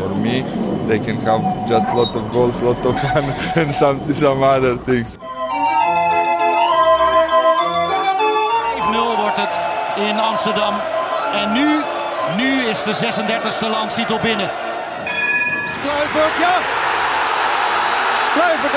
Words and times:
For 0.00 0.08
me, 0.16 0.40
they 0.88 0.98
can 0.98 1.16
have 1.20 1.68
just 1.68 1.86
a 1.88 1.94
lot 1.94 2.16
of 2.16 2.32
goals, 2.32 2.62
lot 2.62 2.84
of 2.86 2.98
fun, 3.00 3.24
and 3.56 3.74
some 3.74 4.00
some 4.14 4.42
other 4.42 4.78
things. 4.78 5.18
5-0 8.90 9.16
wordt 9.20 9.36
het 9.36 9.60
in 9.96 10.20
Amsterdam. 10.20 10.74
En 11.34 11.52
nu, 11.52 11.82
nu 12.36 12.68
is 12.68 12.82
de 12.82 12.94
36e 12.94 13.70
landstitel 13.70 14.18
binnen. 14.18 14.50
Kluivert, 15.80 16.38
ja! 16.38 16.56
Kluivert 18.34 18.74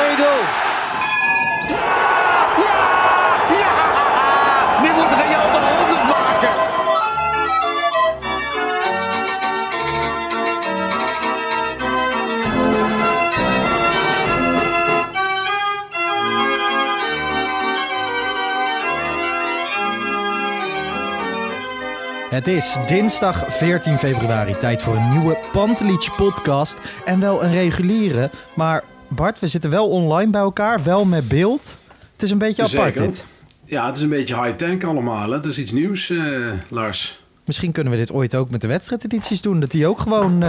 1-0. 0.58 0.63
Het 22.34 22.48
is 22.48 22.78
dinsdag 22.88 23.46
14 23.48 23.98
februari. 23.98 24.58
Tijd 24.58 24.82
voor 24.82 24.96
een 24.96 25.10
nieuwe 25.10 25.38
Pantelich 25.52 26.16
podcast. 26.16 26.78
En 27.06 27.20
wel 27.20 27.44
een 27.44 27.52
reguliere. 27.52 28.30
Maar 28.54 28.84
Bart, 29.08 29.40
we 29.40 29.48
zitten 29.48 29.70
wel 29.70 29.90
online 29.90 30.32
bij 30.32 30.42
elkaar. 30.42 30.84
Wel 30.84 31.06
met 31.06 31.28
beeld. 31.28 31.78
Het 32.14 32.24
is 32.24 32.32
een 32.32 32.38
beetje 32.38 32.64
apart 32.64 32.94
Zeker. 32.94 33.02
dit. 33.02 33.26
Ja, 33.66 33.86
het 33.86 33.96
is 33.96 34.02
een 34.02 34.10
beetje 34.10 34.42
high-tech 34.42 34.84
allemaal. 34.84 35.30
hè. 35.30 35.34
Het 35.36 35.46
is 35.46 35.58
iets 35.58 35.72
nieuws, 35.72 36.10
eh, 36.10 36.18
Lars. 36.70 37.23
Misschien 37.46 37.72
kunnen 37.72 37.94
we 37.94 38.00
dit 38.00 38.12
ooit 38.12 38.36
ook 38.36 38.50
met 38.50 38.62
de 38.62 38.68
wedstrijdedities 38.68 39.42
doen. 39.42 39.60
Dat 39.60 39.72
die 39.72 39.88
ook 39.88 40.00
gewoon, 40.00 40.44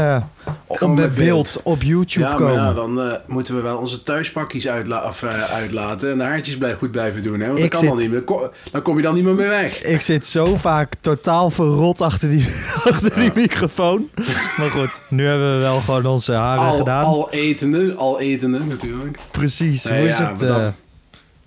op 0.67 0.81
met 0.81 0.97
beeld. 0.97 1.17
beeld. 1.17 1.61
op 1.63 1.83
YouTube 1.83 2.27
ja, 2.27 2.35
komen. 2.35 2.53
ja, 2.55 2.73
dan 2.73 3.01
eh, 3.03 3.13
moeten 3.27 3.55
we 3.57 3.61
wel 3.61 3.79
onze 3.79 4.03
thuispakjes 4.03 4.69
uitla 4.69 5.13
eh, 5.23 5.43
uitlaten. 5.55 6.11
En 6.11 6.19
de 6.19 6.25
haartjes 6.25 6.57
blijven 6.59 6.79
goed 6.79 6.91
blijven 6.91 7.23
doen. 7.23 7.41
Hè? 7.41 7.47
Want 7.47 7.59
Ik 7.59 7.65
dat 7.65 7.71
kan 7.73 7.81
zit- 7.81 7.89
dan 7.89 7.99
niet 7.99 8.11
meer. 8.11 8.23
Ko- 8.23 8.53
Dan 8.71 8.83
kom 8.83 8.97
je 8.97 9.03
dan 9.03 9.15
niet 9.15 9.25
meer 9.25 9.35
mee 9.35 9.49
weg. 9.49 9.83
Ik 9.83 10.01
zit 10.01 10.27
zo 10.27 10.57
vaak 10.57 10.95
totaal 11.01 11.51
verrot 11.51 12.01
achter 12.01 12.29
die, 12.31 12.47
achter 12.91 13.15
die 13.15 13.31
microfoon. 13.35 14.09
Maar 14.57 14.71
goed, 14.71 15.01
nu 15.09 15.27
hebben 15.27 15.55
we 15.55 15.61
wel 15.61 15.81
gewoon 15.81 16.07
onze 16.07 16.33
haren 16.33 16.65
Al, 16.65 16.77
gedaan. 16.77 17.05
al 17.05 17.31
etende, 17.31 17.95
al 17.95 18.21
etende 18.21 18.59
natuurlijk. 18.59 19.19
Precies. 19.31 19.85
Nee, 19.85 19.99
Hoe 19.99 20.09
is 20.09 20.19
ja, 20.19 20.31
het 20.31 20.39
dan- 20.39 20.75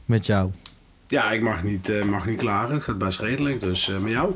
met 0.06 0.26
jou? 0.26 0.50
Ja, 1.08 1.32
ik 1.32 1.42
mag 1.42 1.64
niet, 1.64 1.92
mag 2.10 2.26
niet 2.26 2.38
klagen. 2.40 2.74
Het 2.76 2.84
gaat 2.84 2.98
best 2.98 3.20
redelijk. 3.20 3.60
Dus 3.60 3.92
met 4.02 4.12
jou? 4.12 4.32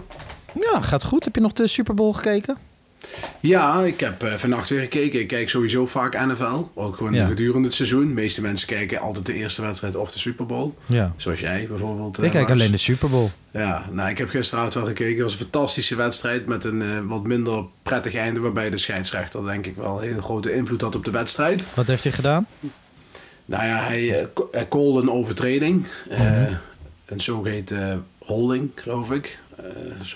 Ja, 0.60 0.82
gaat 0.82 1.04
goed. 1.04 1.24
Heb 1.24 1.36
je 1.36 1.42
nog 1.42 1.54
de 1.54 1.68
Super 1.68 1.94
Bowl 1.94 2.12
gekeken? 2.14 2.58
Ja, 3.40 3.82
ik 3.82 4.00
heb 4.00 4.24
eh, 4.24 4.34
vannacht 4.34 4.70
weer 4.70 4.80
gekeken. 4.82 5.20
Ik 5.20 5.28
kijk 5.28 5.50
sowieso 5.50 5.86
vaak 5.86 6.26
NFL. 6.26 6.62
Ook 6.74 6.96
gewoon 6.96 7.14
Ja. 7.14 7.28
gedurende 7.28 7.68
het 7.68 7.76
seizoen. 7.76 8.08
De 8.08 8.14
meeste 8.14 8.42
mensen 8.42 8.68
kijken 8.68 9.00
altijd 9.00 9.26
de 9.26 9.34
eerste 9.34 9.62
wedstrijd 9.62 9.96
of 9.96 10.12
de 10.12 10.20
Super 10.20 10.46
Bowl. 10.46 10.74
Ja. 10.86 11.14
Zoals 11.16 11.40
jij 11.40 11.66
bijvoorbeeld. 11.70 12.18
eh, 12.20 12.26
Ik 12.26 12.32
kijk 12.32 12.48
Lars. 12.48 12.60
alleen 12.60 12.72
de 12.72 12.78
Super 12.78 13.10
Bowl. 13.10 13.30
Ja, 13.52 13.86
nou, 13.92 14.10
ik 14.10 14.18
heb 14.18 14.30
gisteravond 14.30 14.74
wel 14.74 14.86
gekeken. 14.86 15.14
Het 15.14 15.22
was 15.22 15.34
een 15.34 15.40
fantastische 15.40 15.96
wedstrijd 15.96 16.46
met 16.46 16.66
een 16.66 16.82
eh, 16.82 16.88
wat 17.04 17.24
minder 17.24 17.64
prettig 17.84 18.16
einde. 18.16 18.40
Waarbij 18.40 18.70
de 18.70 18.78
scheidsrechter 18.78 19.46
denk 19.46 19.66
ik 19.66 19.76
wel 19.76 19.98
een 20.02 20.08
hele 20.08 20.22
grote 20.22 20.54
invloed 20.56 20.82
had 20.82 20.96
op 20.96 21.06
de 21.06 21.12
wedstrijd. 21.12 21.66
Wat 21.74 21.88
heeft 21.88 22.04
hij 22.04 22.12
gedaan? 22.12 22.48
Nou 23.46 23.64
ja, 23.66 23.78
hij, 23.84 24.28
eh, 24.52 24.62
callde 24.70 25.02
een 25.02 25.12
overtreding. 25.12 25.86
eh, 26.10 26.20
Mhm. 26.20 26.54
Een 27.06 27.20
zogeheten 27.22 27.92
eh, 27.92 27.98
holding, 28.32 28.70
geloof 28.76 29.12
ik. 29.12 29.40
Eh, 29.58 29.64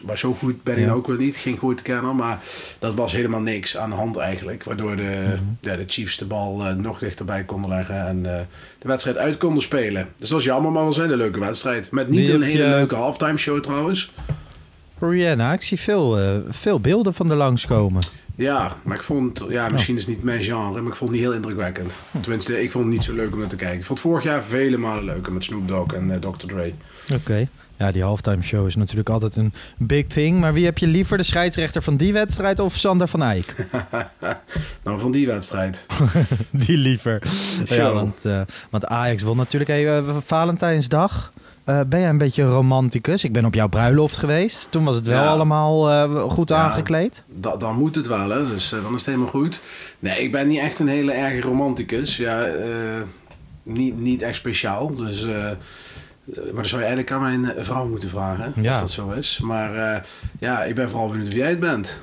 maar 0.06 0.18
zo 0.18 0.34
goed 0.34 0.64
ben 0.64 0.78
ik 0.78 0.86
Ja. 0.86 0.92
ook 0.92 1.08
weer 1.08 1.18
niet. 1.18 1.36
Geen 1.36 1.58
goed 1.58 1.82
kenner. 1.82 2.16
Maar 2.16 2.40
dat 2.80 2.96
was 2.96 3.12
helemaal 3.12 3.40
niks 3.40 3.78
aan 3.78 3.90
de 3.90 3.96
hand 3.96 4.18
eigenlijk. 4.18 4.64
Waardoor 4.64 4.96
de, 4.96 5.02
Mhm. 5.26 5.44
ja, 5.62 5.76
de 5.76 5.84
Chiefs 5.88 6.18
de 6.18 6.26
bal 6.26 6.66
eh, 6.66 6.74
nog 6.74 7.00
dichterbij 7.00 7.44
konden 7.44 7.70
leggen. 7.70 8.08
En 8.08 8.26
eh, 8.38 8.42
de 8.80 8.88
wedstrijd 8.88 9.18
uit 9.18 9.38
konden 9.38 9.64
spelen. 9.64 10.08
Dus 10.18 10.30
dat 10.30 10.40
is 10.40 10.46
jammer, 10.46 10.72
maar 10.72 10.84
was 10.84 10.98
een 10.98 11.04
hele 11.04 11.18
leuke 11.18 11.40
wedstrijd. 11.40 11.92
Met 11.92 12.10
niet 12.10 12.30
een 12.30 12.42
hele 12.42 12.64
je- 12.64 12.70
leuke 12.70 12.96
halftime 12.96 13.38
show 13.38 13.60
trouwens. 13.62 14.12
Rihanna, 15.00 15.54
ik 15.54 15.62
zie 15.62 15.80
veel, 15.80 16.18
veel 16.50 16.80
beelden 16.80 17.14
van 17.14 17.30
er 17.32 17.38
langskomen. 17.38 18.02
Ja, 18.36 18.76
maar 18.84 18.96
ik 18.98 19.04
vond, 19.04 19.46
ja, 19.50 19.70
misschien 19.70 19.96
is 19.96 20.02
het 20.06 20.10
niet 20.10 20.24
mijn 20.24 20.44
genre, 20.44 20.82
maar 20.82 20.92
ik 20.92 20.98
vond 20.98 21.10
het 21.12 21.20
niet 21.20 21.28
heel 21.30 21.34
indrukwekkend. 21.36 21.94
Hm. 22.12 22.20
Tenminste, 22.20 22.64
ik 22.64 22.72
vond 22.72 22.86
het 22.86 22.94
niet 22.94 23.04
zo 23.04 23.14
leuk 23.14 23.34
om 23.34 23.40
naar 23.40 23.48
te 23.48 23.56
kijken. 23.56 23.78
Ik 23.80 23.86
vond 23.86 24.00
het 24.00 24.08
vorig 24.08 24.24
jaar 24.24 24.44
vele 24.44 24.78
malen 24.78 25.04
leuker 25.04 25.34
met 25.34 25.44
Snoop 25.44 25.68
Dogg 25.68 25.94
en 25.94 26.20
Dr. 26.20 26.48
Dre. 26.48 26.74
Oké. 27.14 27.48
Ja, 27.78 27.92
die 27.92 28.04
halftime 28.04 28.42
show 28.42 28.68
is 28.68 28.76
natuurlijk 28.76 29.10
altijd 29.10 29.36
een 29.36 29.54
big 29.78 30.08
thing. 30.08 30.40
Maar 30.40 30.54
wie 30.54 30.66
heb 30.66 30.78
je 30.78 30.88
liever, 30.88 31.18
de 31.18 31.24
scheidsrechter 31.24 31.82
van 31.82 31.98
die 31.98 32.14
wedstrijd 32.14 32.60
of 32.60 32.76
Sander 32.76 33.08
van 33.08 33.24
Eyck? 33.24 33.56
nou, 34.84 35.00
van 35.00 35.12
die 35.12 35.28
wedstrijd. 35.28 35.86
die 36.66 36.78
liever. 36.78 37.22
Ja, 37.64 37.92
want, 37.94 38.26
eh, 38.26 38.42
want 38.70 38.86
Ajax 38.86 39.22
won 39.22 39.38
natuurlijk 39.38 39.72
hey, 39.72 39.98
eh, 39.98 40.18
Valentijnsdag. 40.26 41.32
Eh, 41.64 41.80
ben 41.88 42.00
jij 42.00 42.10
een 42.10 42.18
beetje 42.18 42.44
romanticus? 42.44 43.24
Ik 43.24 43.34
ben 43.34 43.46
op 43.46 43.54
jouw 43.54 43.68
bruiloft 43.68 44.18
geweest. 44.18 44.68
Toen 44.70 44.84
was 44.84 44.96
het 44.96 45.06
wel 45.08 45.24
Ja. 45.24 45.30
allemaal 45.30 46.30
goed 46.30 46.50
Ja. 46.50 46.56
aangekleed. 46.56 47.24
Da- 47.40 47.58
dan 47.58 47.76
moet 47.78 47.96
het 47.96 48.08
wel, 48.08 48.30
hè? 48.30 48.48
dus 48.48 48.70
dan 48.70 48.84
is 48.86 48.92
het 48.92 49.06
helemaal 49.06 49.28
goed. 49.28 49.62
Nee, 50.00 50.20
ik 50.22 50.32
ben 50.32 50.48
niet 50.48 50.60
echt 50.60 50.80
een 50.80 50.88
hele 50.88 51.12
erge 51.12 51.42
romanticus. 51.42 52.18
Ja, 52.18 52.48
niet, 53.64 54.00
niet 54.00 54.22
echt 54.22 54.36
speciaal. 54.36 54.96
Dus, 54.96 55.26
maar 56.26 56.54
dan 56.54 56.66
zou 56.66 56.82
je 56.82 56.88
eigenlijk 56.88 57.12
aan 57.12 57.22
mijn 57.22 57.56
eh, 57.58 57.64
vrouw 57.64 57.88
moeten 57.88 58.10
vragen 58.10 58.54
Ja. 58.62 58.74
of 58.74 58.80
dat 58.80 58.90
zo 58.92 59.12
is. 59.12 59.40
Maar 59.44 59.76
eh, 59.94 60.02
ja, 60.40 60.64
ik 60.64 60.76
ben 60.76 60.90
vooral 60.90 61.10
benieuwd 61.10 61.28
wie 61.28 61.38
jij 61.38 61.50
het 61.50 61.60
bent. 61.60 62.00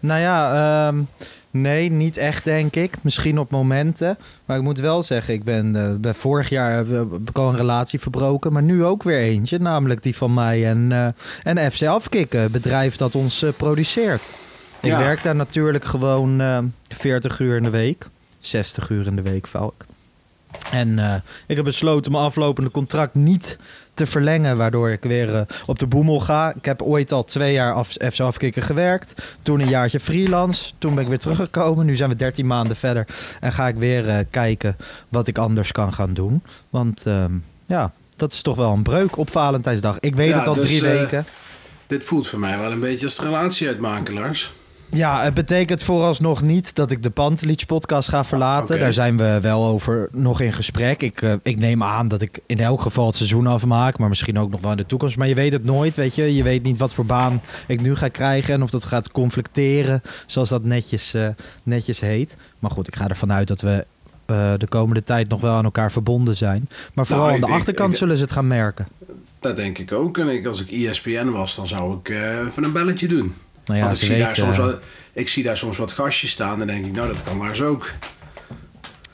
Nou 0.00 0.20
ja, 0.20 0.54
ehm, 0.88 1.02
nee, 1.50 1.90
niet 1.90 2.16
echt 2.16 2.44
denk 2.44 2.76
ik. 2.76 2.94
Misschien 3.02 3.38
op 3.38 3.50
momenten. 3.50 4.18
Maar 4.44 4.56
ik 4.56 4.62
moet 4.62 4.80
wel 4.80 5.02
zeggen, 5.02 5.34
ik 5.34 5.44
ben 5.44 5.76
eh, 5.76 5.94
bij 5.94 6.14
vorig 6.14 6.48
jaar 6.48 6.76
heb, 6.76 6.86
ik 7.26 7.38
al 7.38 7.48
een 7.48 7.56
relatie 7.56 8.00
verbroken. 8.00 8.52
Maar 8.52 8.62
nu 8.62 8.84
ook 8.84 9.02
weer 9.02 9.18
eentje. 9.18 9.58
Namelijk 9.58 10.02
die 10.02 10.16
van 10.16 10.34
mij 10.34 10.66
en, 10.66 10.92
eh, 10.92 11.08
en 11.58 11.72
FC 11.72 11.82
Afkikken. 11.82 12.50
Bedrijf 12.50 12.96
dat 12.96 13.14
ons 13.14 13.44
produceert. 13.56 14.22
Ik 14.80 14.90
Ja. 14.90 14.98
werk 14.98 15.22
daar 15.22 15.36
natuurlijk 15.36 15.84
gewoon 15.84 16.40
eh 16.40 16.58
40 16.88 17.38
uur 17.40 17.56
in 17.56 17.62
de 17.62 17.70
week. 17.70 18.08
60 18.38 18.88
uur 18.90 19.06
in 19.06 19.16
de 19.16 19.22
week 19.22 19.46
vaak. 19.46 19.72
En 20.70 20.98
eh, 20.98 21.14
ik 21.46 21.56
heb 21.56 21.64
besloten 21.64 22.12
mijn 22.12 22.24
aflopende 22.24 22.70
contract 22.70 23.14
niet 23.14 23.58
te 23.94 24.06
verlengen, 24.06 24.56
waardoor 24.56 24.90
ik 24.90 25.02
weer 25.02 25.34
eh, 25.34 25.42
op 25.66 25.78
de 25.78 25.86
boemel 25.86 26.20
ga. 26.20 26.54
Ik 26.54 26.64
heb 26.64 26.82
ooit 26.82 27.12
al 27.12 27.24
twee 27.24 27.52
jaar 27.52 27.72
af, 27.72 27.88
FC 27.88 28.20
Afkikken 28.20 28.62
gewerkt. 28.62 29.14
Toen 29.42 29.60
een 29.60 29.68
jaartje 29.68 30.00
freelance. 30.00 30.72
Toen 30.78 30.94
ben 30.94 31.02
ik 31.02 31.08
weer 31.08 31.18
teruggekomen. 31.18 31.86
Nu 31.86 31.96
zijn 31.96 32.10
we 32.10 32.16
13 32.16 32.46
maanden 32.46 32.76
verder. 32.76 33.06
En 33.40 33.52
ga 33.52 33.68
ik 33.68 33.76
weer 33.76 34.08
eh, 34.08 34.18
kijken 34.30 34.76
wat 35.08 35.26
ik 35.26 35.38
anders 35.38 35.72
kan 35.72 35.92
gaan 35.92 36.14
doen. 36.14 36.42
Want 36.70 37.06
ehm, 37.06 37.32
ja, 37.66 37.92
dat 38.16 38.32
is 38.32 38.42
toch 38.42 38.56
wel 38.56 38.72
een 38.72 38.82
breuk 38.82 39.16
op 39.16 39.30
Valentijnsdag. 39.30 39.96
Ik 40.00 40.14
weet 40.14 40.28
Ja, 40.28 40.38
het 40.38 40.46
al 40.46 40.54
dus, 40.54 40.64
drie 40.64 40.80
weken. 40.80 41.26
Dit 41.86 42.04
voelt 42.04 42.28
voor 42.28 42.38
mij 42.38 42.58
wel 42.58 42.72
een 42.72 42.80
beetje 42.80 43.06
als 43.06 43.20
relatie 43.20 43.68
uitmaken, 43.68 44.14
Lars. 44.14 44.52
Ja, 44.90 45.22
het 45.22 45.34
betekent 45.34 45.82
vooralsnog 45.82 46.42
niet 46.42 46.74
dat 46.74 46.90
ik 46.90 47.02
de 47.02 47.10
Pantelich 47.10 47.66
podcast 47.66 48.08
ga 48.08 48.24
verlaten. 48.24 48.78
Daar 48.78 48.92
zijn 48.92 49.16
we 49.16 49.38
wel 49.42 49.64
over 49.64 50.08
nog 50.12 50.40
in 50.40 50.52
gesprek. 50.52 51.02
Ik, 51.02 51.22
eh, 51.22 51.32
ik 51.42 51.58
neem 51.58 51.82
aan 51.82 52.08
dat 52.08 52.22
ik 52.22 52.38
in 52.46 52.58
elk 52.60 52.80
geval 52.80 53.06
het 53.06 53.14
seizoen 53.14 53.46
afmaak, 53.46 53.98
maar 53.98 54.08
misschien 54.08 54.38
ook 54.38 54.50
nog 54.50 54.60
wel 54.60 54.70
in 54.70 54.76
de 54.76 54.86
toekomst. 54.86 55.16
Maar 55.16 55.28
je 55.28 55.34
weet 55.34 55.52
het 55.52 55.64
nooit, 55.64 55.96
weet 55.96 56.14
je. 56.14 56.34
Je 56.34 56.42
weet 56.42 56.62
niet 56.62 56.78
wat 56.78 56.94
voor 56.94 57.06
baan 57.06 57.40
ik 57.66 57.80
nu 57.80 57.94
ga 57.94 58.08
krijgen 58.08 58.54
en 58.54 58.62
of 58.62 58.70
dat 58.70 58.84
gaat 58.84 59.10
conflicteren, 59.12 60.02
zoals 60.26 60.48
dat 60.48 60.64
netjes, 60.64 61.14
eh, 61.14 61.28
netjes 61.62 62.00
heet. 62.00 62.36
Maar 62.58 62.70
goed, 62.70 62.86
ik 62.88 62.96
ga 62.96 63.08
ervan 63.08 63.32
uit 63.32 63.48
dat 63.48 63.60
we 63.60 63.86
eh, 64.26 64.52
de 64.56 64.66
komende 64.66 65.02
tijd 65.02 65.28
nog 65.28 65.40
wel 65.40 65.54
aan 65.54 65.64
elkaar 65.64 65.92
verbonden 65.92 66.36
zijn. 66.36 66.68
Maar 66.94 67.06
vooral 67.06 67.24
Nou, 67.24 67.34
aan 67.34 67.40
de 67.40 67.46
denk- 67.46 67.58
achterkant 67.58 67.92
ik- 67.92 67.98
zullen 67.98 68.16
ze 68.16 68.22
het 68.22 68.32
gaan 68.32 68.46
merken. 68.46 68.88
Dat 69.40 69.56
denk 69.56 69.78
ik 69.78 69.92
ook. 69.92 70.18
En 70.18 70.28
ik, 70.28 70.46
als 70.46 70.60
ik 70.64 70.70
ESPN 70.70 71.28
was, 71.30 71.56
dan 71.56 71.68
zou 71.68 71.98
ik 71.98 72.08
even 72.48 72.64
een 72.64 72.72
belletje 72.72 73.08
doen. 73.08 73.34
Nou 73.66 73.78
ja, 73.78 73.86
Want 73.86 74.00
ik 74.02 74.06
zie, 74.08 74.18
daar 74.18 74.34
soms 74.34 74.58
eh, 74.58 74.64
wel, 74.64 74.78
ik 75.12 75.28
zie 75.28 75.42
daar 75.42 75.56
soms 75.56 75.76
wat 75.76 75.92
gastjes 75.92 76.30
staan 76.30 76.60
en 76.60 76.66
denk 76.66 76.86
ik, 76.86 76.92
nou 76.92 77.12
dat 77.12 77.22
kan 77.22 77.36
Lars 77.38 77.60
ook. 77.62 77.92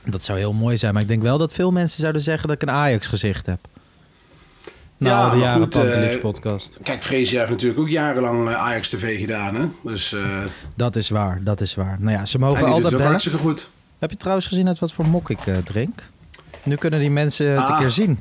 dat 0.05 0.23
zou 0.23 0.39
heel 0.39 0.53
mooi 0.53 0.77
zijn. 0.77 0.93
Maar 0.93 1.03
ik 1.03 1.09
denk 1.09 1.23
wel 1.23 1.39
dat 1.39 1.53
veel 1.53 1.71
mensen 1.71 2.01
zouden 2.01 2.23
zeggen 2.23 2.49
dat 2.49 2.63
ik 2.63 2.69
een 2.69 2.75
Ajax 2.75 3.07
gezicht 3.07 3.47
heb. 3.47 3.59
Na 4.97 5.09
Ja, 5.11 5.27
maar 5.27 5.37
jaren 5.37 5.63
goed, 5.63 5.77
eh, 5.77 6.21
podcast. 6.21 6.79
Kijk, 6.83 7.03
Frazier 7.03 7.39
heeft 7.39 7.51
natuurlijk 7.51 7.81
ook 7.81 7.89
jarenlang 7.89 8.49
eh, 8.49 8.55
Ajax 8.55 8.89
TV 8.89 9.19
gedaan. 9.21 9.55
Hè? 9.55 9.67
Dus 9.85 10.17
Dat 10.75 10.97
is 10.97 11.09
waar, 11.09 11.41
dat 11.43 11.61
is 11.61 11.75
waar. 11.75 11.97
Nou 12.01 12.17
ja, 12.19 12.25
ze 12.27 12.35
en 12.35 12.41
mogen 12.41 12.67
altijd 12.67 12.91
bellen. 12.93 13.07
hartstikke 13.07 13.39
goed. 13.39 13.71
Heb 13.99 14.11
je 14.11 14.17
trouwens 14.17 14.47
gezien 14.47 14.69
uit 14.69 14.79
wat 14.79 14.93
voor 14.93 15.07
mok 15.07 15.31
ik 15.31 15.39
drink? 15.65 16.03
Nu 16.63 16.77
kunnen 16.77 17.01
die 17.01 17.11
mensen 17.11 17.47
het 17.51 17.57
een 17.59 17.65
Ah. 17.75 17.79
keer 17.79 17.91
zien. 17.91 18.19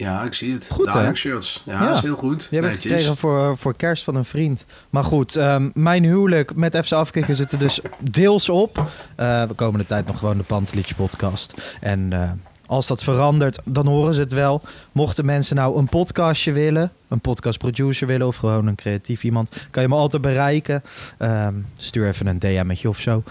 Ja, 0.00 0.22
ik 0.22 0.34
zie 0.34 0.52
het. 0.52 0.68
Goed, 0.70 0.92
hè? 0.94 1.14
Shirts. 1.14 1.62
Ja, 1.66 1.72
Ja. 1.72 1.86
dat 1.86 1.96
is 1.96 2.02
heel 2.02 2.16
goed. 2.16 2.46
Die 2.50 2.58
heb 2.60 2.68
ik 2.68 2.74
Netjes. 2.74 2.92
gekregen 2.92 3.16
voor, 3.16 3.58
voor 3.58 3.76
kerst 3.76 4.04
van 4.04 4.14
een 4.14 4.24
vriend. 4.24 4.64
Maar 4.90 5.04
goed, 5.04 5.36
ehm, 5.36 5.68
mijn 5.74 6.04
huwelijk 6.04 6.54
met 6.54 6.76
FC 6.84 6.92
Afkikken 6.92 7.36
zit 7.36 7.52
er 7.52 7.58
dus 7.58 7.80
deels 7.98 8.48
op. 8.48 8.84
Eh, 9.16 9.42
we 9.44 9.54
komen 9.54 9.80
de 9.80 9.86
tijd 9.86 10.06
nog 10.06 10.18
gewoon 10.18 10.36
de 10.36 10.42
Pantelich 10.42 10.96
podcast. 10.96 11.54
En 11.80 12.12
eh, 12.12 12.30
als 12.70 12.86
dat 12.86 13.02
verandert, 13.02 13.58
dan 13.64 13.86
horen 13.86 14.14
ze 14.14 14.20
het 14.20 14.32
wel. 14.32 14.62
Mochten 14.92 15.24
mensen 15.24 15.56
nou 15.56 15.78
een 15.78 15.88
podcastje 15.88 16.52
willen, 16.52 16.92
een 17.08 17.20
podcastproducer 17.20 18.06
willen 18.06 18.26
of 18.26 18.36
gewoon 18.36 18.66
een 18.66 18.74
creatief 18.74 19.24
iemand, 19.24 19.56
kan 19.70 19.82
je 19.82 19.88
me 19.88 19.94
altijd 19.94 20.22
bereiken. 20.22 20.82
Ehm, 21.18 21.54
stuur 21.76 22.08
even 22.08 22.26
een 22.26 22.38
DM'tje 22.38 22.88
of 22.88 22.98
zo. 22.98 23.22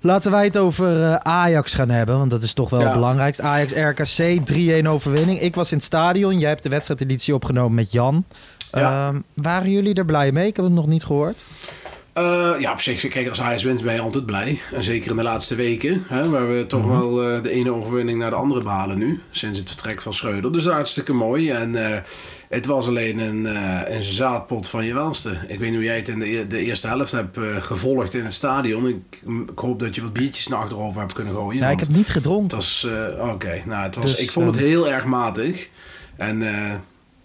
Laten 0.00 0.30
wij 0.30 0.44
het 0.44 0.56
over 0.56 1.02
eh, 1.04 1.14
Ajax 1.14 1.74
gaan 1.74 1.90
hebben, 1.90 2.18
want 2.18 2.30
dat 2.30 2.42
is 2.42 2.52
toch 2.52 2.70
wel 2.70 2.80
Ja. 2.80 2.84
het 2.84 2.94
belangrijkste. 2.94 3.42
Ajax 3.42 3.72
RKC 3.72 4.46
3-1 4.46 4.86
overwinning. 4.88 5.40
Ik 5.40 5.54
was 5.54 5.70
in 5.70 5.76
het 5.76 5.86
stadion. 5.86 6.38
Jij 6.38 6.48
hebt 6.48 6.62
de 6.62 6.68
wedstrijdeditie 6.68 7.34
opgenomen 7.34 7.74
met 7.74 7.92
Jan. 7.92 8.24
Ja. 8.72 9.08
Ehm, 9.08 9.20
waren 9.34 9.70
jullie 9.70 9.94
er 9.94 10.04
blij 10.04 10.32
mee? 10.32 10.46
Ik 10.46 10.56
heb 10.56 10.64
het 10.64 10.74
nog 10.74 10.86
niet 10.86 11.04
gehoord. 11.04 11.44
Eh, 12.18 12.60
ja, 12.60 12.72
op 12.72 12.80
zich, 12.80 13.08
kijk, 13.08 13.28
als 13.28 13.40
Ajax 13.40 13.62
wint 13.62 13.82
ben 13.82 13.94
je 13.94 14.00
altijd 14.00 14.26
blij. 14.26 14.58
En 14.72 14.82
zeker 14.82 15.10
in 15.10 15.16
de 15.16 15.22
laatste 15.22 15.54
weken, 15.54 16.04
hè, 16.08 16.28
waar 16.28 16.48
we 16.48 16.66
toch 16.66 16.86
Mhm. 16.86 16.90
wel 16.98 17.22
eh, 17.22 17.42
de 17.42 17.50
ene 17.50 17.72
overwinning 17.72 18.18
naar 18.18 18.30
de 18.30 18.36
andere 18.36 18.62
behalen 18.62 18.98
nu. 18.98 19.20
Sinds 19.30 19.58
het 19.58 19.68
vertrek 19.68 20.02
van 20.02 20.14
Schreuder. 20.14 20.52
Dus 20.52 20.66
hartstikke 20.66 21.12
mooi. 21.12 21.50
En 21.50 21.92
eh, 21.92 22.00
het 22.48 22.66
was 22.66 22.86
alleen 22.86 23.18
een, 23.18 23.44
een 23.94 24.02
zaadpot 24.02 24.68
van 24.68 24.84
je 24.84 24.94
welste. 24.94 25.30
Ik 25.48 25.58
weet 25.58 25.68
niet 25.68 25.74
hoe 25.74 25.84
jij 25.84 25.96
het 25.96 26.08
in 26.08 26.18
de, 26.18 26.36
e- 26.38 26.46
de 26.46 26.58
eerste 26.58 26.86
helft 26.86 27.12
hebt 27.12 27.38
gevolgd 27.60 28.14
in 28.14 28.24
het 28.24 28.32
stadion. 28.32 28.86
Ik, 28.86 28.96
ik 29.50 29.58
hoop 29.58 29.80
dat 29.80 29.94
je 29.94 30.02
wat 30.02 30.12
biertjes 30.12 30.46
naar 30.48 30.58
achterover 30.58 31.00
hebt 31.00 31.12
kunnen 31.12 31.34
gooien. 31.34 31.62
Ja, 31.62 31.68
ik 31.70 31.78
heb 31.80 31.88
niet 31.88 32.10
gedronken. 32.10 32.56
was, 32.56 32.86
oké, 33.18 33.62
nou, 33.66 33.82
het 33.82 33.96
was, 33.96 34.10
Dus, 34.10 34.20
ik 34.20 34.30
vond 34.30 34.46
het 34.46 34.56
heel 34.64 34.88
erg 34.88 35.04
matig. 35.04 35.68
En 36.16 36.40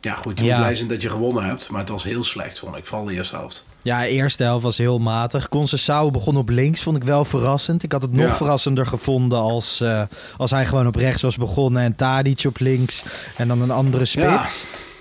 ja, 0.02 0.14
goed, 0.14 0.40
je 0.40 0.46
Ja. 0.46 0.52
moet 0.56 0.62
blij 0.64 0.76
zijn 0.76 0.90
dat 0.90 1.02
je 1.02 1.10
gewonnen 1.10 1.44
hebt. 1.46 1.70
Maar 1.70 1.80
het 1.80 1.90
was 1.90 2.04
heel 2.04 2.24
slecht, 2.24 2.60
vond 2.60 2.76
ik. 2.78 2.86
Vooral 2.86 3.06
de 3.06 3.14
eerste 3.14 3.36
helft. 3.36 3.66
Ja, 3.84 4.02
de 4.02 4.08
eerste 4.08 4.44
helft 4.44 4.64
was 4.64 4.78
heel 4.78 5.00
matig. 5.00 5.50
Concessao 5.50 6.12
begon 6.12 6.38
op 6.38 6.50
links, 6.50 6.84
vond 6.84 6.96
ik 6.98 7.04
wel 7.04 7.26
verrassend. 7.26 7.84
Ik 7.84 7.92
had 7.92 8.02
het 8.02 8.12
nog 8.16 8.28
Ja. 8.28 8.36
verrassender 8.36 8.86
gevonden 8.86 9.38
als, 9.40 9.82
eh, 9.82 10.02
als 10.38 10.52
hij 10.52 10.66
gewoon 10.66 10.88
op 10.88 10.96
rechts 10.96 11.22
was 11.22 11.38
begonnen 11.38 11.82
en 11.84 11.96
Tadic 11.96 12.44
op 12.48 12.60
links 12.60 13.04
en 13.38 13.48
dan 13.48 13.62
een 13.62 13.72
andere 13.72 14.06
spits. 14.06 14.26
Ja, 14.26 14.38
Want 14.38 14.52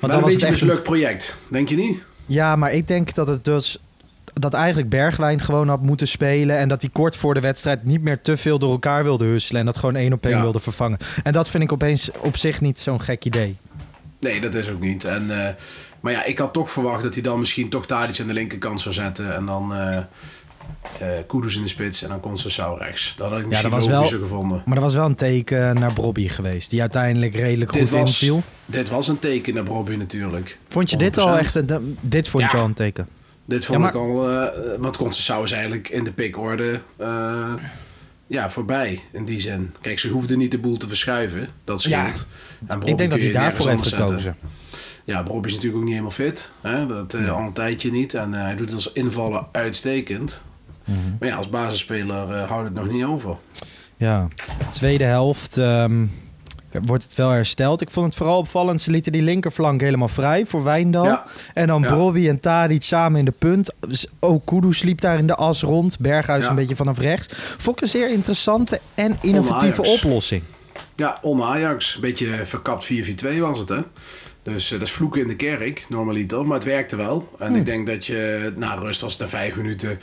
dan 0.01 0.11
een 0.11 0.21
was 0.21 0.21
beetje 0.21 0.33
het 0.33 0.43
een 0.43 0.49
echt 0.49 0.61
mislukt 0.61 0.83
project, 0.83 1.37
denk 1.49 1.69
je 1.69 1.77
niet? 1.77 2.03
Ja, 2.27 2.57
maar 2.57 2.73
ik 2.73 2.89
denk 2.89 3.15
dat 3.15 3.27
het 3.27 3.45
dus 3.45 3.79
dat 4.35 4.55
eigenlijk 4.55 4.89
Bergwijn 4.89 5.41
gewoon 5.41 5.69
had 5.69 5.83
moeten 5.83 6.09
spelen 6.09 6.59
en 6.59 6.69
dat 6.69 6.81
hij 6.81 6.91
kort 6.91 7.17
voor 7.17 7.35
de 7.35 7.41
wedstrijd 7.41 7.85
niet 7.85 8.03
meer 8.03 8.21
te 8.23 8.37
veel 8.37 8.59
door 8.59 8.71
elkaar 8.73 9.03
wilde 9.05 9.25
husselen 9.25 9.61
en 9.61 9.67
dat 9.67 9.77
gewoon 9.79 9.97
één 9.97 10.13
op 10.13 10.25
één 10.25 10.37
Ja. 10.37 10.43
wilde 10.43 10.61
vervangen. 10.61 10.99
En 11.23 11.33
dat 11.33 11.51
vind 11.51 11.63
ik 11.63 11.73
opeens 11.73 12.11
op 12.19 12.37
zich 12.37 12.61
niet 12.61 12.81
zo'n 12.81 13.03
gek 13.03 13.25
idee. 13.25 13.57
Nee, 14.21 14.41
dat 14.41 14.55
is 14.55 14.69
ook 14.71 14.81
niet. 14.81 15.05
En, 15.05 15.47
eh, 15.47 15.55
maar 16.03 16.13
ja, 16.13 16.25
ik 16.25 16.39
had 16.39 16.53
toch 16.53 16.71
verwacht 16.71 17.03
dat 17.03 17.15
hij 17.15 17.23
dan 17.23 17.39
misschien 17.39 17.69
toch 17.69 17.87
Tadic 17.87 18.21
aan 18.21 18.27
de 18.27 18.33
linkerkant 18.33 18.81
zou 18.81 18.95
zetten. 18.95 19.35
En 19.35 19.47
dan 19.47 19.73
Kudus 21.27 21.57
in 21.57 21.63
de 21.63 21.69
spits 21.69 22.03
en 22.03 22.09
dan 22.09 22.21
Conceição 22.21 22.79
rechts. 22.79 23.15
Dat 23.17 23.31
had 23.31 23.39
ik 23.39 23.47
misschien 23.47 23.71
dat 23.71 23.79
was 23.79 23.89
wel- 23.89 24.05
gevonden. 24.21 24.63
Maar 24.65 24.77
er 24.77 24.83
was 24.83 24.95
wel 24.95 25.05
een 25.07 25.15
teken 25.15 25.75
naar 25.75 25.93
Brobby 25.93 26.29
geweest, 26.29 26.71
die 26.71 26.81
uiteindelijk 26.81 27.35
redelijk 27.35 27.73
Dit 27.73 27.83
goed 27.83 27.91
was, 27.91 28.01
inviel. 28.11 28.43
dit 28.67 28.89
was 28.89 29.09
een 29.09 29.19
teken 29.19 29.55
naar 29.55 29.63
Bobby 29.65 29.95
natuurlijk. 29.95 30.59
Vond 30.69 30.91
je 30.91 30.97
dit 30.97 31.19
al 31.19 31.29
100%. 31.29 31.39
echt 31.39 31.55
een, 31.55 31.97
dit 32.01 32.29
vond 32.29 32.43
je 32.51 32.57
Ja. 32.57 32.63
al 32.63 32.69
een 32.69 32.75
teken? 32.75 33.09
Dit 33.45 33.65
vond 33.65 33.79
Ja, 33.79 33.85
maar- 33.85 33.95
ik 33.95 34.01
al... 34.01 34.31
eh 34.31 34.47
want 34.79 34.97
Conceição 34.99 35.43
is 35.43 35.53
eigenlijk 35.53 35.89
in 35.89 36.05
de 36.05 36.13
pikorde 36.13 36.81
eh 36.97 37.53
ja, 38.27 38.51
voorbij 38.51 39.01
in 39.13 39.25
die 39.25 39.41
zin. 39.41 39.75
Kijk, 39.81 39.99
ze 39.99 40.09
hoefden 40.09 40.39
niet 40.39 40.51
de 40.51 40.59
boel 40.59 40.77
te 40.77 40.89
verschuiven. 40.89 41.49
Dat 41.65 41.81
scheelt. 41.81 41.95
Ja. 41.97 42.13
En 42.67 42.79
Bobby 42.79 42.91
Ik 42.91 42.99
denk 42.99 43.11
dat 43.11 43.21
hij 43.21 43.33
daarvoor 43.33 43.69
heeft 43.69 43.87
zetten. 43.87 44.37
Ja, 45.05 45.23
Bobby 45.23 45.49
is 45.49 45.55
natuurlijk 45.55 45.81
ook 45.81 45.89
niet 45.89 45.99
helemaal 45.99 46.17
fit. 46.17 46.53
Hè? 46.61 46.87
Dat 46.87 47.15
eh, 47.15 47.31
al 47.37 47.41
een 47.41 47.53
tijdje 47.53 47.91
niet. 47.91 48.15
En 48.15 48.35
eh, 48.35 48.41
hij 48.43 48.55
doet 48.57 48.67
het 48.67 48.75
als 48.75 48.93
invallen 48.93 49.47
uitstekend. 49.53 50.45
Mhm. 50.85 50.99
Maar 51.19 51.29
ja, 51.29 51.37
als 51.37 51.49
basisspeler 51.49 52.31
eh, 52.35 52.49
houdt 52.49 52.65
het 52.65 52.75
nog 52.75 52.89
niet 52.89 53.05
over. 53.05 53.37
Ja, 53.97 54.29
tweede 54.71 55.05
helft 55.05 55.57
ehm, 55.57 56.05
wordt 56.85 57.03
het 57.05 57.15
wel 57.15 57.31
hersteld. 57.31 57.81
Ik 57.81 57.91
vond 57.91 58.07
het 58.07 58.17
vooral 58.17 58.39
opvallend. 58.39 58.81
Ze 58.81 58.91
lieten 58.91 59.13
die 59.13 59.23
linkerflank 59.23 59.81
helemaal 59.81 60.09
vrij 60.09 60.47
voor 60.47 60.65
Wijndal. 60.65 61.05
Ja. 61.05 61.25
En 61.55 61.67
dan 61.67 61.83
Ja. 61.83 61.89
Brobby 61.89 62.29
en 62.29 62.41
Tadic 62.41 62.83
samen 62.83 63.19
in 63.19 63.25
de 63.25 63.31
punt. 63.31 63.71
Ook 64.21 64.47
Kudus 64.47 64.83
liep 64.83 65.01
daar 65.01 65.19
in 65.19 65.27
de 65.27 65.35
as 65.35 65.63
rond. 65.63 65.99
Berghuis 65.99 66.43
Ja. 66.43 66.49
een 66.51 66.55
beetje 66.57 66.77
vanaf 66.77 66.99
rechts. 66.99 67.35
Vond 67.59 67.77
ik 67.77 67.83
een 67.83 67.89
zeer 67.89 68.11
interessante 68.11 68.81
en 68.95 69.17
innovatieve 69.21 69.83
oplossing. 69.83 70.43
Ja, 70.97 71.19
on 71.23 71.43
Ajax. 71.43 71.95
Een 71.95 72.01
beetje 72.01 72.47
verkapt 72.47 72.85
4-4-2 72.85 73.41
was 73.41 73.59
het, 73.59 73.69
hè? 73.69 73.81
Dus 74.43 74.73
eh, 74.73 74.79
dat 74.79 74.89
is 74.89 74.95
vloeken 74.95 75.21
in 75.21 75.29
de 75.29 75.37
kerk, 75.37 75.87
normaliter. 75.89 76.47
Maar 76.47 76.57
het 76.57 76.67
werkte 76.67 76.97
wel. 76.97 77.29
En 77.39 77.49
Hm. 77.53 77.55
ik 77.59 77.65
denk 77.65 77.87
dat 77.87 78.07
je, 78.07 78.53
na 78.57 78.75
rust 78.75 79.01
was 79.01 79.13
het 79.13 79.21
na 79.21 79.27
vijf 79.29 79.57
minuten... 79.57 80.01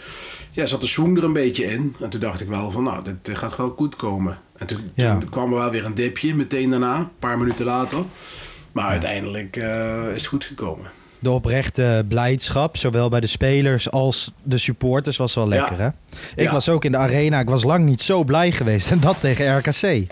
Ja, 0.52 0.66
zat 0.66 0.82
de 0.82 0.88
swoon 0.88 1.18
er 1.18 1.24
een 1.24 1.34
beetje 1.34 1.64
in. 1.66 1.96
En 2.02 2.10
toen 2.10 2.20
dacht 2.20 2.42
ik 2.42 2.48
wel 2.48 2.72
van, 2.72 2.84
nou, 2.84 3.04
dit 3.04 3.30
eh, 3.30 3.36
gaat 3.36 3.56
wel 3.58 3.74
goed 3.78 3.96
komen. 3.96 4.38
En 4.58 4.68
toen, 4.68 4.92
Ja. 4.94 5.18
toen 5.18 5.30
kwam 5.30 5.52
er 5.54 5.58
wel 5.60 5.70
weer 5.72 5.86
een 5.86 5.94
dipje 5.96 6.36
meteen 6.36 6.70
daarna. 6.70 6.96
Een 6.98 7.10
paar 7.20 7.38
minuten 7.38 7.66
later. 7.66 8.00
Maar 8.72 8.88
uiteindelijk 8.90 9.56
eh, 9.58 9.98
is 10.14 10.22
het 10.22 10.26
goed 10.26 10.44
gekomen. 10.46 10.86
De 11.22 11.30
oprechte 11.32 12.06
blijdschap, 12.08 12.78
zowel 12.78 13.10
bij 13.10 13.20
de 13.20 13.28
spelers 13.28 13.92
als 13.92 14.32
de 14.44 14.58
supporters, 14.58 15.18
was 15.18 15.36
wel 15.36 15.48
lekker. 15.48 15.80
Hè? 15.80 15.90
Ik 16.36 16.50
was 16.50 16.70
ook 16.70 16.86
in 16.86 16.92
de 16.92 16.98
arena. 16.98 17.40
Ik 17.40 17.50
was 17.50 17.64
lang 17.64 17.86
niet 17.86 18.02
zo 18.02 18.24
blij 18.24 18.52
geweest. 18.52 18.92
En 18.92 19.00
dat 19.00 19.20
tegen 19.20 19.58
RKC. 19.58 20.08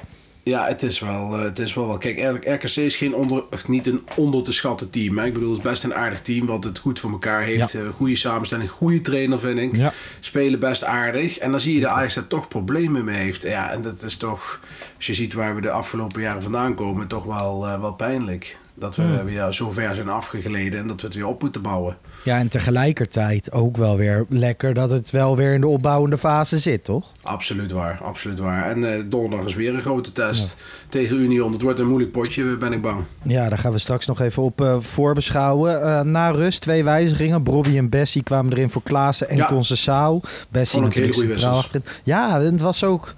Ja, 0.48 0.68
het 0.68 0.84
is 0.84 1.00
wel, 1.00 1.38
eh, 1.38 1.44
het 1.44 1.60
is 1.60 1.74
wel 1.74 1.88
wel. 1.88 1.98
Kijk, 1.98 2.20
eigenlijk 2.20 2.64
RKC 2.64 2.76
is 2.76 2.96
geen 2.96 3.16
onder, 3.16 3.44
niet 3.68 3.88
een 3.88 4.08
onder 4.16 4.44
te 4.44 4.54
schatten 4.54 4.90
team. 4.90 5.18
Hè? 5.18 5.26
Ik 5.26 5.34
bedoel, 5.34 5.50
het 5.50 5.58
is 5.58 5.64
best 5.64 5.84
een 5.84 5.94
aardig 5.94 6.22
team 6.22 6.46
wat 6.46 6.64
het 6.64 6.78
goed 6.78 7.00
voor 7.00 7.12
elkaar 7.12 7.42
heeft. 7.42 7.72
Ja. 7.72 7.80
Eh, 7.80 7.90
goede 7.90 8.16
samenstelling, 8.16 8.70
goede 8.70 9.02
trainer 9.02 9.40
vind 9.40 9.60
ik. 9.60 9.76
Ja. 9.76 9.94
Spelen 10.20 10.60
best 10.60 10.84
aardig. 10.84 11.38
En 11.38 11.52
dan 11.52 11.60
zie 11.60 11.74
je 11.74 11.80
de 11.80 11.88
Ajax 11.88 12.14
daar 12.14 12.28
toch 12.28 12.48
problemen 12.48 13.06
mee 13.06 13.18
heeft. 13.18 13.44
Ja, 13.44 13.72
en 13.72 13.82
dat 13.82 14.04
is 14.04 14.16
toch, 14.18 14.60
als 14.96 15.06
je 15.06 15.14
ziet 15.14 15.34
waar 15.34 15.56
we 15.56 15.62
de 15.62 15.72
afgelopen 15.72 16.22
jaren 16.22 16.44
vandaan 16.44 16.76
komen, 16.76 17.08
toch 17.08 17.24
wel, 17.24 17.68
eh, 17.68 17.80
wel 17.82 17.94
pijnlijk. 17.94 18.58
Dat 18.80 18.96
we 18.96 19.04
Hmm. 19.04 19.26
weer 19.26 19.52
zo 19.52 19.72
ver 19.72 19.96
zijn 19.96 20.10
afgegleden 20.10 20.80
en 20.80 20.88
dat 20.88 21.02
we 21.02 21.08
het 21.08 21.16
weer 21.16 21.28
op 21.28 21.42
moeten 21.42 21.62
bouwen. 21.62 21.98
Ja, 22.24 22.38
en 22.38 22.48
tegelijkertijd 22.48 23.52
ook 23.52 23.78
wel 23.78 23.98
weer 23.98 24.26
lekker 24.30 24.74
dat 24.74 24.92
het 24.92 25.12
wel 25.12 25.36
weer 25.36 25.54
in 25.54 25.62
de 25.62 25.68
opbouwende 25.68 26.18
fase 26.18 26.58
zit, 26.58 26.84
toch? 26.84 27.12
Absoluut 27.24 27.72
waar, 27.72 28.00
absoluut 28.04 28.40
waar. 28.40 28.70
En 28.70 28.94
eh 28.94 29.00
donderdag 29.06 29.48
is 29.48 29.56
weer 29.56 29.74
een 29.74 29.82
grote 29.82 30.12
test 30.12 30.56
tegen 30.90 31.16
Union. 31.18 31.52
Het 31.52 31.62
wordt 31.62 31.80
een 31.80 31.88
moeilijk 31.88 32.12
potje, 32.12 32.58
ben 32.58 32.74
ik 32.74 32.82
bang. 32.82 33.04
Ja, 33.22 33.50
daar 33.50 33.58
gaan 33.58 33.72
we 33.72 33.78
straks 33.80 34.06
nog 34.06 34.22
even 34.22 34.44
op 34.44 34.62
eh, 34.62 34.78
voorbeschouwen. 34.80 35.82
Eh, 35.84 36.02
na 36.02 36.30
rust 36.30 36.62
twee 36.62 36.84
wijzigingen. 36.84 37.44
Brobby 37.44 37.78
en 37.78 37.90
Bessie 37.90 38.24
kwamen 38.24 38.52
erin 38.52 38.70
voor 38.70 38.84
Klaassen 38.84 39.30
en 39.30 39.38
Ja. 39.38 39.46
Concessao. 39.46 40.22
Bessie 40.50 40.82
natuurlijk 40.82 41.14
goede 41.16 41.34
centraal 41.34 41.58
achterin. 41.58 41.84
Ja, 42.04 42.42
het 42.42 42.62
was 42.62 42.84
ook... 42.84 43.14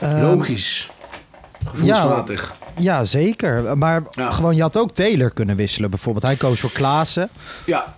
Logisch. 0.00 0.90
Gevoelsmatig. 1.66 2.54
Ja, 2.78 3.04
zeker. 3.04 3.78
Maar 3.78 4.02
Ja. 4.10 4.30
gewoon, 4.30 4.56
je 4.56 4.62
had 4.62 4.76
ook 4.76 4.94
Taylor 4.94 5.30
kunnen 5.30 5.56
wisselen 5.56 5.90
bijvoorbeeld. 5.90 6.24
Hij 6.24 6.36
koos 6.36 6.60
voor 6.60 6.72
Klaassen. 6.72 7.28
Ja, 7.66 7.96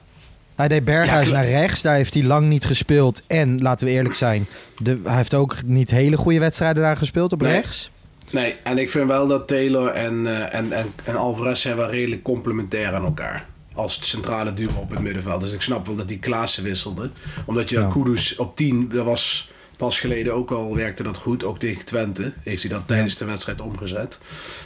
Hij 0.54 0.68
deed 0.68 0.84
Berghuis 0.84 1.26
Ja, 1.28 1.32
naar 1.34 1.46
rechts. 1.46 1.82
Daar 1.82 1.94
heeft 1.94 2.14
hij 2.14 2.22
lang 2.22 2.46
niet 2.48 2.64
gespeeld. 2.64 3.22
En, 3.26 3.62
laten 3.62 3.86
we 3.86 3.92
eerlijk 3.92 4.14
zijn, 4.14 4.46
de, 4.78 5.00
hij 5.04 5.16
heeft 5.16 5.34
ook 5.34 5.56
niet 5.64 5.90
hele 5.90 6.16
goede 6.16 6.38
wedstrijden 6.38 6.82
daar 6.82 6.96
gespeeld 6.96 7.32
op 7.32 7.40
Nee. 7.40 7.52
rechts. 7.52 7.90
nee. 8.30 8.54
En 8.62 8.78
ik 8.78 8.90
vind 8.90 9.06
wel 9.08 9.26
dat 9.26 9.48
Taylor 9.48 9.88
en, 9.88 10.26
eh, 10.26 10.58
en, 10.58 10.72
en, 10.72 10.86
en 11.04 11.16
Alvarez 11.16 11.60
zijn 11.60 11.76
wel 11.76 11.90
redelijk 11.90 12.22
complementair 12.22 12.94
aan 12.94 13.04
elkaar. 13.04 13.46
Als 13.74 13.96
het 13.96 14.06
centrale 14.06 14.54
duo 14.54 14.70
op 14.76 14.90
het 14.90 14.98
middenveld. 15.00 15.40
Dus 15.40 15.52
ik 15.52 15.62
snap 15.62 15.86
wel 15.86 15.96
dat 15.96 16.08
die 16.08 16.18
Klaassen 16.18 16.62
wisselde. 16.62 17.10
Omdat 17.44 17.70
je 17.70 17.78
Ja. 17.78 17.88
Kudus 17.92 18.36
op 18.36 18.56
10, 18.56 18.88
dat 18.92 19.04
was 19.04 19.50
pas 19.80 20.00
geleden 20.00 20.34
ook 20.34 20.50
al, 20.50 20.74
werkte 20.74 21.02
dat 21.02 21.16
goed. 21.16 21.44
Ook 21.44 21.58
tegen 21.58 21.84
Twente 21.84 22.32
heeft 22.42 22.62
hij 22.62 22.70
dat 22.70 22.82
tijdens 22.86 23.16
de 23.16 23.24
wedstrijd 23.24 23.60
omgezet. 23.60 24.18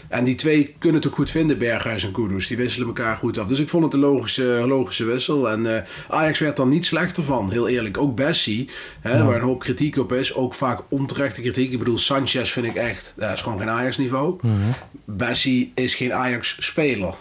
En 0.09 0.25
die 0.25 0.35
twee 0.35 0.75
kunnen 0.79 1.01
het 1.01 1.11
ook 1.11 1.17
goed 1.17 1.31
vinden, 1.31 1.59
Berghuis 1.59 2.05
en 2.05 2.13
Kudus. 2.13 2.47
Die 2.47 2.57
wisselen 2.57 2.87
elkaar 2.87 3.17
goed 3.17 3.39
af. 3.39 3.47
Dus 3.47 3.59
ik 3.59 3.69
vond 3.69 3.85
het 3.85 3.93
een 3.93 4.01
logische, 4.01 4.45
logische 4.67 5.05
wissel. 5.05 5.51
En 5.51 5.77
eh, 5.77 5.83
Ajax 6.09 6.39
werd 6.39 6.57
dan 6.57 6.69
niet 6.69 6.85
slechter 6.85 7.23
van, 7.23 7.51
heel 7.51 7.69
eerlijk. 7.69 7.99
Ook 7.99 8.17
Bessie, 8.17 8.69
hè, 9.01 9.25
waar 9.25 9.35
een 9.35 9.43
hoop 9.43 9.61
kritiek 9.61 9.97
op 9.97 10.13
is. 10.13 10.35
Ook 10.35 10.55
vaak 10.55 10.81
onterechte 10.89 11.41
kritiek. 11.41 11.73
Ik 11.73 11.79
bedoel, 11.79 11.99
Sanchez 11.99 12.51
vind 12.51 12.67
ik 12.67 12.75
echt, 12.75 13.15
dat 13.17 13.33
is 13.33 13.43
gewoon 13.43 13.59
geen 13.59 13.71
Ajax-niveau. 13.71 14.41
Bessie 15.05 15.73
is 15.75 15.95
geen 15.95 16.15
Ajax-speler. 16.15 17.15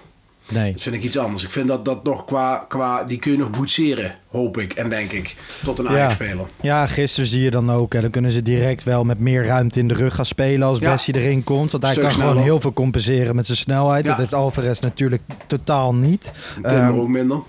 Nee. 0.52 0.72
Dat 0.72 0.82
vind 0.82 0.96
ik 0.96 1.04
iets 1.04 1.18
anders. 1.18 1.44
Ik 1.44 1.50
vind 1.50 1.68
dat 1.68 1.86
dat 1.86 2.04
nog 2.04 2.26
qua, 2.26 2.66
qua 2.68 3.04
die 3.04 3.20
kun 3.20 3.32
je 3.32 3.38
nog 3.38 3.50
boetseren, 3.50 4.16
hoop 4.32 4.58
ik 4.58 4.74
en 4.74 4.90
denk 4.90 5.12
ik, 5.12 5.36
tot 5.64 5.80
een 5.80 5.90
Ajax-speler. 5.90 6.46
Ja, 6.62 6.88
gisteren 6.88 7.30
zie 7.30 7.42
je 7.42 7.52
dan 7.52 7.72
ook. 7.72 7.94
Hè, 7.94 8.02
dan 8.02 8.10
kunnen 8.10 8.32
ze 8.32 8.42
direct 8.42 8.84
wel 8.84 9.04
met 9.04 9.20
meer 9.20 9.46
ruimte 9.46 9.80
in 9.80 9.88
de 9.88 9.94
rug 9.94 10.16
gaan 10.16 10.26
spelen 10.26 10.68
als 10.68 10.80
Ja. 10.80 10.92
Bessie 10.92 11.16
erin 11.18 11.44
komt. 11.44 11.72
Want 11.72 11.84
hij 11.84 11.92
Stuk 11.92 12.04
kan 12.04 12.14
gewoon 12.14 12.38
heel 12.38 12.62
veel 12.62 12.74
compenseren 12.74 13.36
met 13.36 13.46
zijn 13.46 13.58
snelheid. 13.58 14.04
Ja. 14.04 14.10
Dat 14.10 14.20
heeft 14.20 14.34
Alvarez 14.34 14.80
natuurlijk 14.80 15.22
totaal 15.48 15.94
niet. 15.96 16.32
Timber 16.54 16.72
Ehm, 16.74 17.00
ook 17.00 17.08
minder. 17.08 17.40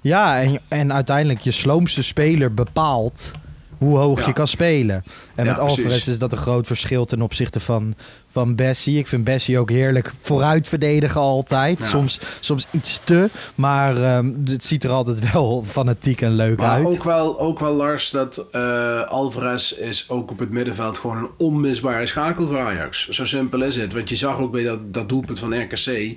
ja, 0.00 0.40
en, 0.40 0.60
en 0.68 0.92
uiteindelijk 0.92 1.40
je 1.40 1.50
sloomste 1.50 2.02
speler 2.02 2.54
bepaalt 2.54 3.32
hoe 3.78 3.96
hoog 3.98 4.20
Ja. 4.20 4.26
je 4.26 4.32
kan 4.32 4.48
spelen. 4.48 5.04
En 5.34 5.44
Ja, 5.44 5.50
met 5.50 5.58
Alvarez 5.60 5.82
precies. 5.84 6.08
is 6.08 6.18
dat 6.18 6.32
een 6.32 6.38
groot 6.38 6.66
verschil 6.66 7.04
ten 7.04 7.22
opzichte 7.22 7.60
van, 7.60 7.94
van 8.32 8.54
Bessie. 8.54 8.98
Ik 8.98 9.06
vind 9.06 9.24
Bessie 9.24 9.58
ook 9.58 9.70
heerlijk 9.70 10.12
vooruit 10.22 10.68
verdedigen 10.68 11.20
altijd. 11.20 11.78
Ja. 11.78 11.84
Soms, 11.86 12.20
soms 12.40 12.66
iets 12.70 13.00
te, 13.04 13.30
maar 13.54 14.02
ehm, 14.02 14.30
het 14.44 14.64
ziet 14.64 14.84
er 14.84 14.90
altijd 14.90 15.32
wel 15.32 15.64
fanatiek 15.66 16.20
en 16.20 16.32
leuk 16.34 16.58
Maar 16.58 16.70
uit. 16.70 16.84
ook 16.86 17.04
wel, 17.04 17.40
ook 17.40 17.58
wel 17.58 17.74
Lars, 17.74 18.10
dat 18.10 18.46
eh, 18.52 19.02
Alvarez 19.02 19.72
is 19.72 20.04
ook 20.08 20.30
op 20.30 20.38
het 20.38 20.50
middenveld 20.50 20.98
gewoon 20.98 21.16
een 21.16 21.30
onmisbare 21.36 22.06
schakel 22.06 22.46
voor 22.46 22.58
Ajax. 22.58 23.08
Zo 23.08 23.24
simpel 23.24 23.62
is 23.62 23.76
het. 23.76 23.92
Want 23.92 24.08
je 24.08 24.16
zag 24.16 24.38
ook 24.38 24.52
bij 24.52 24.62
dat, 24.64 24.94
dat 24.94 25.08
doelpunt 25.08 25.38
van 25.38 25.60
RKC... 25.62 26.16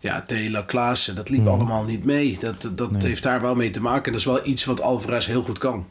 Ja, 0.00 0.24
Taylor, 0.26 0.64
Klaassen, 0.64 1.16
dat 1.16 1.28
liep 1.28 1.40
Mhm. 1.40 1.48
allemaal 1.48 1.84
niet 1.84 2.04
mee. 2.04 2.36
Dat, 2.40 2.70
dat 2.74 2.90
Nee. 2.90 3.02
heeft 3.06 3.22
daar 3.22 3.40
wel 3.40 3.54
mee 3.54 3.70
te 3.70 3.80
maken. 3.80 4.12
Dat 4.12 4.20
is 4.20 4.26
wel 4.26 4.40
iets 4.46 4.64
wat 4.64 4.80
Alvarez 4.82 5.26
heel 5.26 5.42
goed 5.42 5.58
kan. 5.58 5.86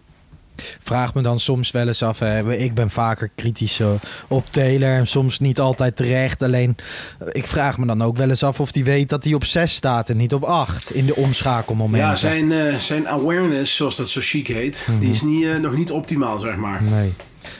Vraag 0.84 1.14
me 1.14 1.22
dan 1.22 1.40
soms 1.40 1.72
wel 1.72 1.88
eens 1.88 2.04
af. 2.04 2.20
Hè, 2.20 2.54
ik 2.54 2.74
ben 2.74 2.90
vaker 2.90 3.30
kritisch 3.36 3.80
eh, 3.80 3.90
op 4.28 4.46
Taylor 4.52 4.90
en 4.96 5.08
soms 5.08 5.40
niet 5.40 5.60
altijd 5.60 5.96
terecht. 5.96 6.42
Alleen 6.42 6.76
eh, 7.20 7.28
ik 7.32 7.48
vraag 7.48 7.78
me 7.78 7.86
dan 7.86 8.02
ook 8.02 8.18
wel 8.18 8.30
eens 8.30 8.44
af 8.44 8.60
of 8.60 8.74
hij 8.74 8.84
weet 8.84 9.10
dat 9.10 9.24
hij 9.24 9.34
op 9.34 9.46
6 9.46 9.74
staat 9.74 10.10
en 10.10 10.18
niet 10.18 10.34
op 10.34 10.44
8 10.44 10.94
in 10.94 11.06
de 11.06 11.16
omschakelmomenten. 11.16 12.10
Ja, 12.10 12.16
zijn, 12.16 12.52
eh, 12.52 12.76
zijn 12.76 13.08
awareness, 13.08 13.76
zoals 13.76 13.96
dat 13.96 14.10
zo 14.10 14.20
chic 14.24 14.48
heet, 14.48 14.88
Mhm. 14.90 15.00
die 15.00 15.10
is 15.10 15.22
niet, 15.22 15.62
nog 15.62 15.76
niet 15.76 15.92
optimaal, 15.92 16.40
zeg 16.40 16.56
maar. 16.56 16.84
Nee. 16.84 17.14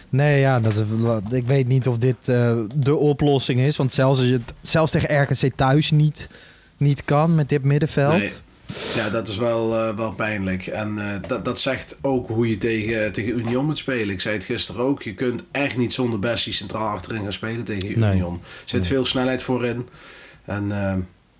Nee, 0.10 0.40
ja, 0.40 0.60
dat, 0.60 0.84
ik 1.32 1.48
weet 1.48 1.68
niet 1.68 1.88
of 1.88 1.98
dit 1.98 2.26
de 2.76 2.96
oplossing 2.96 3.60
is. 3.60 3.78
Want 3.78 3.94
zelfs, 3.94 4.20
als 4.20 4.28
je 4.28 4.34
het, 4.34 4.54
zelfs 4.62 4.92
tegen 4.92 5.22
RKC 5.22 5.52
thuis 5.56 5.92
niet, 5.92 6.30
niet 6.78 7.06
kan 7.06 7.36
met 7.36 7.50
dit 7.50 7.64
middenveld. 7.64 8.18
Nee. 8.18 8.32
Ja, 8.96 9.10
dat 9.10 9.28
is 9.28 9.38
wel, 9.38 9.76
eh, 9.76 9.96
wel 9.96 10.12
pijnlijk. 10.12 10.68
En 10.68 11.00
eh, 11.00 11.06
dat, 11.28 11.46
dat 11.46 11.60
zegt 11.60 11.98
ook 12.02 12.28
hoe 12.28 12.50
je 12.50 12.58
tegen, 12.58 13.12
tegen 13.12 13.38
Union 13.40 13.66
moet 13.66 13.78
spelen. 13.78 14.10
Ik 14.10 14.22
zei 14.22 14.36
het 14.36 14.44
gisteren 14.46 14.82
ook. 14.84 15.04
Je 15.04 15.14
kunt 15.14 15.44
echt 15.52 15.78
niet 15.78 15.94
zonder 15.94 16.20
Bessie 16.20 16.54
centraal 16.54 16.88
achterin 16.88 17.24
gaan 17.24 17.34
spelen 17.34 17.64
tegen 17.64 18.00
Nee. 18.00 18.12
Union. 18.14 18.34
Er 18.34 18.40
zit 18.66 18.88
veel 18.88 19.06
snelheid 19.06 19.44
voorin. 19.44 19.88
En 20.46 20.72
eh, 20.72 20.94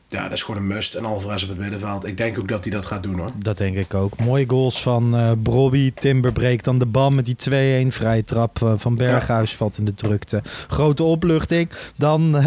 ja, 0.08 0.24
dat 0.24 0.32
is 0.32 0.44
gewoon 0.44 0.62
een 0.62 0.68
must. 0.68 0.96
En 0.96 1.06
Alvarez 1.06 1.44
op 1.44 1.50
het 1.50 1.58
middenveld. 1.58 2.06
Ik 2.06 2.18
denk 2.18 2.40
ook 2.40 2.48
dat 2.48 2.64
hij 2.64 2.74
dat 2.74 2.86
gaat 2.86 3.04
doen 3.04 3.18
hoor. 3.18 3.30
Dat 3.36 3.58
denk 3.58 3.76
ik 3.76 3.94
ook. 3.94 4.18
Mooie 4.20 4.50
goals 4.50 4.82
van 4.82 5.16
eh 5.16 5.32
Brobby. 5.44 5.92
Timber 5.94 6.32
breekt 6.32 6.64
dan 6.64 6.80
de 6.80 6.86
bam 6.86 7.16
met 7.16 7.26
die 7.26 7.36
2-1. 7.90 7.94
Vrije 7.94 8.24
trap 8.24 8.76
van 8.78 8.96
Berghuis 8.96 9.56
valt 9.56 9.78
in 9.78 9.86
de 9.86 9.94
drukte. 9.94 10.42
Grote 10.68 11.04
opluchting. 11.04 11.70
Dan 11.96 12.44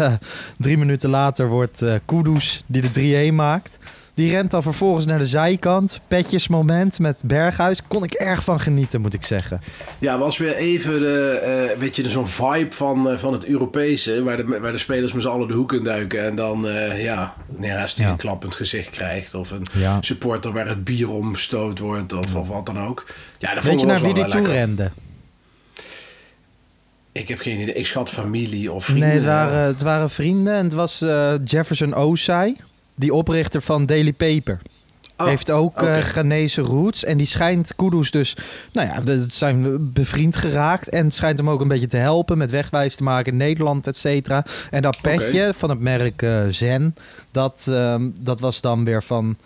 drie 0.57 0.77
minuten 0.77 1.09
later 1.09 1.47
wordt 1.49 1.81
eh 1.81 1.95
Kudus 2.05 2.63
die 2.65 2.91
de 2.91 3.29
3-1 3.31 3.33
maakt. 3.33 3.77
Die 4.13 4.31
rent 4.31 4.51
dan 4.51 4.63
vervolgens 4.63 5.05
naar 5.05 5.19
de 5.19 5.25
zijkant. 5.25 5.99
Petjesmoment 6.07 6.99
met 6.99 7.21
Berghuis. 7.25 7.81
Kon 7.87 8.03
ik 8.03 8.13
erg 8.13 8.43
van 8.43 8.59
genieten, 8.59 9.01
moet 9.01 9.13
ik 9.13 9.25
zeggen. 9.25 9.61
Ja, 9.99 10.17
was 10.17 10.37
weer 10.37 10.55
even 10.55 10.99
de, 10.99 11.29
eh, 11.71 11.77
weet 11.79 11.95
je, 11.95 12.09
zo'n 12.09 12.27
vibe 12.27 12.71
van, 12.75 13.09
eh, 13.09 13.17
van 13.17 13.33
het 13.33 13.45
Europese. 13.45 14.23
Waar 14.23 14.37
de, 14.37 14.59
waar 14.61 14.71
de 14.71 14.77
spelers 14.77 15.13
met 15.13 15.23
z'n 15.23 15.29
allen 15.29 15.47
de 15.47 15.53
hoek 15.53 15.73
in 15.73 15.83
duiken. 15.83 16.23
En 16.25 16.35
dan, 16.35 16.67
eh 16.67 17.03
ja, 17.03 17.33
Neres 17.47 17.93
die 17.93 18.05
Ja. 18.05 18.11
een 18.11 18.17
klappend 18.17 18.55
gezicht 18.55 18.89
krijgt. 18.89 19.33
Of 19.33 19.51
een 19.51 19.65
Ja. 19.73 19.97
supporter 20.01 20.51
waar 20.51 20.67
het 20.67 20.83
bier 20.83 21.09
omstoot 21.11 21.79
wordt. 21.79 22.13
Of, 22.13 22.35
of 22.35 22.47
wat 22.47 22.65
dan 22.65 22.79
ook. 22.79 23.05
Ja, 23.37 23.53
dat 23.53 23.63
Weet 23.63 23.79
je 23.79 23.85
naar 23.85 24.01
wie 24.01 24.13
die 24.13 24.27
toe 24.27 24.47
rende? 24.47 24.91
Ik 27.11 27.27
heb 27.27 27.39
geen 27.39 27.59
idee. 27.59 27.73
Ik 27.73 27.85
schat 27.85 28.09
familie 28.09 28.71
of 28.71 28.85
vrienden. 28.85 29.07
Nee, 29.07 29.17
het 29.17 29.25
waren, 29.25 29.59
het 29.59 29.81
waren 29.81 30.09
vrienden. 30.09 30.53
En 30.55 30.63
het 30.63 30.73
was 30.73 30.99
Jefferson 31.45 31.95
Osai. 31.95 32.55
Die 32.95 33.13
oprichter 33.13 33.61
van 33.61 33.85
Daily 33.85 34.13
Paper. 34.13 34.59
Oh, 35.17 35.27
heeft 35.27 35.51
ook 35.51 35.81
eh 35.81 35.97
Ghanese 35.97 36.61
roots. 36.61 37.03
En 37.03 37.17
die 37.17 37.27
schijnt 37.27 37.75
Kudus 37.75 38.11
dus... 38.11 38.37
Nou 38.71 38.87
ja, 38.87 39.01
ze 39.01 39.25
zijn 39.29 39.91
bevriend 39.93 40.37
geraakt. 40.37 40.89
En 40.89 41.11
schijnt 41.11 41.37
hem 41.37 41.49
ook 41.49 41.61
een 41.61 41.67
beetje 41.67 41.87
te 41.87 41.97
helpen 41.97 42.37
met 42.37 42.51
wegwijs 42.51 42.95
te 42.95 43.03
maken 43.03 43.31
in 43.31 43.37
Nederland, 43.37 43.87
et 43.87 43.97
cetera. 43.97 44.45
En 44.69 44.81
dat 44.81 45.01
petje 45.01 45.53
van 45.57 45.69
het 45.69 45.79
merk 45.79 46.21
eh, 46.21 46.41
Zen... 46.49 46.95
Dat, 47.31 47.65
ehm, 47.69 48.09
dat 48.21 48.39
was 48.39 48.61
dan 48.61 48.85
weer 48.85 49.03
van... 49.03 49.37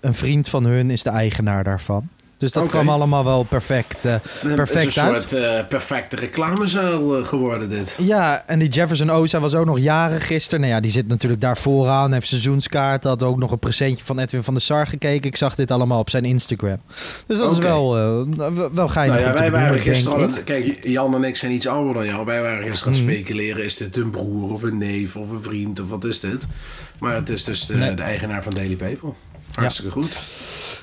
Een 0.00 0.14
vriend 0.14 0.48
van 0.48 0.64
hun 0.64 0.90
is 0.90 1.02
de 1.02 1.10
eigenaar 1.10 1.64
daarvan. 1.64 2.08
Dus 2.44 2.52
dat 2.52 2.68
kwam 2.68 2.88
allemaal 2.88 3.24
wel 3.24 3.42
perfect, 3.42 4.04
eh, 4.04 4.12
Het 4.12 4.54
perfect 4.54 4.86
is 4.86 4.96
een 4.96 5.02
uit. 5.02 5.30
soort 5.30 5.42
eh, 5.42 5.66
perfecte 5.68 6.16
reclamezaal 6.16 7.18
eh, 7.18 7.26
geworden 7.26 7.68
dit. 7.68 7.96
Ja, 7.98 8.44
en 8.46 8.58
die 8.58 8.68
Jefferson 8.68 9.10
Oza 9.10 9.40
was 9.40 9.54
ook 9.54 9.64
nog 9.66 9.78
jaren 9.78 10.20
gisteren. 10.20 10.60
Nou 10.60 10.72
ja, 10.72 10.80
die 10.80 10.90
zit 10.90 11.08
natuurlijk 11.08 11.40
daar 11.42 11.56
vooraan. 11.56 12.12
Heeft 12.12 12.28
seizoenskaart. 12.28 13.04
Had 13.04 13.22
ook 13.22 13.38
nog 13.38 13.50
een 13.50 13.58
presentje 13.58 14.04
van 14.04 14.18
Edwin 14.18 14.42
van 14.42 14.54
der 14.54 14.62
Sar 14.62 14.86
gekeken. 14.86 15.26
Ik 15.28 15.36
zag 15.36 15.54
dit 15.54 15.70
allemaal 15.70 15.98
op 15.98 16.10
zijn 16.10 16.24
Instagram. 16.24 16.80
Dus 17.26 17.38
dat 17.38 17.52
is 17.52 17.58
wel, 17.58 17.96
eh, 17.96 18.46
wel 18.72 18.88
geinig 18.88 19.16
Nou 19.20 19.28
ja, 19.34 19.40
wij 19.40 19.50
waren 19.50 19.78
gisteren 19.78 20.18
al 20.18 20.42
Kijk, 20.44 20.78
Jan 20.88 21.14
en 21.14 21.24
ik 21.24 21.36
zijn 21.36 21.52
iets 21.52 21.66
ouder 21.66 21.94
dan 21.94 22.06
jou. 22.06 22.24
Wij 22.24 22.42
waren 22.42 22.64
gisteren 22.64 22.92
aan 22.92 22.98
het 22.98 23.08
Mhm. 23.08 23.14
speculeren. 23.18 23.64
Is 23.64 23.76
dit 23.76 23.96
een 23.96 24.10
broer 24.10 24.52
of 24.52 24.62
een 24.62 24.78
neef 24.78 25.16
of 25.16 25.30
een 25.30 25.42
vriend 25.42 25.80
of 25.80 25.88
wat 25.88 26.04
is 26.04 26.20
dit? 26.20 26.46
Maar 26.98 27.14
het 27.14 27.30
is 27.30 27.44
dus 27.44 27.66
de, 27.66 27.74
Nee. 27.74 27.94
de 27.94 28.02
eigenaar 28.02 28.42
van 28.42 28.52
Daily 28.52 28.76
Paper. 28.76 29.08
Hartstikke 29.54 29.90
goed. 29.90 30.16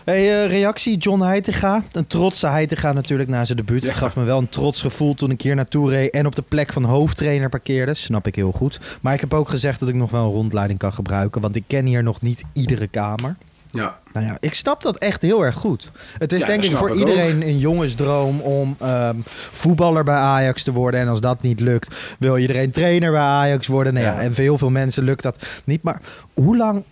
Hey, 0.06 0.44
eh, 0.44 0.50
reactie 0.50 0.98
John 0.98 1.22
Heitinga. 1.22 1.84
Een 1.92 2.08
trotse 2.08 2.48
Heitinga 2.48 2.94
natuurlijk 2.94 3.30
na 3.30 3.46
zijn 3.46 3.58
debuut. 3.58 3.84
Het 3.84 3.92
Ja. 3.94 3.98
gaf 3.98 4.16
me 4.16 4.24
wel 4.24 4.38
een 4.38 4.50
trots 4.50 4.82
gevoel 4.82 5.14
toen 5.14 5.32
ik 5.32 5.42
hier 5.42 5.56
naartoe 5.56 5.90
reed... 5.90 6.12
en 6.12 6.26
op 6.26 6.36
de 6.36 6.42
plek 6.42 6.74
van 6.74 6.84
hoofdtrainer 6.84 7.50
parkeerde. 7.50 7.94
Snap 7.94 8.28
ik 8.28 8.36
heel 8.36 8.52
goed. 8.52 8.80
Maar 9.02 9.14
ik 9.14 9.20
heb 9.20 9.34
ook 9.34 9.50
gezegd 9.50 9.80
dat 9.80 9.90
ik 9.90 9.96
nog 9.96 10.12
wel 10.12 10.26
een 10.26 10.32
rondleiding 10.32 10.80
kan 10.80 10.94
gebruiken... 10.94 11.42
want 11.42 11.56
ik 11.56 11.64
ken 11.68 11.86
hier 11.86 12.04
nog 12.04 12.22
niet 12.22 12.44
iedere 12.54 12.88
kamer. 12.88 13.36
Ja. 13.68 14.00
Nou 14.14 14.26
ja, 14.26 14.38
ik 14.40 14.54
snap 14.54 14.82
dat 14.82 14.98
echt 14.98 15.22
heel 15.22 15.46
erg 15.46 15.56
goed. 15.56 15.92
Het 16.18 16.34
is 16.34 16.42
Ja, 16.42 16.48
denk 16.48 16.64
ik 16.64 16.76
voor 16.76 16.96
iedereen 16.98 17.42
een 17.42 17.58
jongensdroom 17.60 18.40
om 18.40 18.76
ehm, 18.80 19.16
voetballer 19.52 20.04
bij 20.04 20.16
Ajax 20.16 20.64
te 20.64 20.72
worden. 20.72 21.00
En 21.00 21.08
als 21.08 21.22
dat 21.22 21.42
niet 21.42 21.60
lukt, 21.60 22.16
wil 22.20 22.38
iedereen 22.38 22.72
trainer 22.72 23.12
bij 23.12 23.22
Ajax 23.22 23.68
worden. 23.68 23.94
Nou 23.94 24.06
ja, 24.06 24.14
Ja. 24.14 24.20
en 24.22 24.34
voor 24.34 24.44
heel 24.44 24.58
veel 24.58 24.70
mensen 24.70 25.04
lukt 25.04 25.24
dat 25.24 25.46
niet. 25.64 25.84
Maar 25.84 26.02
hoe 26.34 26.58
lang... 26.58 26.84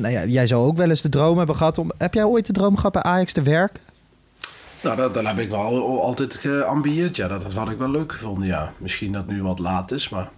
Nou 0.00 0.12
ja, 0.14 0.24
jij 0.24 0.46
zou 0.46 0.66
ook 0.66 0.76
wel 0.76 0.88
eens 0.88 1.00
de 1.00 1.08
droom 1.08 1.38
hebben 1.38 1.56
gehad 1.56 1.78
om... 1.78 1.90
Heb 1.98 2.14
jij 2.14 2.24
ooit 2.24 2.46
de 2.46 2.52
droom 2.52 2.76
gehad 2.76 2.92
bij 2.92 3.02
Ajax 3.02 3.32
te 3.32 3.42
werken? 3.42 3.80
Nou, 4.80 4.96
dat, 4.96 5.14
dat 5.14 5.26
heb 5.26 5.38
ik 5.38 5.50
wel 5.50 5.60
al- 5.60 6.02
altijd 6.02 6.34
geambieerd. 6.34 7.16
Ja, 7.16 7.28
dat 7.28 7.54
had 7.54 7.70
ik 7.70 7.78
wel 7.78 7.90
leuk 7.90 8.12
gevonden. 8.12 8.46
Ja, 8.46 8.72
misschien 8.78 9.12
dat 9.12 9.26
nu 9.26 9.42
wat 9.42 9.58
laat 9.58 9.90
is, 9.92 10.08
maar 10.08 10.30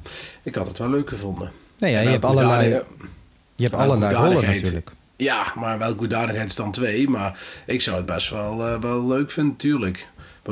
ik 0.43 0.55
had 0.55 0.69
het 0.69 0.79
wel 0.79 0.91
leuk 0.91 1.09
gevonden. 1.09 1.51
Nee, 1.79 1.93
ja, 1.93 2.01
je 2.01 2.09
hebt 2.09 2.25
allerlei, 2.25 2.69
je 3.55 3.63
hebt 3.63 3.75
allerlei 3.75 4.15
rollen 4.15 4.45
natuurlijk. 4.45 4.91
Ja, 5.17 5.53
maar 5.57 5.79
welke 5.79 5.99
hoedanigheid 5.99 6.49
is 6.49 6.57
dan 6.57 6.73
twee? 6.73 7.09
Maar 7.09 7.39
ik 7.67 7.81
zou 7.81 7.97
het 7.97 8.07
best 8.07 8.31
wel, 8.31 8.67
eh, 8.67 8.81
wel 8.81 9.07
leuk 9.07 9.31
vinden, 9.31 9.53
natuurlijk. 9.53 10.09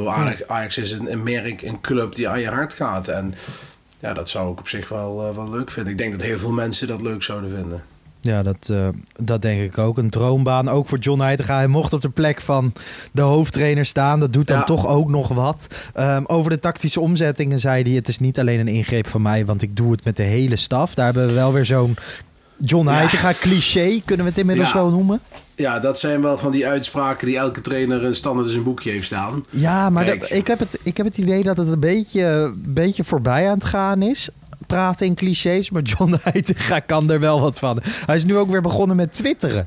Ajax, 0.07 0.47
Ajax 0.47 0.79
is 0.79 0.91
een, 0.91 1.13
een 1.13 1.23
merk, 1.23 1.63
een 1.63 1.81
club 1.81 2.15
die 2.15 2.29
aan 2.29 2.41
je 2.41 2.49
hart 2.49 2.75
gaat. 2.75 3.09
En 3.09 3.35
ja, 3.99 4.13
dat 4.13 4.29
zou 4.29 4.53
ik 4.53 4.59
op 4.59 4.69
zich 4.69 4.89
wel, 4.89 5.27
eh, 5.29 5.35
wel 5.37 5.51
leuk 5.51 5.71
vinden. 5.71 5.93
Ik 5.93 5.99
denk 5.99 6.13
dat 6.13 6.23
heel 6.23 6.39
veel 6.39 6.53
mensen 6.53 6.87
dat 6.89 7.01
leuk 7.03 7.23
zouden 7.23 7.51
vinden. 7.51 7.83
Ja, 8.21 8.43
dat, 8.43 8.69
eh, 8.71 8.89
dat 9.23 9.43
denk 9.43 9.61
ik 9.63 9.79
ook. 9.79 9.99
Een 9.99 10.11
droombaan, 10.11 10.69
ook 10.69 10.89
voor 10.89 10.99
John 10.99 11.21
Heitinga. 11.21 11.57
Hij 11.57 11.67
mocht 11.67 11.93
op 11.93 12.01
de 12.01 12.09
plek 12.09 12.41
van 12.41 12.73
de 13.13 13.21
hoofdtrainer 13.23 13.87
staan. 13.87 14.21
Dat 14.21 14.33
doet 14.33 14.47
dan 14.47 14.57
Ja. 14.57 14.65
toch 14.65 14.87
ook 14.87 15.11
nog 15.11 15.29
wat. 15.29 15.67
Ehm, 15.95 16.23
over 16.27 16.51
de 16.51 16.59
tactische 16.59 17.01
omzettingen 17.01 17.61
zei 17.61 17.83
hij... 17.83 17.93
het 17.93 18.09
is 18.09 18.19
niet 18.19 18.39
alleen 18.39 18.61
een 18.61 18.69
ingreep 18.69 19.07
van 19.09 19.23
mij, 19.23 19.47
want 19.47 19.63
ik 19.63 19.77
doe 19.77 19.91
het 19.93 20.05
met 20.05 20.17
de 20.17 20.23
hele 20.23 20.57
staf. 20.57 20.95
Daar 20.95 21.05
hebben 21.05 21.27
we 21.27 21.33
wel 21.33 21.53
weer 21.53 21.65
zo'n 21.67 21.97
John 22.63 22.87
Ja. 22.89 22.95
Heitinga 22.95 23.33
cliché, 23.41 24.01
kunnen 24.05 24.25
we 24.25 24.31
het 24.31 24.41
inmiddels 24.41 24.73
Ja. 24.73 24.79
zo 24.79 24.91
noemen. 24.91 25.21
Ja, 25.55 25.79
dat 25.79 25.99
zijn 25.99 26.23
wel 26.23 26.39
van 26.39 26.51
die 26.53 26.67
uitspraken 26.67 27.27
die 27.27 27.37
elke 27.37 27.61
trainer 27.61 28.05
een 28.05 28.15
standaard 28.15 28.47
in 28.47 28.53
zijn 28.53 28.65
boekje 28.65 28.91
heeft 28.91 29.07
staan. 29.07 29.45
Ja, 29.51 29.91
maar 29.91 30.07
dat- 30.07 30.31
ik, 30.31 30.47
heb 30.47 30.59
het, 30.59 30.79
ik 30.83 30.97
heb 30.97 31.07
het 31.07 31.19
idee 31.19 31.43
dat 31.43 31.57
het 31.57 31.69
een 31.69 31.81
beetje, 31.81 32.53
beetje 32.57 33.05
voorbij 33.05 33.49
aan 33.49 33.55
het 33.59 33.65
gaan 33.65 34.03
is. 34.03 34.29
Praten 34.69 35.07
in 35.07 35.15
clichés, 35.15 35.71
maar 35.71 35.83
John 35.83 36.15
Heitinga 36.23 36.79
kan 36.81 37.11
er 37.11 37.21
wel 37.21 37.41
wat 37.41 37.59
van. 37.59 37.81
Hij 38.07 38.17
is 38.17 38.25
nu 38.25 38.37
ook 38.37 38.51
weer 38.51 38.63
begonnen 38.63 38.97
met 38.97 39.13
twitteren. 39.15 39.67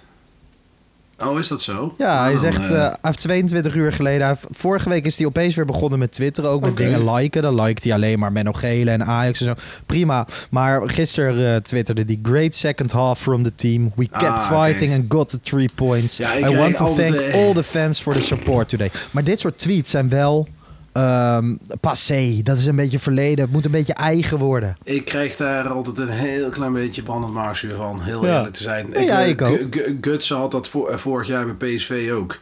Oh, 1.24 1.39
is 1.39 1.48
dat 1.48 1.62
zo? 1.62 1.93
Ja, 1.98 2.20
hij 2.22 2.27
Nou, 2.34 2.38
zegt, 2.38 2.60
eh, 2.72 2.77
eh, 2.77 2.84
hij 2.88 2.98
heeft 3.01 3.20
22 3.20 3.75
uur 3.75 3.93
geleden. 3.93 4.27
heeft- 4.27 4.46
vorige 4.50 4.89
week 4.89 5.05
is 5.05 5.17
hij 5.17 5.25
opeens 5.25 5.55
weer 5.55 5.65
begonnen 5.65 6.00
met 6.00 6.12
twitteren. 6.12 6.50
Ook 6.50 6.65
met 6.65 6.77
dingen 6.77 7.13
liken. 7.13 7.41
Dan 7.41 7.62
liked 7.62 7.84
hij 7.84 7.93
alleen 7.93 8.20
maar 8.20 8.31
Menno 8.31 8.51
Gele 8.51 8.91
en 8.91 9.05
Ajax 9.05 9.39
en 9.39 9.46
zo. 9.46 9.53
Prima. 9.86 10.27
Maar 10.50 10.89
gisteren 10.89 11.53
eh, 11.55 11.62
twitterde 11.62 12.03
hij... 12.05 12.20
Great 12.24 12.55
second 12.55 12.91
half 12.91 13.20
from 13.20 13.43
the 13.43 13.55
team. 13.55 13.91
We 13.96 14.08
kept 14.08 14.24
Ah, 14.24 14.51
oké. 14.51 14.63
fighting 14.65 14.93
and 14.93 15.03
got 15.10 15.29
the 15.29 15.39
three 15.39 15.70
points. 15.75 16.17
Ja, 16.17 16.38
I 16.38 16.55
want 16.55 16.77
to 16.77 16.93
thank 16.96 17.34
all 17.34 17.53
the 17.53 17.63
fans 17.63 18.01
for 18.01 18.13
the 18.13 18.22
support 18.22 18.70
today. 18.70 18.91
Maar 19.12 19.24
dit 19.24 19.39
soort 19.39 19.58
tweets 19.60 19.89
zijn 19.89 20.10
wel 20.10 20.48
ehm, 20.94 21.56
passé. 21.80 22.40
Dat 22.44 22.58
is 22.58 22.66
een 22.66 22.76
beetje 22.76 23.00
verleden. 23.00 23.44
Het 23.44 23.54
moet 23.54 23.66
een 23.66 23.72
beetje 23.72 23.94
eigen 23.94 24.38
worden. 24.38 24.78
Ik 24.84 25.06
krijg 25.06 25.36
daar 25.36 25.68
altijd 25.68 26.00
een 26.00 26.10
heel 26.10 26.50
klein 26.50 26.74
beetje 26.74 27.02
brandend 27.02 27.34
maagzuur 27.34 27.76
van, 27.76 28.02
heel 28.02 28.26
Ja. 28.26 28.36
eerlijk 28.38 28.54
te 28.56 28.64
zijn. 28.64 28.88
Ja, 28.94 29.22
eh, 29.22 29.30
ik 29.30 29.42
ook. 29.42 29.58
Gu- 29.58 29.68
Gu- 29.70 29.98
Gutsen 30.02 30.38
had 30.38 30.52
dat 30.52 30.68
voor, 30.68 30.90
eh, 30.90 30.98
vorig 30.98 31.28
jaar 31.28 31.56
bij 31.56 31.76
PSV 31.76 32.10
ook. 32.14 32.40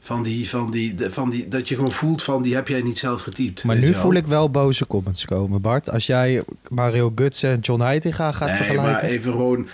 Van 0.00 0.22
die, 0.22 0.48
van 0.48 0.70
die, 0.70 0.94
van 1.10 1.30
die, 1.30 1.48
dat 1.48 1.68
je 1.68 1.74
gewoon 1.74 1.92
voelt 1.92 2.22
van, 2.22 2.42
die 2.42 2.54
heb 2.54 2.68
jij 2.68 2.80
niet 2.82 2.98
zelf 2.98 3.22
getypt. 3.22 3.64
Maar 3.64 3.78
nu 3.78 3.94
voel 3.94 4.12
ik 4.14 4.26
wel 4.26 4.50
boze 4.50 4.86
comments 4.86 5.24
komen, 5.24 5.60
Bart. 5.60 5.90
Als 5.90 6.06
jij 6.06 6.42
Mario 6.68 7.12
Gutsen 7.14 7.50
en 7.50 7.58
John 7.60 7.80
Heitinga 7.82 8.32
gaat 8.32 8.48
Nee, 8.48 8.56
vergelijken. 8.56 8.92
maar 8.92 9.02
even 9.02 9.32
gewoon... 9.32 9.66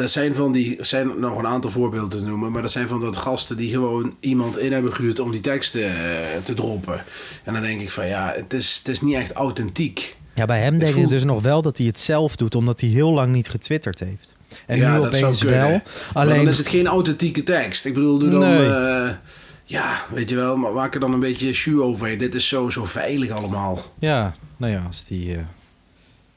Dat 0.00 0.10
zijn 0.10 0.34
van 0.34 0.52
die... 0.52 0.76
Er 0.76 0.86
zijn 0.86 1.20
nog 1.20 1.38
een 1.38 1.46
aantal 1.46 1.70
voorbeelden 1.70 2.20
te 2.20 2.26
noemen. 2.26 2.52
Maar 2.52 2.62
dat 2.62 2.70
zijn 2.70 2.88
van 2.88 3.00
dat 3.00 3.16
gasten 3.16 3.56
die 3.56 3.70
gewoon 3.70 4.14
iemand 4.20 4.58
in 4.58 4.72
hebben 4.72 4.92
gehuurd 4.92 5.18
om 5.18 5.30
die 5.30 5.40
teksten 5.40 5.84
eh, 5.84 5.92
te 6.42 6.54
droppen. 6.54 7.04
En 7.44 7.52
dan 7.52 7.62
denk 7.62 7.80
ik 7.80 7.90
van 7.90 8.06
ja, 8.06 8.32
het 8.36 8.52
is, 8.52 8.76
het 8.78 8.88
is 8.88 9.00
niet 9.00 9.14
echt 9.14 9.32
authentiek. 9.32 10.16
Ja, 10.34 10.44
bij 10.44 10.60
hem 10.60 10.74
Het 10.74 10.84
denk 10.84 10.96
ik 10.96 11.08
dus 11.08 11.24
nog 11.24 11.42
wel 11.42 11.62
dat 11.62 11.76
hij 11.78 11.86
het 11.86 11.98
zelf 11.98 12.36
doet, 12.36 12.54
omdat 12.54 12.80
hij 12.80 12.88
heel 12.88 13.12
lang 13.12 13.32
niet 13.32 13.48
getwitterd 13.48 13.98
heeft. 13.98 14.36
En 14.66 14.76
Ja, 14.76 14.98
nu 14.98 15.06
opeens 15.06 15.42
wel. 15.42 15.70
Maar 15.70 15.82
Alleen 16.12 16.36
dan 16.36 16.48
is 16.48 16.58
het 16.58 16.68
geen 16.68 16.86
authentieke 16.86 17.42
tekst. 17.42 17.84
Ik 17.84 17.94
bedoel, 17.94 18.18
doe 18.18 18.30
dan... 18.30 18.40
Nee. 18.40 18.68
eh, 18.68 19.10
ja, 19.64 20.04
weet 20.12 20.30
je 20.30 20.36
wel, 20.36 20.56
maar 20.56 20.72
maak 20.72 20.94
er 20.94 21.00
dan 21.00 21.12
een 21.12 21.20
beetje 21.20 21.52
shoe 21.52 21.82
over. 21.82 22.18
Dit 22.18 22.34
is 22.34 22.48
zo, 22.48 22.68
zo 22.70 22.84
veilig 22.84 23.30
allemaal. 23.30 23.82
Ja, 23.98 24.34
nou 24.56 24.72
ja, 24.72 24.84
als 24.86 25.04
die 25.04 25.34
eh, 25.34 25.42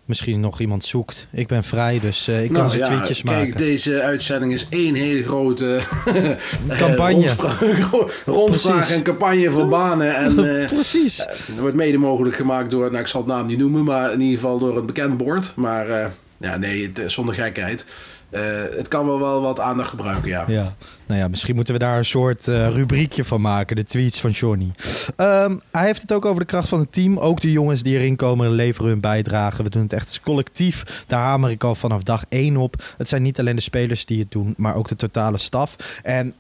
misschien 0.06 0.40
nog 0.40 0.60
iemand 0.60 0.86
zoekt. 0.86 1.28
Ik 1.32 1.48
ben 1.48 1.64
vrij, 1.64 2.00
dus 2.00 2.28
eh, 2.28 2.44
ik 2.44 2.48
kan 2.52 2.58
Nou 2.58 2.70
zijn 2.70 2.82
ja, 2.82 2.88
tweetjes 2.88 3.22
kijk, 3.22 3.38
maken. 3.38 3.58
deze 3.58 4.02
uitzending 4.02 4.54
is 4.54 4.68
één 4.70 4.96
hele 4.96 5.24
grote 5.24 5.76
eh, 6.06 6.78
Campagne. 6.78 7.14
rondvra- 7.28 8.08
rondvraag 8.34 8.92
en 8.92 9.04
campagne 9.04 9.52
voor 9.52 9.68
banen. 9.68 10.16
En, 10.16 10.38
eh, 10.62 10.66
Precies. 10.68 11.18
Het 11.18 11.60
wordt 11.60 11.76
mede 11.76 11.98
mogelijk 11.98 12.36
gemaakt 12.36 12.72
door, 12.72 12.88
nou 12.90 13.02
ik 13.02 13.08
zal 13.08 13.22
het 13.22 13.30
naam 13.30 13.46
niet 13.46 13.58
noemen, 13.58 13.84
maar 13.84 14.12
in 14.14 14.22
ieder 14.22 14.36
geval 14.40 14.60
door 14.60 14.78
een 14.78 14.86
bekend 14.86 15.18
bord. 15.18 15.52
Maar 15.56 16.12
ja, 16.38 16.58
nee, 16.58 16.92
het, 16.94 17.12
zonder 17.12 17.36
gekheid. 17.36 17.86
Eh, 18.34 18.42
het 18.78 18.88
kan 18.88 19.06
wel, 19.06 19.20
wel 19.20 19.42
wat 19.42 19.60
aandacht 19.60 19.90
gebruiken, 19.90 20.30
ja. 20.30 20.44
Ja, 20.48 20.76
nou 21.06 21.20
ja, 21.20 21.28
misschien 21.28 21.56
moeten 21.56 21.74
we 21.74 21.80
daar 21.80 21.98
een 21.98 22.06
soort 22.06 22.48
eh, 22.48 22.68
rubriekje 22.70 23.24
van 23.24 23.42
maken. 23.42 23.76
De 23.76 23.84
tweets 23.84 24.22
van 24.22 24.32
Johnny. 24.32 24.72
Ehm, 25.16 25.56
hij 25.72 25.86
heeft 25.86 26.02
het 26.02 26.14
ook 26.14 26.26
over 26.26 26.40
de 26.40 26.46
kracht 26.46 26.70
van 26.70 26.80
het 26.80 26.92
team. 26.92 27.18
Ook 27.18 27.42
de 27.42 27.52
jongens 27.52 27.84
die 27.84 27.98
erin 27.98 28.16
komen 28.16 28.52
leveren 28.52 28.90
hun 28.90 29.00
bijdrage. 29.00 29.64
We 29.64 29.70
doen 29.70 29.82
het 29.82 29.94
echt 29.94 30.08
als 30.08 30.22
collectief. 30.22 31.04
Daar 31.08 31.22
hamer 31.22 31.50
ik 31.52 31.64
al 31.64 31.76
vanaf 31.76 32.04
dag 32.04 32.26
één 32.30 32.58
op. 32.58 32.84
Het 32.98 33.10
zijn 33.10 33.22
niet 33.22 33.40
alleen 33.40 33.56
de 33.56 33.62
spelers 33.62 34.06
die 34.06 34.20
het 34.20 34.32
doen, 34.32 34.54
maar 34.58 34.76
ook 34.76 34.88
de 34.88 34.96
totale 34.96 35.38
staf. 35.38 35.76
En 36.04 36.34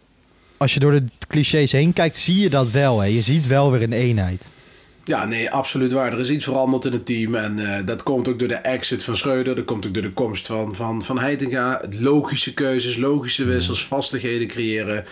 als 0.57 0.73
je 0.73 0.79
door 0.79 0.91
de 0.91 1.05
clichés 1.27 1.71
heen 1.71 1.93
kijkt, 1.93 2.17
zie 2.17 2.39
je 2.39 2.49
dat 2.49 2.71
wel. 2.71 2.99
Hè. 2.99 3.07
Je 3.07 3.21
ziet 3.21 3.47
wel 3.47 3.71
weer 3.71 3.81
een 3.81 3.93
eenheid. 3.93 4.47
Ja, 5.05 5.25
nee, 5.25 5.51
absoluut 5.51 5.91
waar. 5.91 6.13
Er 6.13 6.19
is 6.19 6.29
iets 6.29 6.45
veranderd 6.45 6.85
in 6.85 6.91
het 6.91 7.05
team. 7.05 7.35
En 7.35 7.59
eh, 7.59 7.85
dat 7.85 8.03
komt 8.03 8.27
ook 8.27 8.39
door 8.39 8.47
de 8.47 8.55
exit 8.55 9.03
van 9.03 9.17
Schreuder. 9.17 9.55
Dat 9.55 9.65
komt 9.65 9.87
ook 9.87 9.93
door 9.93 10.03
de 10.03 10.11
komst 10.11 10.45
van, 10.45 10.75
van, 10.75 11.01
van 11.01 11.19
Heitinga. 11.19 11.81
Logische 11.99 12.53
keuzes, 12.53 12.97
logische 12.97 13.45
wissels, 13.45 13.85
vastigheden 13.85 14.47
creëren. 14.47 15.05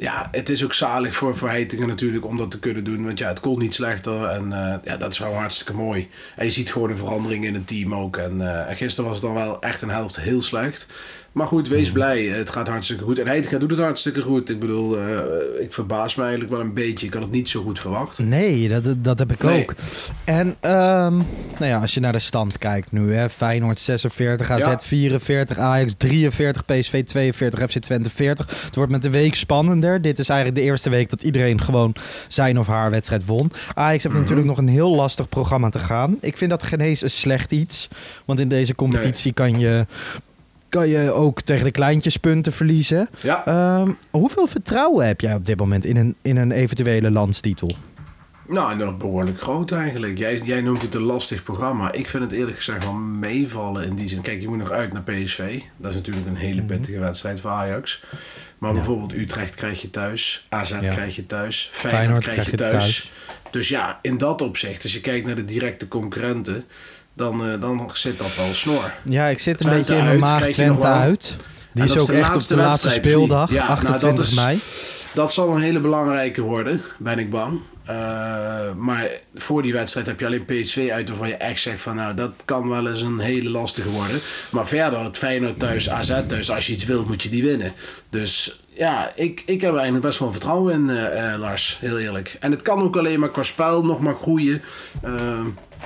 Ja, 0.00 0.28
het 0.30 0.48
is 0.48 0.64
ook 0.64 0.74
zalig 0.74 1.14
voor, 1.14 1.48
Heitinga 1.48 1.86
natuurlijk 1.86 2.24
om 2.26 2.36
dat 2.36 2.50
te 2.50 2.58
kunnen 2.58 2.84
doen. 2.84 3.04
Want 3.04 3.18
ja, 3.18 3.28
het 3.28 3.40
kon 3.40 3.58
niet 3.58 3.74
slechter. 3.74 4.24
En 4.24 4.52
eh, 4.52 4.74
ja, 4.82 4.96
dat 4.96 5.12
is 5.12 5.18
wel 5.18 5.34
hartstikke 5.34 5.72
mooi. 5.72 6.08
En 6.36 6.44
je 6.44 6.50
ziet 6.50 6.72
gewoon 6.72 6.90
een 6.90 6.96
verandering 6.98 7.44
in 7.44 7.54
het 7.54 7.66
team 7.66 7.94
ook. 7.94 8.16
En 8.16 8.66
eh, 8.68 8.76
gisteren 8.76 9.10
was 9.10 9.18
het 9.20 9.26
dan 9.26 9.34
wel 9.44 9.62
echt 9.62 9.82
een 9.82 9.90
helft 9.90 10.20
heel 10.20 10.42
slecht. 10.42 10.86
Maar 11.32 11.46
goed, 11.46 11.68
wees 11.68 11.92
blij. 11.92 12.24
Het 12.24 12.50
gaat 12.50 12.68
hartstikke 12.68 13.04
goed. 13.04 13.18
En 13.18 13.26
Heitinga 13.26 13.58
doet 13.58 13.70
het 13.70 13.80
hartstikke 13.80 14.22
goed. 14.22 14.50
Ik 14.50 14.60
bedoel, 14.60 14.98
eh, 14.98 15.62
ik 15.62 15.72
verbaas 15.72 16.14
me 16.14 16.22
eigenlijk 16.22 16.52
wel 16.52 16.60
een 16.60 16.74
beetje. 16.74 17.06
Ik 17.06 17.12
had 17.12 17.22
het 17.22 17.30
niet 17.30 17.48
zo 17.48 17.62
goed 17.62 17.78
verwacht. 17.78 18.18
Nee, 18.18 18.68
dat, 18.68 19.04
dat 19.04 19.18
heb 19.18 19.32
ik 19.32 19.42
Nee. 19.42 19.62
ook. 19.62 19.74
En 20.24 20.56
ehm, 20.60 21.16
nou 21.16 21.24
ja, 21.66 21.80
als 21.80 21.94
je 21.94 22.00
naar 22.00 22.12
de 22.12 22.18
stand 22.18 22.58
kijkt 22.58 22.92
nu, 22.92 23.14
hè, 23.14 23.30
Feyenoord 23.30 23.78
46, 23.80 24.50
AZ 24.50 24.60
Ja. 24.64 24.80
44, 24.80 25.58
Ajax 25.58 25.94
43, 25.96 26.64
PSV 26.64 27.04
42, 27.04 27.70
FC 27.70 27.78
Twente 27.78 28.10
40. 28.14 28.64
Het 28.64 28.76
wordt 28.76 28.90
met 28.92 29.02
de 29.02 29.10
week 29.10 29.34
spannender. 29.34 29.89
Dit 29.98 30.18
is 30.18 30.28
eigenlijk 30.28 30.60
de 30.60 30.66
eerste 30.66 30.90
week 30.90 31.10
dat 31.10 31.22
iedereen 31.22 31.60
gewoon 31.60 31.94
zijn 32.28 32.58
of 32.58 32.66
haar 32.66 32.90
wedstrijd 32.90 33.26
won. 33.26 33.52
Ajax 33.74 34.02
heeft 34.02 34.14
natuurlijk 34.14 34.46
nog 34.46 34.58
een 34.58 34.68
heel 34.68 34.94
lastig 34.94 35.28
programma 35.28 35.68
te 35.68 35.78
gaan. 35.78 36.16
Ik 36.20 36.36
vind 36.36 36.50
dat 36.50 36.62
geen 36.62 36.80
eens 36.80 37.02
een 37.02 37.10
slecht 37.10 37.52
iets, 37.52 37.88
want 38.24 38.40
in 38.40 38.48
deze 38.48 38.74
competitie 38.74 39.32
kan 39.32 39.58
je... 39.58 39.86
Kan 40.68 40.88
je 40.88 41.10
ook 41.10 41.40
tegen 41.40 41.64
de 41.64 41.70
kleintjes 41.70 42.16
punten 42.16 42.52
verliezen. 42.52 43.08
Ja. 43.20 43.46
Ehm, 43.46 43.90
hoeveel 44.10 44.46
vertrouwen 44.46 45.06
heb 45.06 45.20
jij 45.20 45.34
op 45.34 45.46
dit 45.46 45.58
moment 45.58 45.84
in 45.84 45.96
een, 45.96 46.14
in 46.22 46.36
een 46.36 46.52
eventuele 46.52 47.10
landstitel? 47.10 47.70
Nou, 48.50 48.76
nog 48.76 48.96
behoorlijk 48.96 49.40
groot 49.40 49.70
eigenlijk. 49.72 50.18
Jij, 50.18 50.38
jij 50.44 50.60
noemt 50.60 50.82
het 50.82 50.94
een 50.94 51.02
lastig 51.02 51.42
programma. 51.42 51.92
Ik 51.92 52.08
vind 52.08 52.22
het 52.22 52.32
eerlijk 52.32 52.56
gezegd 52.56 52.84
wel 52.84 52.92
meevallen 52.92 53.84
in 53.84 53.94
die 53.94 54.08
zin. 54.08 54.20
Kijk, 54.20 54.40
je 54.40 54.48
moet 54.48 54.58
nog 54.58 54.70
uit 54.70 54.92
naar 54.92 55.02
PSV. 55.02 55.60
Dat 55.76 55.90
is 55.90 55.96
natuurlijk 55.96 56.26
een 56.26 56.36
hele 56.36 56.62
pittige 56.62 56.98
wedstrijd 56.98 57.40
voor 57.40 57.50
Ajax. 57.50 58.02
Maar 58.58 58.72
bijvoorbeeld 58.72 59.12
Utrecht 59.14 59.54
krijg 59.54 59.80
je 59.82 59.90
thuis. 59.90 60.46
AZ 60.48 60.70
Ja. 60.70 60.78
krijg 60.78 61.16
je 61.16 61.26
thuis. 61.26 61.68
Feyenoord, 61.72 61.94
Feyenoord 61.94 62.24
krijg 62.24 62.50
je 62.50 62.56
krijg 62.56 62.72
je 62.72 62.78
thuis. 62.78 63.10
Dus 63.50 63.68
ja, 63.68 63.98
in 64.02 64.18
dat 64.18 64.42
opzicht, 64.42 64.82
als 64.82 64.92
je 64.92 65.00
kijkt 65.00 65.26
naar 65.26 65.34
de 65.36 65.44
directe 65.44 65.88
concurrenten... 65.88 66.64
Dan, 67.14 67.46
eh, 67.50 67.60
dan 67.60 67.90
zit 67.92 68.18
dat 68.18 68.36
wel 68.36 68.52
snor. 68.52 68.94
Ja, 69.04 69.26
ik 69.26 69.38
zit 69.38 69.60
een 69.60 69.66
Twente 69.70 69.92
beetje 69.92 69.98
in 69.98 70.04
mijn 70.06 70.18
maag 70.18 70.48
Twente 70.48 70.82
wel. 70.82 70.92
uit. 70.92 71.36
Die 71.72 71.84
is 71.84 71.98
ook 71.98 72.06
de 72.06 72.12
echt 72.12 72.34
op 72.34 72.48
de 72.48 72.56
laatste 72.56 72.90
speeldag. 72.90 73.50
Ja, 73.50 73.56
nou, 73.56 73.68
dat 73.68 73.78
28 73.78 74.26
is- 74.26 74.34
mei. 74.34 74.58
Dat 75.14 75.32
zal 75.32 75.54
een 75.56 75.62
hele 75.62 75.80
belangrijke 75.80 76.40
worden, 76.40 76.80
ben 76.98 77.18
ik 77.18 77.30
bang. 77.30 77.60
Eh, 77.90 78.72
maar 78.76 79.10
voor 79.34 79.62
die 79.62 79.72
wedstrijd 79.72 80.06
heb 80.06 80.20
je 80.20 80.26
alleen 80.26 80.44
PSV 80.44 80.88
uit 80.92 81.08
waarvan 81.08 81.28
je 81.28 81.34
echt 81.34 81.60
zegt 81.60 81.80
van 81.80 81.96
nou 81.96 82.14
dat 82.14 82.30
kan 82.44 82.68
wel 82.68 82.88
eens 82.88 83.02
een 83.02 83.18
hele 83.18 83.50
lastige 83.50 83.90
worden. 83.90 84.18
Maar 84.50 84.66
verder 84.66 85.04
het 85.04 85.18
Feyenoord 85.18 85.58
thuis, 85.58 85.90
AZ 85.90 86.20
thuis, 86.26 86.50
als 86.50 86.66
je 86.66 86.72
iets 86.72 86.84
wilt 86.84 87.08
moet 87.08 87.22
je 87.22 87.28
die 87.28 87.42
winnen. 87.42 87.72
Dus 88.10 88.60
ja, 88.74 89.12
ik, 89.14 89.42
ik 89.46 89.60
heb 89.60 89.70
er 89.70 89.76
eigenlijk 89.76 90.06
best 90.06 90.18
wel 90.18 90.30
vertrouwen 90.30 90.74
in 90.74 90.90
eh, 90.90 91.32
eh, 91.32 91.40
Lars, 91.40 91.78
heel 91.80 91.98
eerlijk. 91.98 92.36
En 92.40 92.50
het 92.50 92.62
kan 92.62 92.82
ook 92.82 92.96
alleen 92.96 93.20
maar 93.20 93.30
qua 93.30 93.42
spel 93.42 93.84
nog 93.84 94.00
maar 94.00 94.14
groeien. 94.14 94.62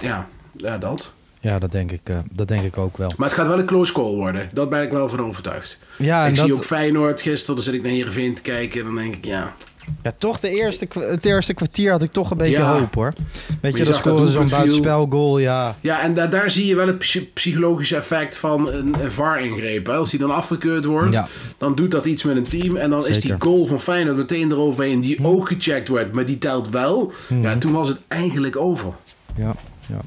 Ja, 0.01 0.29
ja, 0.57 0.79
dat. 0.79 1.13
Ja, 1.41 1.59
dat 1.59 1.73
denk, 1.73 1.91
ik, 1.93 2.01
dat 2.33 2.49
denk 2.49 2.63
ik 2.63 2.79
ook 2.79 2.97
wel. 2.97 3.13
Maar 3.17 3.29
het 3.29 3.37
gaat 3.37 3.47
wel 3.47 3.59
een 3.59 3.67
close 3.67 3.93
call 3.93 4.15
worden. 4.15 4.51
Dat 4.53 4.71
ben 4.71 4.83
ik 4.83 4.91
wel 4.91 5.09
van 5.09 5.21
overtuigd. 5.21 5.79
Ja, 5.99 6.25
en 6.25 6.31
ik 6.31 6.37
dat, 6.37 6.45
zie 6.45 6.55
ook 6.55 6.65
Feyenoord 6.65 7.23
gisteren, 7.23 7.55
dan 7.55 7.65
zit 7.65 7.75
ik 7.75 7.83
naar 7.83 7.93
Heerenveen 7.93 8.35
te 8.35 8.43
kijken 8.43 8.81
en 8.81 8.87
dan 8.87 8.95
denk 8.95 9.15
ik 9.15 9.25
ja... 9.25 9.55
ja, 10.03 10.13
toch 10.19 10.41
de 10.41 10.51
eerste, 10.51 10.87
het 10.99 11.25
eerste 11.25 11.55
kwartier 11.55 11.91
had 11.91 12.03
ik 12.03 12.13
toch 12.13 12.31
een 12.31 12.37
beetje 12.37 12.57
Ja. 12.59 12.79
hoop 12.79 12.95
hoor. 12.95 13.13
Weet 13.61 13.77
je 13.77 13.85
dat 13.85 13.97
scoren 13.97 14.29
zo'n 14.29 14.49
buitenspelgoal, 14.49 15.39
ja. 15.39 15.77
Ja, 15.81 16.03
en 16.03 16.15
da- 16.15 16.27
daar 16.27 16.51
zie 16.51 16.67
je 16.67 16.75
wel 16.75 16.87
het 16.87 16.99
psy- 16.99 17.31
psychologische 17.35 17.97
effect 17.97 18.37
van 18.37 18.71
een, 18.73 18.95
een 19.03 19.11
VAR-ingreep. 19.13 19.89
Als 19.89 20.11
die 20.11 20.19
dan 20.21 20.31
afgekeurd 20.31 20.85
wordt, 20.85 21.15
Ja. 21.15 21.29
dan 21.59 21.75
doet 21.75 21.91
dat 21.91 22.07
iets 22.07 22.25
met 22.25 22.37
een 22.37 22.43
team. 22.43 22.77
En 22.77 22.91
dan 22.91 23.07
is 23.07 23.21
die 23.21 23.35
goal 23.39 23.67
van 23.67 23.81
Feyenoord 23.81 24.17
meteen 24.17 24.51
eroverheen, 24.51 25.01
die 25.01 25.25
ook 25.25 25.49
gecheckt 25.49 25.89
wordt, 25.89 26.13
maar 26.13 26.25
die 26.25 26.39
telt 26.39 26.69
wel. 26.69 27.13
Mhm. 27.29 27.43
Ja, 27.43 27.59
toen 27.59 27.73
was 27.73 27.89
het 27.89 27.99
eigenlijk 28.09 28.57
over. 28.57 28.93
Ja, 29.37 29.55
ja. 29.87 30.01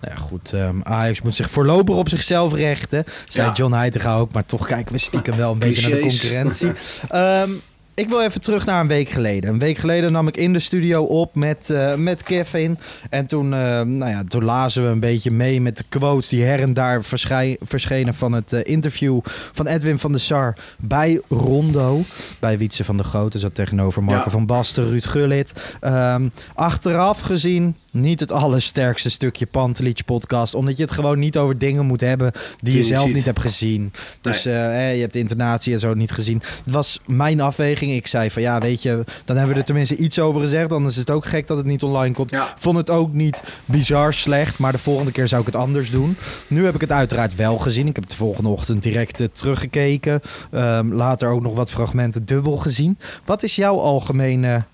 Nou 0.00 0.14
ja, 0.14 0.20
goed. 0.20 0.52
ehm, 0.52 0.76
Ajax 0.82 1.22
moet 1.22 1.34
zich 1.34 1.50
voorlopig 1.50 1.96
op 1.96 2.08
zichzelf 2.08 2.54
rechten. 2.54 3.04
Zei 3.26 3.46
Ja. 3.46 3.52
John 3.52 3.72
Heitinga 3.72 4.16
ook. 4.16 4.32
Maar 4.32 4.46
toch 4.46 4.66
kijken 4.66 4.92
we 4.92 4.98
stiekem 4.98 5.36
wel 5.36 5.52
een 5.52 5.58
beetje 5.58 5.88
naar 5.88 5.98
de 5.98 6.06
concurrentie. 6.06 6.70
Ehm, 7.08 7.50
ik 8.00 8.08
wil 8.08 8.22
even 8.22 8.40
terug 8.40 8.66
naar 8.66 8.80
een 8.80 8.86
week 8.88 9.08
geleden. 9.08 9.50
Een 9.50 9.58
week 9.58 9.78
geleden 9.78 10.12
nam 10.12 10.28
ik 10.28 10.36
in 10.36 10.52
de 10.52 10.58
studio 10.58 11.02
op 11.02 11.34
met, 11.34 11.70
eh, 11.70 11.94
met 11.94 12.22
Kevin. 12.22 12.78
En 13.10 13.26
toen, 13.26 13.54
eh, 13.54 13.60
nou 13.80 14.10
ja, 14.10 14.24
toen 14.28 14.44
lazen 14.44 14.82
we 14.84 14.88
een 14.88 15.00
beetje 15.00 15.30
mee 15.30 15.60
met 15.60 15.76
de 15.76 15.84
quotes 15.88 16.28
die 16.28 16.42
her 16.44 16.60
en 16.60 16.74
daar 16.74 17.04
verschenen 17.60 18.14
van 18.14 18.32
het 18.32 18.52
eh, 18.52 18.60
interview 18.62 19.20
van 19.52 19.66
Edwin 19.66 19.98
van 19.98 20.12
der 20.12 20.20
Sar 20.20 20.56
bij 20.78 21.20
Rondo. 21.28 22.00
Bij 22.38 22.58
Wietse 22.58 22.84
van 22.84 22.96
der 22.96 23.06
Grote 23.06 23.38
zat 23.38 23.54
tegenover 23.54 24.04
Marco 24.04 24.24
Ja. 24.24 24.30
van 24.30 24.46
Basten, 24.46 24.88
Ruud 24.88 25.04
Gullit. 25.04 25.52
Ehm, 25.80 26.28
achteraf 26.54 27.20
gezien 27.20 27.76
niet 27.90 28.20
het 28.20 28.32
allersterkste 28.32 29.10
stukje 29.10 29.46
Pantelich 29.46 30.04
podcast. 30.04 30.54
Omdat 30.54 30.76
je 30.76 30.82
het 30.82 30.92
gewoon 30.92 31.18
niet 31.18 31.36
over 31.36 31.58
dingen 31.58 31.86
moet 31.86 32.00
hebben 32.00 32.32
die 32.32 32.40
Die 32.60 32.76
je 32.76 32.84
zelf 32.84 33.06
ziet. 33.06 33.14
niet 33.14 33.24
hebt 33.24 33.40
gezien. 33.40 33.92
Dus 34.20 34.44
eh, 34.44 34.94
je 34.94 35.00
hebt 35.00 35.12
de 35.12 35.18
intonatie 35.18 35.72
en 35.72 35.80
zo 35.80 35.94
niet 35.94 36.10
gezien. 36.10 36.42
Het 36.64 36.74
was 36.74 37.00
mijn 37.06 37.40
afweging. 37.40 37.92
Ik 37.92 38.06
zei 38.06 38.30
van 38.30 38.42
ja, 38.42 38.60
weet 38.60 38.82
je, 38.82 39.04
dan 39.24 39.36
hebben 39.36 39.54
we 39.54 39.60
er 39.60 39.66
tenminste 39.66 39.96
iets 39.96 40.18
over 40.18 40.40
gezegd. 40.40 40.72
Anders 40.72 40.94
is 40.94 41.00
het 41.00 41.10
ook 41.10 41.24
gek 41.26 41.46
dat 41.46 41.56
het 41.56 41.66
niet 41.66 41.82
online 41.82 42.14
komt. 42.14 42.30
Ja. 42.30 42.54
Vond 42.58 42.76
het 42.76 42.90
ook 42.90 43.12
niet 43.12 43.42
bizar 43.64 44.14
slecht, 44.14 44.58
maar 44.58 44.72
de 44.72 44.78
volgende 44.78 45.12
keer 45.12 45.28
zou 45.28 45.40
ik 45.40 45.46
het 45.46 45.56
anders 45.56 45.90
doen. 45.90 46.16
Nu 46.46 46.64
heb 46.64 46.74
ik 46.74 46.80
het 46.80 46.92
uiteraard 46.92 47.34
wel 47.34 47.58
gezien. 47.58 47.86
Ik 47.86 47.94
heb 47.94 48.04
het 48.04 48.12
de 48.12 48.18
volgende 48.18 48.48
ochtend 48.50 48.82
direct 48.82 49.20
eh, 49.20 49.26
teruggekeken. 49.32 50.20
Ehm, 50.50 50.92
later 50.92 51.28
ook 51.30 51.42
nog 51.42 51.54
wat 51.54 51.70
fragmenten 51.70 52.24
dubbel 52.24 52.56
gezien. 52.56 52.98
Wat 53.24 53.42
is 53.42 53.56
jouw 53.56 53.78
algemene 53.78 54.64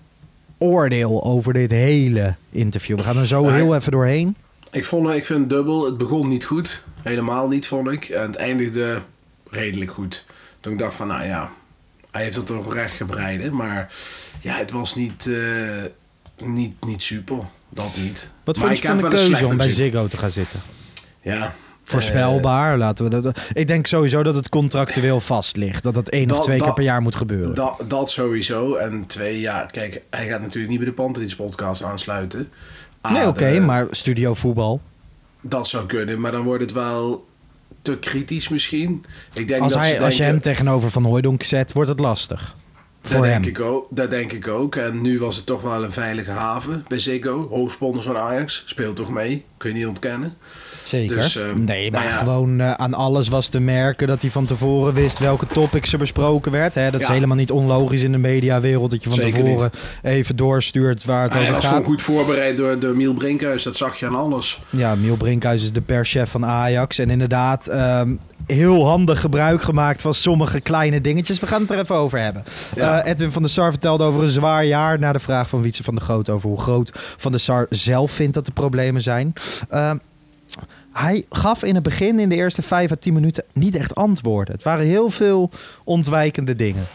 oordeel 0.59 1.25
over 1.25 1.53
dit 1.53 1.71
hele 1.71 2.35
interview? 2.51 2.97
We 2.97 3.03
gaan 3.03 3.17
er 3.17 3.27
zo 3.27 3.49
heel 3.49 3.75
even 3.75 3.93
doorheen. 3.93 4.37
Ik, 4.71 4.85
vond, 4.85 5.11
ik 5.11 5.25
vind 5.25 5.51
dubbel, 5.51 5.85
het 5.85 5.97
begon 5.99 6.29
niet 6.29 6.45
goed. 6.45 6.83
Helemaal 7.03 7.49
niet, 7.49 7.67
vond 7.67 7.91
ik. 7.91 8.05
En 8.09 8.23
het 8.27 8.37
eindigde 8.37 9.03
redelijk 9.51 9.91
goed. 9.91 10.27
Toen 10.61 10.73
ik 10.73 10.79
dacht 10.79 10.95
van, 10.95 11.07
nou 11.07 11.25
ja, 11.25 11.51
hij 12.11 12.23
heeft 12.23 12.37
het 12.37 12.47
toch 12.47 12.75
recht 12.75 12.97
gebreiden. 12.97 13.55
Maar 13.55 13.93
ja, 14.41 14.55
het 14.57 14.71
was 14.71 14.95
niet, 14.95 15.27
eh, 15.27 16.47
niet, 16.47 16.85
niet 16.85 17.03
super. 17.03 17.37
dat 17.69 17.97
niet. 17.97 18.31
Wat 18.45 18.57
Maar 18.57 18.67
vond 18.67 18.79
je 18.79 18.89
van 18.89 18.99
de 18.99 19.09
keuze 19.09 19.47
om 19.47 19.57
bij. 19.57 19.69
Ziggo 19.69 20.07
te 20.07 20.17
gaan 20.17 20.31
zitten? 20.31 20.61
Ja. 21.23 21.55
Voorspelbaar, 21.91 22.79
laten 22.79 23.05
we 23.11 23.21
dat... 23.21 23.41
Ik 23.53 23.67
denk 23.67 23.87
sowieso 23.87 24.23
dat 24.23 24.35
het 24.37 24.49
contractueel 24.49 25.21
vast 25.21 25.57
ligt. 25.57 25.83
Dat 25.83 25.95
dat 25.95 26.09
één 26.09 26.31
of 26.31 26.37
Dat- 26.37 26.43
twee 26.43 26.57
keer 26.57 26.67
dat- 26.67 26.75
per 26.75 26.85
jaar 26.85 27.03
moet 27.03 27.17
gebeuren. 27.17 27.55
Dat, 27.55 27.81
dat 27.89 28.11
sowieso. 28.11 28.75
En 28.75 29.07
twee, 29.07 29.41
ja, 29.41 29.67
kijk, 29.71 30.03
hij 30.11 30.29
gaat 30.29 30.41
natuurlijk 30.41 30.69
niet 30.69 30.79
bij 30.79 30.89
de 30.89 30.95
Pantelis 30.95 31.37
podcast 31.37 31.83
aansluiten. 31.83 32.49
Nee, 33.13 33.27
oké, 33.27 33.53
de- 33.53 33.61
maar 33.61 33.87
studio 33.91 34.35
voetbal. 34.35 34.81
Dat 35.41 35.69
zou 35.69 35.87
kunnen, 35.87 36.21
maar 36.21 36.33
dan 36.33 36.43
wordt 36.45 36.63
het 36.63 36.73
wel 36.73 37.27
te 37.83 37.97
kritisch 37.99 38.49
misschien. 38.49 39.05
Ik 39.35 39.49
denk 39.49 39.63
Als, 39.63 39.73
dat 39.73 39.83
hij, 39.83 40.01
als 40.01 40.17
je 40.17 40.23
hem 40.23 40.41
tegenover 40.41 40.91
Van 40.91 41.05
Hooijdonk 41.05 41.43
zet, 41.43 41.73
wordt 41.73 41.89
het 41.91 42.01
lastig. 42.01 42.55
Dat 43.01 43.13
Voor 43.13 43.25
hem. 43.27 43.43
denk, 43.43 43.57
ik 43.59 43.65
ook, 43.65 43.87
dat 43.91 44.11
denk 44.11 44.33
ik 44.33 44.49
ook. 44.49 44.77
En 44.77 45.01
nu 45.01 45.19
was 45.19 45.37
het 45.37 45.47
toch 45.47 45.63
wel 45.63 45.85
een 45.85 45.93
veilige 45.93 46.31
haven 46.31 46.85
bij 46.89 46.99
Ziggo. 46.99 47.49
Hoofdsponsor 47.49 48.03
van 48.03 48.17
Ajax. 48.23 48.63
Speelt 48.67 48.97
toch 48.97 49.11
mee? 49.11 49.45
Kun 49.57 49.71
je 49.71 49.77
niet 49.77 49.87
ontkennen. 49.87 50.37
Zeker. 50.87 51.17
Dus, 51.17 51.37
eh, 51.37 51.45
nee, 51.55 51.91
maar 51.91 52.01
nou 52.01 52.13
ja. 52.13 52.19
gewoon 52.19 52.61
eh, 52.61 52.73
aan 52.73 52.95
alles 52.95 53.29
was 53.29 53.49
te 53.49 53.61
merken 53.61 54.07
dat 54.07 54.21
hij 54.21 54.31
van 54.31 54.47
tevoren 54.47 54.95
wist 54.95 55.19
welke 55.19 55.47
topics 55.47 55.93
er 55.93 55.99
besproken 55.99 56.53
werd. 56.53 56.75
Hè? 56.75 56.91
Dat 56.91 57.01
is 57.01 57.09
helemaal 57.09 57.37
niet 57.37 57.51
onlogisch 57.51 58.03
in 58.03 58.13
de 58.13 58.19
mediawereld 58.19 58.91
dat 58.91 59.03
je 59.03 59.09
van 59.09 59.19
Zeker 59.19 59.45
tevoren 59.45 59.71
even 60.03 60.37
doorstuurt 60.37 61.05
waar 61.05 61.23
het 61.23 61.33
Hij 61.33 61.43
over 61.43 61.55
was 61.55 61.65
gaat. 61.65 61.73
gewoon 61.73 61.89
goed 61.89 62.03
voorbereid 62.03 62.57
door, 62.57 62.79
door 62.79 62.97
Miel 62.97 63.15
Brinkhuis. 63.15 63.63
Dat 63.63 63.77
zag 63.77 63.97
je 63.97 64.07
aan 64.07 64.15
alles. 64.15 64.61
Ja, 64.71 64.95
Miel 64.95 65.17
Brinkhuis 65.17 65.63
is 65.63 65.73
de 65.73 65.81
perschef 65.81 66.31
van 66.31 66.45
Ajax. 66.45 66.99
En 66.99 67.11
inderdaad, 67.11 67.67
ehm, 67.67 68.15
heel 68.47 68.87
handig 68.87 69.21
gebruik 69.21 69.63
gemaakt 69.63 70.03
van 70.03 70.15
sommige 70.15 70.61
kleine 70.61 71.01
dingetjes. 71.01 71.41
We 71.41 71.47
gaan 71.47 71.61
het 71.61 71.71
er 71.71 71.79
even 71.79 71.97
over 71.97 72.21
hebben. 72.21 72.45
Ja. 72.75 73.03
Eh, 73.03 73.11
Edwin 73.11 73.33
van 73.33 73.43
der 73.43 73.51
Sar 73.51 73.71
vertelde 73.71 74.05
over 74.05 74.23
een 74.23 74.29
zwaar 74.29 74.65
jaar... 74.65 74.99
na 74.99 75.13
de 75.13 75.19
vraag 75.19 75.49
van 75.49 75.63
Wietse 75.63 75.83
van 75.83 75.95
der 75.95 76.05
Groot 76.05 76.29
over 76.29 76.49
hoe 76.49 76.61
groot 76.61 76.91
Van 76.95 77.31
der 77.31 77.41
Sar 77.41 77.67
zelf 77.71 78.11
vindt 78.11 78.35
dat 78.35 78.47
de 78.47 78.53
problemen 78.53 79.01
zijn. 79.01 79.33
Ehm, 79.71 79.97
hij 80.93 81.25
gaf 81.31 81.63
in 81.63 81.75
het 81.75 81.85
begin, 81.85 82.19
in 82.19 82.29
de 82.29 82.35
eerste 82.35 82.63
vijf 82.63 82.91
à 82.91 82.97
tien 82.99 83.15
minuten, 83.15 83.45
niet 83.53 83.77
echt 83.77 83.95
antwoorden. 83.95 84.55
Het 84.55 84.63
waren 84.63 84.87
heel 84.87 85.11
veel 85.11 85.51
ontwijkende 85.85 86.57
dingen. 86.57 86.87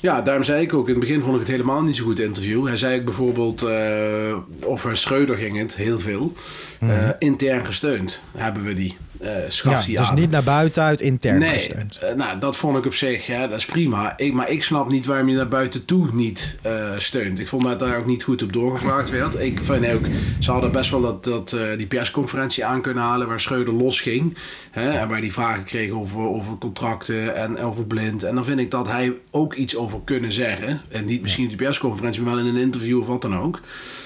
Ja, 0.00 0.22
daarom 0.22 0.42
zei 0.42 0.62
ik 0.62 0.74
ook. 0.74 0.86
In 0.86 0.94
het 0.94 1.00
begin 1.00 1.22
vond 1.22 1.34
ik 1.34 1.40
het 1.40 1.50
helemaal 1.50 1.82
niet 1.82 1.96
zo 1.96 2.04
goed 2.04 2.18
interview. 2.18 2.66
Hij 2.66 2.76
zei 2.76 3.02
bijvoorbeeld 3.02 3.62
eh, 3.62 4.36
over 4.64 4.96
Schreuder 4.96 5.36
ging 5.36 5.58
het 5.58 5.76
heel 5.76 5.98
veel. 5.98 6.32
Eh, 6.80 7.08
intern 7.18 7.66
gesteund 7.66 8.20
hebben 8.36 8.64
we 8.64 8.74
die. 8.74 8.96
Mhm. 9.20 9.28
Ja, 9.62 9.82
dus 9.86 9.96
aan. 9.96 10.14
niet 10.14 10.30
naar 10.30 10.42
buiten 10.42 10.98
intern 10.98 11.38
nee, 11.38 11.50
gesteund. 11.50 11.98
eh, 11.98 12.14
nou, 12.14 12.38
dat 12.38 12.56
vond 12.56 12.76
ik 12.78 12.86
op 12.86 12.94
zich, 12.94 13.26
ja, 13.26 13.46
dat 13.46 13.58
is 13.58 13.64
prima. 13.64 14.14
Ik, 14.16 14.32
maar 14.32 14.50
ik 14.50 14.64
snap 14.64 14.88
niet 14.90 15.06
waarom 15.06 15.28
je 15.28 15.36
naar 15.36 15.48
buiten 15.48 15.84
toe 15.84 16.08
niet 16.12 16.58
steunt. 16.98 17.38
Ik 17.38 17.48
vond 17.48 17.62
dat 17.64 17.78
daar 17.78 17.98
ook 17.98 18.06
niet 18.06 18.22
goed 18.22 18.42
op 18.42 18.52
doorgevraagd 18.52 19.10
werd. 19.10 19.40
Ik 19.40 19.60
vind 19.60 19.86
ook, 19.86 20.06
ze 20.38 20.50
hadden 20.50 20.72
best 20.72 20.90
wel 20.90 21.00
dat, 21.00 21.24
dat, 21.24 21.56
die 21.76 21.86
persconferentie 21.86 22.64
aan 22.64 22.80
kunnen 22.80 23.02
halen 23.02 23.28
waar 23.28 23.40
Schreuder 23.40 23.74
losging. 23.74 24.36
Hè, 24.70 24.90
en 24.90 25.08
waar 25.08 25.20
die 25.20 25.32
vragen 25.32 25.64
kreeg 25.64 25.90
over, 25.90 26.20
over 26.20 26.58
contracten 26.58 27.36
en 27.36 27.58
over 27.58 27.84
blind. 27.84 28.22
En 28.22 28.34
dan 28.34 28.44
vind 28.44 28.60
ik 28.60 28.70
dat 28.70 28.88
hij 28.88 29.12
ook 29.30 29.54
iets 29.54 29.76
over 29.76 30.00
kunnen 30.04 30.32
zeggen. 30.32 30.80
En 30.88 31.04
niet 31.04 31.22
misschien 31.22 31.44
op 31.44 31.50
die 31.50 31.58
persconferentie, 31.66 32.22
maar 32.22 32.34
wel 32.34 32.44
in 32.44 32.54
een 32.54 32.60
interview 32.60 32.98
of 33.00 33.06
wat 33.06 33.22
dan 33.22 33.36
ook. 33.38 33.60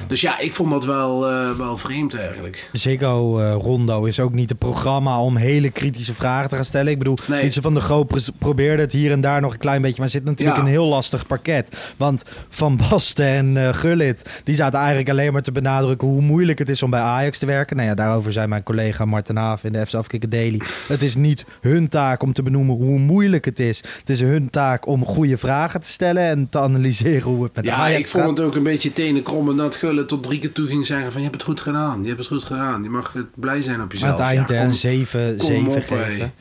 Dus 0.06 0.20
ja, 0.20 0.38
ik 0.38 0.52
vond 0.52 0.70
dat 0.70 0.85
wel, 0.85 1.20
wel 1.56 1.76
vreemd 1.76 2.14
eigenlijk. 2.14 2.62
Ziggo 2.72 3.38
eh, 3.38 3.55
Rondo 3.59 4.05
is 4.05 4.20
ook 4.20 4.33
niet 4.33 4.48
het 4.51 4.59
programma 4.59 5.20
om 5.20 5.37
hele 5.37 5.70
kritische 5.70 6.14
vragen 6.14 6.48
te 6.48 6.55
gaan 6.55 6.64
stellen. 6.64 6.92
Ik 6.92 6.98
bedoel, 6.98 7.16
Nee. 7.29 7.53
Van 7.61 7.75
der 7.75 7.83
Groot 7.83 8.31
probeerde 8.38 8.83
het 8.83 8.92
hier 8.92 9.12
en 9.12 9.20
daar 9.20 9.40
nog 9.40 9.53
een 9.53 9.59
klein 9.59 9.83
beetje, 9.83 10.01
maar 10.01 10.09
zit 10.09 10.25
natuurlijk 10.25 10.57
Ja. 10.57 10.62
in 10.62 10.68
een 10.68 10.75
heel 10.75 10.87
lastig 10.87 11.27
parket. 11.27 11.77
Want 11.96 12.22
Van 12.48 12.77
Basten 12.90 13.27
en 13.27 13.57
eh, 13.57 13.75
Gullit, 13.75 14.40
die 14.44 14.55
zaten 14.55 14.79
eigenlijk 14.79 15.11
alleen 15.11 15.33
maar 15.33 15.42
te 15.42 15.53
benadrukken 15.53 16.09
hoe 16.09 16.20
moeilijk 16.22 16.59
het 16.59 16.68
is 16.68 16.83
om 16.83 16.90
bij 16.90 17.01
Ajax 17.01 17.38
te 17.38 17.46
werken. 17.46 17.77
Nou 17.77 17.88
ja, 17.88 17.94
daarover 17.94 18.33
zei 18.33 18.46
mijn 18.46 18.62
collega 18.62 19.05
Martin 19.05 19.37
Haaf 19.37 19.64
in 19.64 19.72
de 19.72 19.87
FC 19.87 19.94
Afkikken 19.94 20.31
Daily. 20.31 20.61
Het 20.88 21.03
is 21.03 21.14
niet 21.14 21.44
hun 21.61 21.88
taak 21.88 22.22
om 22.22 22.33
te 22.33 22.42
benoemen 22.42 22.77
hoe 22.77 22.98
moeilijk 22.98 23.44
het 23.44 23.61
is. 23.61 23.83
Het 23.98 24.11
is 24.11 24.20
hun 24.20 24.51
taak 24.51 24.87
om 24.87 25.05
goede 25.05 25.38
vragen 25.38 25.81
te 25.81 25.88
stellen 25.88 26.22
en 26.22 26.48
te 26.48 26.59
analyseren 26.59 27.22
hoe 27.31 27.42
het 27.44 27.55
met 27.57 27.64
Ja, 27.64 27.75
Ajax 27.75 28.01
ik 28.01 28.09
vond 28.09 28.25
gaat. 28.25 28.37
het 28.37 28.46
ook 28.46 28.55
een 28.55 28.62
beetje 28.62 28.92
tenenkrommend 28.92 29.59
dat 29.59 29.75
Gullit 29.75 30.09
tot 30.09 30.22
drie 30.22 30.38
keer 30.38 30.53
toe 30.53 30.66
ging 30.66 30.87
zeggen 30.87 31.12
van 31.12 31.20
je 31.22 31.27
hebt 31.29 31.40
het 31.40 31.51
goed 31.51 31.61
gedaan, 31.61 32.01
je 32.03 32.07
hebt 32.07 32.18
het 32.18 32.29
goed 32.29 32.44
gedaan. 32.44 32.51
Je 32.82 32.88
mag 32.90 33.12
het 33.12 33.26
blij 33.34 33.62
zijn 33.62 33.74
op 33.76 33.80
Aan 33.82 33.88
jezelf. 33.88 34.10
het 34.10 34.20
eind 34.20 34.48
ja, 34.48 34.54
hè, 34.54 34.60
kom- 34.60 34.68
een 34.70 34.74
7, 34.76 35.36
kom 35.36 35.46
7 35.46 35.66
op, 35.72 35.82
geven. 35.82 36.32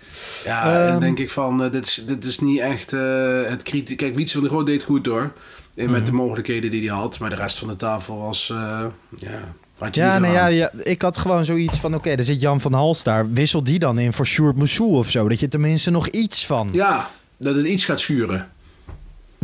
Ja, 0.46 0.74
en 0.84 0.88
Ehm. 0.90 1.00
denk 1.00 1.20
ik 1.20 1.30
van, 1.30 1.64
eh, 1.64 1.72
dit, 1.72 1.86
is, 1.86 2.04
dit 2.08 2.26
is 2.26 2.40
niet 2.40 2.60
echt 2.60 2.94
eh, 2.94 3.02
het 3.46 3.64
kritiek. 3.64 3.98
Kijk, 3.98 4.16
Wietse 4.16 4.34
van 4.34 4.42
der 4.42 4.52
Groot 4.52 4.66
deed 4.66 4.84
goed 4.84 5.06
hoor. 5.06 5.32
En 5.76 5.84
Mhm. 5.84 5.92
Met 5.92 6.06
de 6.06 6.12
mogelijkheden 6.12 6.72
die 6.72 6.90
hij 6.90 6.98
had. 6.98 7.20
Maar 7.20 7.30
de 7.30 7.36
rest 7.36 7.58
van 7.58 7.68
de 7.68 7.76
tafel 7.76 8.18
was, 8.18 8.50
eh, 8.50 8.86
ja, 9.16 9.30
had 9.78 9.96
je 9.96 10.02
Ja, 10.02 10.20
nee, 10.20 10.32
ja, 10.32 10.42
aan. 10.44 10.54
ja, 10.54 10.72
ik 10.84 11.02
had 11.02 11.18
gewoon 11.18 11.46
zoiets 11.46 11.78
van: 11.80 11.96
oké, 11.96 12.10
er 12.10 12.24
zit 12.24 12.42
Jan 12.42 12.60
van 12.60 12.74
Hals 12.74 13.04
daar. 13.04 13.32
Wissel 13.32 13.64
die 13.64 13.80
dan 13.80 14.00
in 14.00 14.14
voor 14.14 14.26
Sjoerd 14.26 14.56
Moussou 14.56 14.90
of 14.96 15.10
zo. 15.10 15.30
Dat 15.30 15.40
je 15.40 15.48
tenminste 15.48 15.92
nog 15.92 16.08
iets 16.08 16.46
van. 16.46 16.70
Ja, 16.72 17.10
dat 17.38 17.56
het 17.56 17.66
iets 17.66 17.86
gaat 17.86 18.00
schuren. 18.00 18.50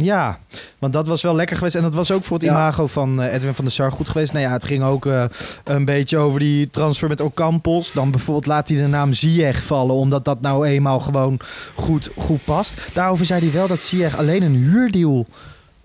Ja, 0.02 0.40
want 0.80 0.94
dat 0.94 1.08
was 1.08 1.22
wel 1.22 1.36
lekker 1.36 1.58
geweest. 1.58 1.76
En 1.76 1.82
dat 1.82 1.94
was 1.94 2.12
ook 2.12 2.24
voor 2.24 2.38
het 2.38 2.46
Ja. 2.46 2.52
imago 2.52 2.88
van 2.88 3.22
eh, 3.22 3.34
Edwin 3.34 3.54
van 3.54 3.64
der 3.66 3.74
Sar 3.74 3.92
goed 3.92 4.10
geweest. 4.10 4.34
Nou 4.34 4.46
ja, 4.46 4.52
het 4.52 4.66
ging 4.66 4.84
ook 4.84 5.06
eh, 5.06 5.24
een 5.64 5.86
beetje 5.86 6.18
over 6.18 6.40
die 6.40 6.70
transfer 6.70 7.08
met 7.10 7.22
Ocampos. 7.22 7.92
Dan 7.92 8.12
bijvoorbeeld 8.12 8.46
laat 8.46 8.68
hij 8.70 8.78
de 8.78 8.88
naam 8.88 9.14
Ziyech 9.14 9.64
vallen, 9.64 9.96
omdat 9.96 10.26
dat 10.26 10.42
nou 10.42 10.68
eenmaal 10.68 11.00
gewoon 11.00 11.40
goed, 11.76 12.10
goed 12.18 12.44
past. 12.44 12.74
Daarover 12.94 13.26
zei 13.26 13.42
hij 13.42 13.52
wel 13.52 13.68
dat 13.68 13.82
Ziyech 13.82 14.18
alleen 14.18 14.44
een 14.44 14.56
huurdeal 14.56 15.26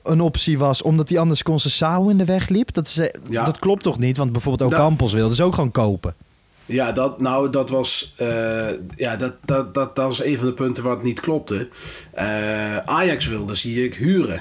een 0.03 0.21
optie 0.21 0.59
was, 0.59 0.83
omdat 0.83 1.09
hij 1.09 1.19
anders 1.19 1.43
Concessao 1.43 2.09
in 2.09 2.19
de 2.19 2.25
weg 2.25 2.49
liep. 2.49 2.75
Dat, 2.75 2.87
is, 2.87 2.99
eh, 2.99 3.09
Ja. 3.31 3.45
dat 3.45 3.59
klopt 3.59 3.83
toch 3.83 3.99
niet? 3.99 4.17
Want 4.17 4.33
bijvoorbeeld 4.33 4.71
Da- 4.71 4.77
Ocampos 4.77 5.13
wilde 5.13 5.35
ze 5.35 5.43
ook 5.45 5.55
gewoon 5.55 5.71
kopen. 5.71 6.15
Ja, 6.67 6.93
dat, 6.93 7.21
nou, 7.21 7.51
dat 7.51 7.71
was, 7.71 8.15
eh, 8.17 8.67
ja, 8.97 9.17
dat, 9.17 9.33
dat, 9.45 9.75
dat, 9.75 9.97
dat 9.97 10.07
was 10.07 10.25
een 10.25 10.39
van 10.39 10.47
de 10.47 10.53
punten 10.53 10.85
wat 10.85 11.03
niet 11.03 11.21
klopte. 11.21 11.69
Eh, 12.13 12.77
Ajax 12.77 13.27
wilde 13.27 13.55
Ziyech 13.55 13.97
huren. 13.97 14.41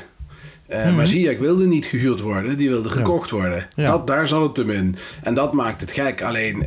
Eh, 0.67 0.95
Maar 0.95 1.07
Ziyech 1.07 1.39
wilde 1.39 1.65
niet 1.65 1.85
gehuurd 1.85 2.19
worden, 2.19 2.57
die 2.57 2.69
wilde 2.69 2.89
gekocht 2.89 3.29
worden. 3.29 3.67
Ja. 3.75 3.85
Dat, 3.85 4.07
daar 4.07 4.27
zat 4.27 4.47
het 4.47 4.57
hem 4.57 4.69
in. 4.69 4.95
En 5.23 5.33
dat 5.33 5.53
maakt 5.53 5.81
het 5.81 5.91
gek. 5.91 6.21
Alleen 6.21 6.65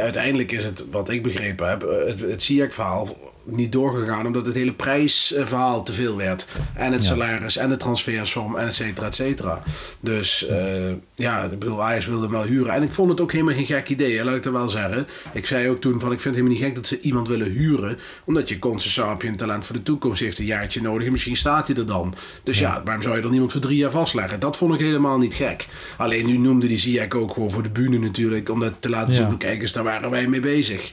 uiteindelijk 0.00 0.52
is 0.52 0.64
het, 0.64 0.84
wat 0.90 1.08
ik 1.08 1.22
begrepen 1.22 1.68
heb, 1.68 1.80
het, 2.06 2.20
het 2.20 2.42
Ziyech-verhaal 2.42 3.16
niet 3.44 3.72
doorgegaan 3.72 4.26
omdat 4.26 4.46
het 4.46 4.54
hele 4.54 4.72
prijsverhaal 4.72 5.82
te 5.82 5.92
veel 5.92 6.16
werd. 6.16 6.46
En 6.74 6.92
het 6.92 7.04
salaris 7.04 7.56
en 7.56 7.68
de 7.68 7.76
transfersom 7.76 8.56
en 8.56 8.66
et 8.66 8.74
cetera, 8.74 9.06
et 9.06 9.14
cetera. 9.14 9.62
Dus 10.00 10.46
eh, 10.46 10.92
ja, 11.14 11.42
ik 11.42 11.58
bedoel, 11.58 11.82
Ajax 11.82 12.06
wilde 12.06 12.22
hem 12.22 12.30
wel 12.30 12.42
huren. 12.42 12.72
En 12.72 12.82
ik 12.82 12.92
vond 12.92 13.10
het 13.10 13.20
ook 13.20 13.32
helemaal 13.32 13.54
geen 13.54 13.66
gek 13.66 13.88
idee, 13.88 14.16
hè, 14.16 14.24
laat 14.24 14.36
ik 14.36 14.44
het 14.44 14.52
wel 14.52 14.68
zeggen. 14.68 15.06
Ik 15.32 15.46
zei 15.46 15.68
ook 15.68 15.80
toen 15.80 16.00
van, 16.00 16.12
ik 16.12 16.20
vind 16.20 16.34
het 16.36 16.44
helemaal 16.44 16.52
niet 16.58 16.64
gek 16.64 16.74
dat 16.74 16.86
ze 16.86 17.00
iemand 17.00 17.28
willen 17.28 17.50
huren. 17.50 17.98
Omdat 18.24 18.48
je 18.48 18.58
Concessapie 18.58 19.28
een 19.28 19.36
talent 19.36 19.66
voor 19.66 19.76
de 19.76 19.82
toekomst 19.82 20.20
heeft 20.20 20.38
een 20.38 20.44
jaartje 20.44 20.80
nodig. 20.82 21.06
En 21.06 21.12
misschien 21.12 21.36
staat 21.36 21.66
hij 21.68 21.76
er 21.76 21.86
dan. 21.86 22.14
Dus 22.42 22.58
ja, 22.58 22.82
waarom 22.84 23.02
zou 23.02 23.16
je 23.16 23.22
dan 23.22 23.32
iemand 23.32 23.52
voor 23.52 23.60
drie 23.60 23.76
jaar 23.76 23.90
vastleggen? 23.90 24.40
Dat 24.40 24.56
vond 24.56 24.74
ik 24.74 24.80
helemaal 24.80 25.18
niet 25.18 25.34
gek. 25.34 25.66
Alleen 25.96 26.26
nu 26.26 26.36
noemde 26.36 26.66
die 26.66 26.78
Ziyech 26.78 27.10
ook 27.14 27.32
gewoon 27.32 27.50
voor 27.50 27.62
de 27.62 27.70
bühne 27.70 27.98
natuurlijk. 27.98 28.48
Om 28.48 28.60
dat 28.60 28.72
te 28.80 28.88
laten 28.88 29.12
zien, 29.12 29.28
Ja. 29.28 29.34
kijk 29.38 29.60
eens, 29.62 29.72
daar 29.72 29.84
waren 29.84 30.10
wij 30.10 30.26
mee 30.26 30.40
bezig. 30.40 30.92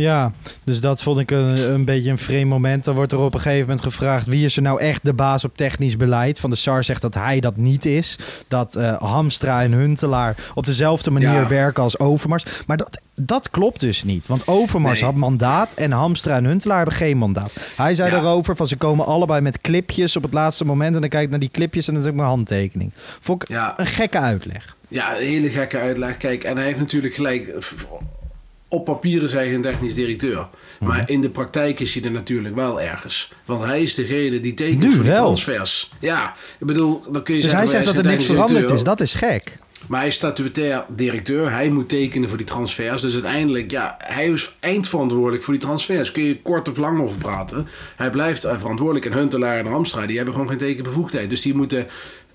Ja, 0.00 0.32
dus 0.64 0.80
dat 0.80 1.02
vond 1.02 1.18
ik 1.18 1.30
een, 1.30 1.72
een 1.72 1.84
beetje 1.84 2.10
een 2.10 2.18
vreemd 2.18 2.48
moment. 2.50 2.84
Dan 2.84 2.94
wordt 2.94 3.12
er 3.12 3.18
op 3.18 3.34
een 3.34 3.40
gegeven 3.40 3.66
moment 3.66 3.82
gevraagd... 3.82 4.26
wie 4.26 4.44
is 4.44 4.56
er 4.56 4.62
nou 4.62 4.80
echt 4.80 5.04
de 5.04 5.12
baas 5.12 5.44
op 5.44 5.56
technisch 5.56 5.96
beleid? 5.96 6.38
Van 6.38 6.50
de 6.50 6.56
SAR 6.56 6.84
zegt 6.84 7.02
dat 7.02 7.14
hij 7.14 7.40
dat 7.40 7.56
niet 7.56 7.84
is. 7.86 8.18
Dat 8.48 8.76
eh, 8.76 8.96
Hamstra 8.98 9.62
en 9.62 9.72
Huntelaar 9.72 10.34
op 10.54 10.66
dezelfde 10.66 11.10
manier 11.10 11.32
Ja. 11.32 11.48
werken 11.48 11.82
als 11.82 11.98
Overmars. 11.98 12.44
Maar 12.66 12.76
dat, 12.76 13.00
dat 13.14 13.50
klopt 13.50 13.80
dus 13.80 14.04
niet. 14.04 14.26
Want 14.26 14.46
Overmars 14.48 15.00
Nee. 15.00 15.10
had 15.10 15.18
mandaat 15.18 15.74
en 15.74 15.92
Hamstra 15.92 16.36
en 16.36 16.44
Huntelaar 16.44 16.76
hebben 16.76 16.94
geen 16.94 17.18
mandaat. 17.18 17.56
Hij 17.76 17.94
zei 17.94 18.10
Ja. 18.10 18.14
daarover 18.20 18.56
van 18.56 18.66
ze 18.68 18.76
komen 18.76 19.06
allebei 19.06 19.40
met 19.40 19.60
clipjes 19.60 20.16
op 20.16 20.22
het 20.22 20.32
laatste 20.32 20.64
moment... 20.64 20.94
en 20.94 21.00
dan 21.00 21.10
kijk 21.10 21.24
ik 21.24 21.30
naar 21.30 21.38
die 21.38 21.50
clipjes 21.50 21.88
en 21.88 21.94
dan 21.94 22.02
is 22.02 22.08
ook 22.08 22.14
mijn 22.14 22.28
handtekening. 22.28 22.92
Vond 23.20 23.42
ik 23.42 23.48
Ja. 23.48 23.74
een 23.76 23.86
gekke 23.86 24.18
uitleg. 24.18 24.76
Ja, 24.88 25.16
een 25.18 25.26
hele 25.26 25.50
gekke 25.50 25.78
uitleg. 25.78 26.16
Kijk, 26.16 26.44
en 26.44 26.56
hij 26.56 26.66
heeft 26.66 26.78
natuurlijk 26.78 27.14
gelijk. 27.14 27.54
Op 28.72 28.84
papieren 28.84 29.24
is 29.26 29.32
hij 29.32 29.48
geen 29.48 29.62
technisch 29.62 29.94
directeur. 29.94 30.48
Mhm. 30.78 30.90
Maar 30.90 31.10
in 31.10 31.20
de 31.20 31.28
praktijk 31.28 31.80
is 31.80 31.94
hij 31.94 32.02
er 32.02 32.10
natuurlijk 32.10 32.54
wel 32.54 32.80
ergens. 32.80 33.32
Want 33.44 33.64
hij 33.64 33.82
is 33.82 33.94
degene 33.94 34.40
die 34.40 34.54
tekent 34.54 34.80
Nu 34.80 34.92
voor 34.92 35.02
die 35.02 35.12
wel. 35.12 35.22
transfers. 35.24 35.90
Ja, 36.00 36.34
ik 36.58 36.66
bedoel, 36.66 37.02
dan 37.10 37.22
kun 37.22 37.34
je 37.34 37.40
Dus 37.40 37.50
zeggen... 37.50 37.68
hij 37.68 37.78
zegt 37.78 37.96
dat 37.96 38.04
er 38.04 38.10
niks 38.10 38.24
veranderd 38.24 38.70
is. 38.70 38.84
Dat 38.84 39.00
is 39.00 39.14
gek. 39.14 39.58
Maar 39.88 39.98
hij 39.98 40.08
is 40.08 40.14
statutair 40.14 40.84
directeur. 40.88 41.50
Hij 41.50 41.70
moet 41.70 41.88
tekenen 41.88 42.28
voor 42.28 42.38
die 42.38 42.46
transfers. 42.46 43.02
Dus 43.02 43.12
uiteindelijk, 43.12 43.70
ja, 43.70 43.96
hij 43.98 44.28
is 44.28 44.56
eindverantwoordelijk 44.60 45.42
voor 45.42 45.52
die 45.54 45.62
transfers. 45.62 46.12
Kun 46.12 46.22
je 46.22 46.42
kort 46.42 46.68
of 46.68 46.76
lang 46.76 47.00
over 47.00 47.18
praten. 47.18 47.68
Hij 47.96 48.10
blijft 48.10 48.40
verantwoordelijk. 48.40 49.06
En 49.06 49.12
Huntelaar 49.12 49.58
en 49.58 49.64
Ramstra, 49.68 50.06
die 50.06 50.16
hebben 50.16 50.34
gewoon 50.34 50.48
geen 50.48 50.58
tekenbevoegdheid. 50.58 51.30
Dus 51.30 51.40
die 51.40 51.54
moeten 51.54 51.86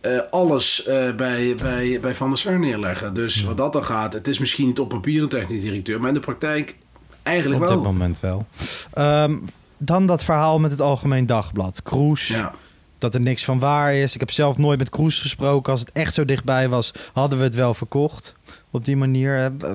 eh, 0.05 0.19
alles 0.31 0.83
eh, 0.85 1.15
bij, 1.15 1.55
bij, 1.55 1.99
bij 2.01 2.15
Van 2.15 2.29
der 2.29 2.37
Sar 2.37 2.59
neerleggen. 2.59 3.13
Dus 3.13 3.43
wat 3.43 3.57
dat 3.57 3.73
dan 3.73 3.85
gaat, 3.85 4.13
het 4.13 4.27
is 4.27 4.39
misschien 4.39 4.67
niet 4.67 4.79
op 4.79 4.89
papier 4.89 5.21
een 5.21 5.29
technisch 5.29 5.61
directeur. 5.61 5.99
Maar 5.99 6.07
in 6.07 6.13
de 6.13 6.19
praktijk 6.19 6.77
eigenlijk 7.23 7.61
Op 7.61 7.67
wel. 7.67 7.77
dit 7.77 7.85
moment 7.87 8.19
wel. 8.19 8.45
Ehm, 8.93 9.35
dan 9.77 10.05
dat 10.05 10.23
verhaal 10.23 10.59
met 10.59 10.71
het 10.71 10.81
Algemeen 10.81 11.25
Dagblad. 11.25 11.83
Kroes, 11.83 12.27
Ja. 12.27 12.53
dat 12.97 13.13
er 13.13 13.21
niks 13.21 13.45
van 13.45 13.59
waar 13.59 13.93
is. 13.93 14.13
Ik 14.13 14.19
heb 14.19 14.31
zelf 14.31 14.57
nooit 14.57 14.79
met 14.79 14.89
Kroes 14.89 15.19
gesproken. 15.19 15.71
Als 15.71 15.81
het 15.81 15.91
echt 15.91 16.13
zo 16.13 16.25
dichtbij 16.25 16.69
was, 16.69 16.91
hadden 17.13 17.37
we 17.37 17.43
het 17.43 17.55
wel 17.55 17.73
verkocht. 17.73 18.35
Op 18.71 18.85
die 18.85 18.97
manier. 18.97 19.37
Eh, 19.59 19.71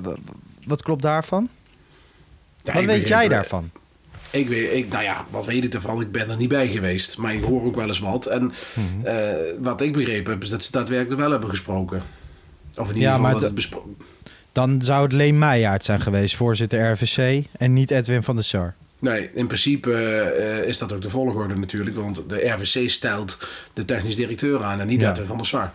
Wat 0.66 0.82
klopt 0.82 1.02
daarvan? 1.02 1.48
Ja, 2.62 2.72
Wat 2.72 2.84
weet 2.84 3.08
jij 3.08 3.28
daarvan? 3.28 3.70
Ik 4.30 4.48
weet, 4.48 4.72
ik, 4.72 4.88
nou 4.88 5.02
ja, 5.02 5.26
wat 5.30 5.46
weet 5.46 5.64
ik 5.64 5.74
ervan? 5.74 6.00
Ik 6.00 6.12
ben 6.12 6.30
er 6.30 6.36
niet 6.36 6.48
bij 6.48 6.68
geweest. 6.68 7.16
Maar 7.18 7.34
ik 7.34 7.44
hoor 7.44 7.64
ook 7.64 7.76
wel 7.76 7.88
eens 7.88 7.98
wat. 7.98 8.26
En 8.26 8.42
Mhm. 8.74 9.06
eh, 9.06 9.16
wat 9.58 9.80
ik 9.80 9.92
begrepen 9.92 10.32
heb, 10.32 10.42
is 10.42 10.48
dat 10.48 10.64
ze 10.64 10.72
daadwerkelijk 10.72 11.20
wel 11.20 11.30
hebben 11.30 11.48
gesproken. 11.50 12.02
Of 12.78 12.88
in 12.88 12.94
ieder 12.94 13.10
Ja, 13.10 13.16
geval 13.16 13.40
het- 13.40 13.54
besproken... 13.54 13.96
Dan 14.52 14.82
zou 14.82 15.02
het 15.02 15.12
Leen 15.12 15.38
Meijaert 15.38 15.84
zijn 15.84 16.00
geweest, 16.00 16.36
voorzitter 16.36 16.90
RVC. 16.92 17.44
En 17.58 17.72
niet 17.72 17.90
Edwin 17.90 18.22
van 18.22 18.34
der 18.34 18.44
Sar. 18.44 18.74
Nee, 18.98 19.30
in 19.34 19.46
principe 19.46 19.92
eh, 19.92 20.68
is 20.68 20.78
dat 20.78 20.92
ook 20.92 21.02
de 21.02 21.10
volgorde 21.10 21.54
natuurlijk. 21.56 21.96
Want 21.96 22.22
de 22.28 22.48
RVC 22.48 22.90
stelt 22.90 23.38
de 23.72 23.84
technisch 23.84 24.16
directeur 24.16 24.62
aan 24.64 24.80
en 24.80 24.86
niet 24.86 25.00
Ja. 25.00 25.10
Edwin 25.10 25.26
van 25.26 25.36
der 25.36 25.46
Sar. 25.46 25.72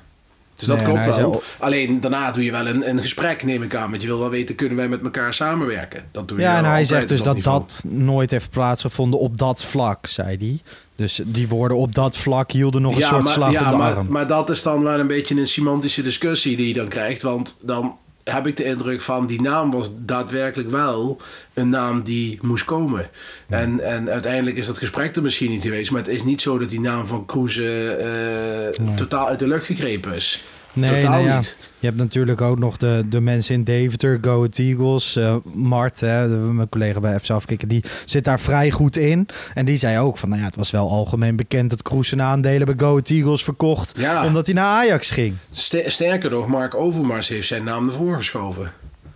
Dus 0.56 0.68
dat 0.68 0.78
Nee, 0.78 0.86
klopt 0.86 1.16
wel. 1.16 1.42
Alleen 1.60 2.00
daarna 2.00 2.32
doe 2.32 2.44
je 2.44 2.52
wel 2.52 2.68
een, 2.68 2.90
een 2.90 3.00
gesprek, 3.00 3.44
neem 3.44 3.64
ik 3.64 3.76
aan. 3.76 3.90
Want 3.90 4.02
je 4.02 4.08
wil 4.08 4.20
wel 4.20 4.30
weten, 4.30 4.56
kunnen 4.56 4.78
wij 4.78 4.88
met 4.88 5.04
elkaar 5.04 5.34
samenwerken? 5.34 6.04
Dat 6.12 6.28
doe 6.28 6.38
je 6.38 6.44
Ja, 6.44 6.58
en 6.58 6.66
hij 6.66 6.84
zegt 6.86 7.10
dus 7.10 7.24
dat 7.24 7.36
niveau. 7.36 7.60
dat 7.60 7.84
nooit 7.88 8.32
heeft 8.32 8.50
plaatsgevonden 8.50 9.20
op 9.20 9.38
dat 9.38 9.64
vlak, 9.64 10.08
zei 10.08 10.38
hij. 10.38 10.60
Dus 10.96 11.22
die 11.26 11.48
woorden 11.48 11.78
op 11.78 11.96
dat 11.96 12.18
vlak 12.18 12.52
hielden 12.52 12.82
nog 12.82 12.96
een 12.96 13.02
soort 13.02 13.24
maar, 13.24 13.34
slag 13.34 13.52
ja, 13.52 13.70
de 13.70 13.76
maar, 13.78 13.96
arm. 13.96 14.08
maar 14.10 14.28
dat 14.28 14.50
is 14.50 14.64
dan 14.64 14.84
wel 14.84 15.00
een 15.00 15.08
beetje 15.08 15.36
een 15.40 15.48
semantische 15.48 16.02
discussie 16.02 16.56
die 16.58 16.68
je 16.68 16.74
dan 16.74 16.88
krijgt. 16.88 17.22
Want 17.22 17.56
dan 17.62 17.98
heb 18.32 18.48
ik 18.48 18.58
de 18.58 18.64
indruk 18.64 19.02
van 19.02 19.26
die 19.26 19.42
naam 19.42 19.72
was 19.72 19.90
daadwerkelijk 19.98 20.70
wel 20.70 21.22
een 21.54 21.70
naam 21.70 22.04
die 22.04 22.40
moest 22.42 22.66
komen. 22.66 23.10
En, 23.50 23.80
en 23.80 24.10
uiteindelijk 24.10 24.58
is 24.58 24.66
dat 24.66 24.78
gesprek 24.78 25.16
er 25.16 25.22
misschien 25.22 25.50
niet 25.52 25.62
geweest. 25.62 25.92
Maar 25.92 26.02
het 26.02 26.10
is 26.10 26.24
niet 26.24 26.42
zo 26.42 26.58
dat 26.58 26.70
die 26.70 26.80
naam 26.80 27.08
van 27.08 27.26
Kroes 27.26 27.58
eh, 27.58 28.68
eh, 28.68 28.74
totaal 28.96 29.28
uit 29.28 29.40
de 29.40 29.48
lucht 29.48 29.66
gegrepen 29.66 30.14
is. 30.14 30.44
Nee, 30.76 30.90
Totaal 31.02 31.12
nou 31.12 31.26
ja. 31.26 31.38
niet. 31.38 31.56
Je 31.80 31.86
hebt 31.88 31.98
natuurlijk 32.00 32.42
ook 32.42 32.60
nog 32.60 32.78
de, 32.78 33.04
de 33.10 33.22
mensen 33.22 33.56
in 33.56 33.64
Deventer, 33.64 34.18
Go 34.22 34.48
Eagles. 34.52 35.16
eh, 35.16 35.36
Mart, 35.44 36.00
hè, 36.00 36.28
de- 36.28 36.34
mijn 36.34 36.70
collega 36.70 37.00
bij 37.00 37.20
FC 37.20 37.30
Afkikken, 37.30 37.68
die 37.68 37.84
zit 38.06 38.24
daar 38.24 38.40
vrij 38.40 38.72
goed 38.72 38.98
in. 38.98 39.28
En 39.54 39.66
die 39.66 39.78
zei 39.78 40.00
ook 40.00 40.18
van, 40.18 40.30
nou 40.30 40.42
ja, 40.42 40.48
het 40.48 40.56
was 40.56 40.72
wel 40.72 40.90
algemeen 40.90 41.36
bekend 41.36 41.70
dat 41.70 41.82
Kroes 41.82 42.08
zijn 42.08 42.22
aandelen 42.22 42.66
bij 42.66 42.76
Go 42.78 43.00
Eagles 43.04 43.44
verkocht. 43.44 43.94
Ja. 43.98 44.26
Omdat 44.26 44.46
hij 44.46 44.56
naar 44.56 44.66
Ajax 44.66 45.10
ging. 45.10 45.36
Ster- 45.52 45.92
Sterker 45.92 46.30
nog, 46.30 46.48
Mark 46.48 46.76
Overmars 46.76 47.28
heeft 47.28 47.48
zijn 47.48 47.64
naam 47.64 47.86
ervoor 47.88 48.16
geschoven. 48.18 48.72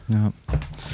Ja. 0.06 0.32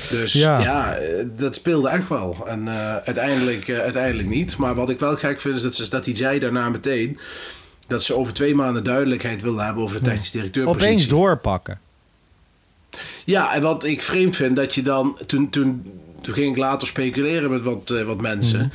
Dus 0.09 0.33
Ja. 0.33 0.59
ja, 0.59 0.95
eh, 0.95 1.25
dat 1.37 1.55
speelde 1.55 1.89
echt 1.89 2.09
wel. 2.09 2.37
En 2.47 2.67
eh, 2.67 2.95
uiteindelijk, 2.95 3.69
uiteindelijk 3.69 4.27
niet. 4.27 4.57
Maar 4.57 4.75
wat 4.75 4.89
ik 4.89 4.99
wel 4.99 5.15
gek 5.15 5.41
vind, 5.41 5.55
is 5.55 5.61
dat, 5.61 5.75
ze, 5.75 5.89
dat 5.89 6.05
hij 6.05 6.15
zei 6.15 6.39
daarna 6.39 6.69
meteen... 6.69 7.17
dat 7.87 8.03
ze 8.03 8.15
over 8.15 8.33
twee 8.33 8.55
maanden 8.55 8.83
duidelijkheid 8.83 9.41
wilden 9.41 9.65
hebben 9.65 9.83
over 9.83 9.99
de 9.99 10.05
technisch 10.05 10.31
directeur 10.31 10.67
Opeens 10.67 11.07
doorpakken. 11.07 11.79
Ja, 13.25 13.53
en 13.53 13.61
wat 13.61 13.83
ik 13.83 14.01
vreemd 14.01 14.35
vind, 14.35 14.55
dat 14.55 14.75
je 14.75 14.81
dan... 14.81 15.17
Toen, 15.25 15.49
toen, 15.49 15.91
toen 16.21 16.33
ging 16.33 16.51
ik 16.51 16.57
later 16.57 16.87
speculeren 16.87 17.51
met 17.51 17.63
wat, 17.63 17.89
eh, 17.89 18.03
wat 18.03 18.21
mensen... 18.21 18.59
Mhm. 18.59 18.69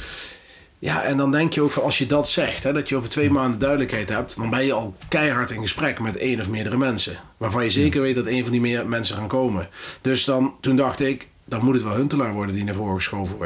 Ja, 0.79 1.03
en 1.03 1.17
dan 1.17 1.31
denk 1.31 1.53
je 1.53 1.61
ook 1.61 1.71
van 1.71 1.83
als 1.83 1.99
je 1.99 2.07
dat 2.07 2.29
zegt, 2.29 2.65
hè, 2.65 2.73
dat 2.73 2.89
je 2.89 2.97
over 2.97 3.09
twee 3.09 3.31
maanden 3.31 3.59
duidelijkheid 3.59 4.09
hebt, 4.09 4.37
dan 4.37 4.51
ben 4.51 4.65
je 4.65 4.73
al 4.73 4.95
keihard 5.09 5.51
in 5.51 5.61
gesprek 5.61 6.01
met 6.01 6.17
één 6.17 6.41
of 6.41 6.49
meerdere 6.49 6.77
mensen. 6.77 7.17
Waarvan 7.37 7.65
je 7.65 7.71
zeker 7.71 8.01
weet 8.01 8.15
dat 8.15 8.27
één 8.27 8.43
van 8.43 8.53
die 8.53 8.61
meer 8.61 8.89
mensen 8.89 9.17
gaan 9.17 9.29
komen. 9.29 9.69
Dus 10.01 10.25
dan, 10.25 10.55
toen 10.61 10.77
dacht 10.77 11.01
ik, 11.01 11.29
dan 11.51 11.65
moet 11.65 11.75
het 11.75 11.83
wel 11.83 11.95
Huntelaar 11.95 12.33
worden 12.33 12.55
die 12.55 12.65
naar 12.65 12.75
voren 12.75 12.95
geschoven 12.95 13.37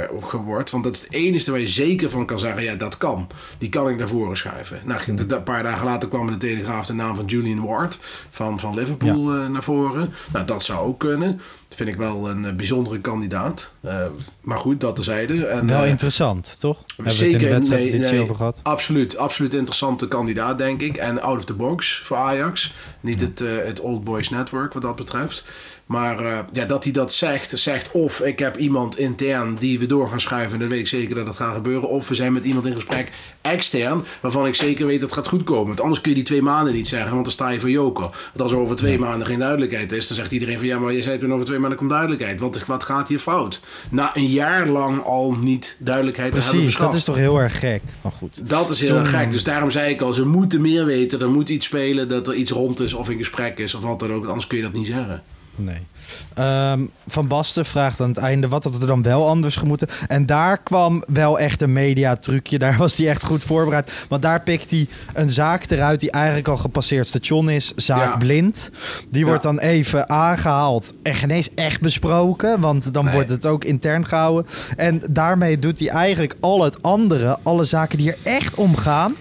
wordt. 0.44 0.70
Want 0.70 0.84
dat 0.84 0.94
is 0.94 1.00
het 1.00 1.12
enige 1.12 1.50
waar 1.50 1.60
je 1.60 1.68
zeker 1.68 2.10
van 2.10 2.26
kan 2.26 2.38
zeggen, 2.38 2.62
ja, 2.62 2.74
dat 2.74 2.98
kan. 2.98 3.26
Die 3.58 3.68
kan 3.68 3.88
ik 3.88 3.98
naar 3.98 4.08
voren 4.08 4.36
schuiven. 4.36 4.80
Nou, 4.84 5.00
een 5.06 5.42
paar 5.42 5.62
dagen 5.62 5.84
later 5.84 6.08
kwam 6.08 6.26
in 6.26 6.32
de 6.32 6.38
Telegraaf 6.38 6.86
de 6.86 6.92
naam 6.92 7.16
van 7.16 7.24
Julian 7.24 7.66
Ward 7.66 7.98
van, 8.30 8.60
van 8.60 8.74
Liverpool 8.74 9.34
eh, 9.34 9.48
naar 9.48 9.62
voren. 9.62 10.12
Nou, 10.32 10.46
dat 10.46 10.62
zou 10.62 10.86
ook 10.86 10.98
kunnen. 10.98 11.40
Dat 11.68 11.76
vind 11.76 11.88
ik 11.88 11.96
wel 11.96 12.30
een 12.30 12.44
eh, 12.44 12.52
bijzondere 12.52 13.00
kandidaat. 13.00 13.70
Eh, 13.80 13.96
maar 14.40 14.58
goed, 14.58 14.80
dat 14.80 14.94
terzijde. 14.94 15.46
En, 15.46 15.66
Wel 15.66 15.84
interessant, 15.84 16.56
toch? 16.58 16.76
Hebben 16.76 16.96
we 16.96 17.10
het 17.10 17.18
Zeker, 17.18 17.40
in 17.40 17.46
de 17.46 17.52
wedstrijd 17.52 17.98
nee, 17.98 18.20
over 18.20 18.34
gehad? 18.34 18.60
Absoluut, 18.62 19.16
absoluut 19.16 19.54
interessante 19.54 20.08
kandidaat, 20.08 20.58
denk 20.58 20.80
ik. 20.80 20.96
En 20.96 21.22
out 21.22 21.36
of 21.36 21.44
the 21.44 21.54
box 21.54 21.98
voor 22.04 22.16
Ajax. 22.16 22.72
Niet 23.00 23.20
het, 23.20 23.38
het 23.38 23.80
Old 23.80 24.04
Boys 24.04 24.28
Network 24.28 24.72
wat 24.72 24.82
dat 24.82 24.96
betreft. 24.96 25.44
Maar 25.86 26.18
eh, 26.18 26.38
ja, 26.52 26.64
dat 26.64 26.84
hij 26.84 26.92
dat 26.92 27.12
zegt, 27.12 27.58
zegt 27.58 27.90
of 27.90 28.20
ik 28.20 28.38
heb 28.38 28.56
iemand 28.56 28.98
intern 28.98 29.56
die 29.58 29.78
we 29.78 29.86
door 29.86 30.08
gaan 30.08 30.20
schuiven. 30.20 30.58
Dan 30.58 30.68
weet 30.68 30.78
ik 30.78 30.86
zeker 30.86 31.14
dat 31.14 31.26
dat 31.26 31.36
gaat 31.36 31.54
gebeuren. 31.54 31.88
Of 31.88 32.08
we 32.08 32.14
zijn 32.14 32.32
met 32.32 32.44
iemand 32.44 32.66
in 32.66 32.72
gesprek 32.74 33.10
extern, 33.40 34.04
waarvan 34.20 34.46
ik 34.46 34.54
zeker 34.54 34.86
weet 34.86 35.00
dat 35.00 35.10
het 35.10 35.18
gaat 35.18 35.28
goed 35.28 35.44
komen. 35.44 35.66
Want 35.66 35.80
anders 35.80 36.00
kun 36.00 36.10
je 36.10 36.16
die 36.16 36.26
twee 36.26 36.42
maanden 36.42 36.74
niet 36.74 36.88
zeggen, 36.88 37.10
want 37.10 37.24
dan 37.24 37.32
sta 37.32 37.48
je 37.48 37.60
voor 37.60 37.70
joker. 37.70 38.02
Want 38.02 38.42
als 38.42 38.52
er 38.52 38.58
over 38.58 38.76
twee 38.76 38.98
maanden 38.98 39.26
geen 39.26 39.38
duidelijkheid 39.38 39.92
is, 39.92 40.08
dan 40.08 40.16
zegt 40.16 40.32
iedereen 40.32 40.58
van 40.58 40.66
ja, 40.66 40.78
maar 40.78 40.92
je 40.92 41.02
zei 41.02 41.18
toen 41.18 41.32
over 41.32 41.46
twee 41.46 41.58
maanden 41.58 41.78
komt 41.78 41.90
duidelijkheid. 41.90 42.40
Wat, 42.40 42.66
wat 42.66 42.84
gaat 42.84 43.08
hier 43.08 43.18
fout? 43.18 43.60
Na 43.90 44.10
een 44.14 44.26
jaar 44.26 44.66
lang 44.66 45.04
al 45.04 45.32
niet 45.32 45.76
duidelijkheid 45.78 46.32
te 46.32 46.40
hebben 46.40 46.58
Precies, 46.58 46.78
dat 46.78 46.94
is 46.94 47.04
toch 47.04 47.16
heel 47.16 47.38
erg 47.38 47.58
gek. 47.58 47.82
Maar 48.00 48.12
goed. 48.12 48.48
Dat 48.48 48.70
is 48.70 48.80
heel 48.80 48.96
erg 48.96 49.10
gek. 49.10 49.30
Dus 49.30 49.44
daarom 49.44 49.70
zei 49.70 49.90
ik 49.90 50.00
al, 50.00 50.12
ze 50.12 50.26
moeten 50.26 50.60
meer 50.60 50.84
weten. 50.84 51.20
Er 51.20 51.30
moet 51.30 51.48
iets 51.48 51.66
spelen, 51.66 52.08
dat 52.08 52.28
er 52.28 52.34
iets 52.34 52.50
rond 52.50 52.80
is 52.80 52.92
of 52.92 53.10
in 53.10 53.18
gesprek 53.18 53.58
is 53.58 53.74
of 53.74 53.82
wat 53.82 54.00
dan 54.00 54.12
ook. 54.12 54.26
Anders 54.26 54.46
kun 54.46 54.56
je 54.56 54.62
dat 54.62 54.72
niet 54.72 54.86
zeggen. 54.86 55.22
Nee. 55.56 55.78
Ehm, 56.34 56.80
van 57.06 57.26
Basten 57.26 57.64
vraagt 57.66 58.00
aan 58.00 58.08
het 58.08 58.18
einde 58.18 58.48
wat 58.48 58.64
had 58.64 58.80
er 58.80 58.86
dan 58.86 59.02
wel 59.02 59.28
anders 59.28 59.56
gemoeten. 59.56 59.88
En 60.06 60.26
daar 60.26 60.58
kwam 60.58 61.02
wel 61.06 61.38
echt 61.38 61.62
een 61.62 61.72
mediatrucje. 61.72 62.58
Daar 62.58 62.76
was 62.76 62.96
hij 62.96 63.08
echt 63.08 63.24
goed 63.24 63.42
voorbereid. 63.44 64.06
Want 64.08 64.22
daar 64.22 64.40
pikt 64.40 64.70
hij 64.70 64.88
een 65.14 65.28
zaak 65.30 65.70
eruit 65.70 66.00
die 66.00 66.10
eigenlijk 66.10 66.48
al 66.48 66.56
gepasseerd 66.56 67.06
station 67.06 67.50
is. 67.50 67.72
Zaak 67.76 67.98
Ja. 68.12 68.16
Blind. 68.16 68.70
Die 69.10 69.20
Ja. 69.20 69.26
wordt 69.26 69.42
dan 69.42 69.58
even 69.58 70.08
aangehaald 70.10 70.92
en 71.02 71.14
geen 71.14 71.30
eens 71.30 71.54
echt 71.54 71.80
besproken. 71.80 72.60
Want 72.60 72.92
dan 72.92 73.04
Nee. 73.04 73.14
wordt 73.14 73.30
het 73.30 73.46
ook 73.46 73.64
intern 73.64 74.06
gehouden. 74.06 74.46
En 74.76 75.02
daarmee 75.10 75.58
doet 75.58 75.78
hij 75.78 75.88
eigenlijk 75.88 76.36
al 76.40 76.62
het 76.62 76.82
andere, 76.82 77.38
alle 77.42 77.64
zaken 77.64 77.98
die 77.98 78.10
er 78.12 78.18
echt 78.22 78.54
om 78.54 78.76
gaan, 78.76 79.14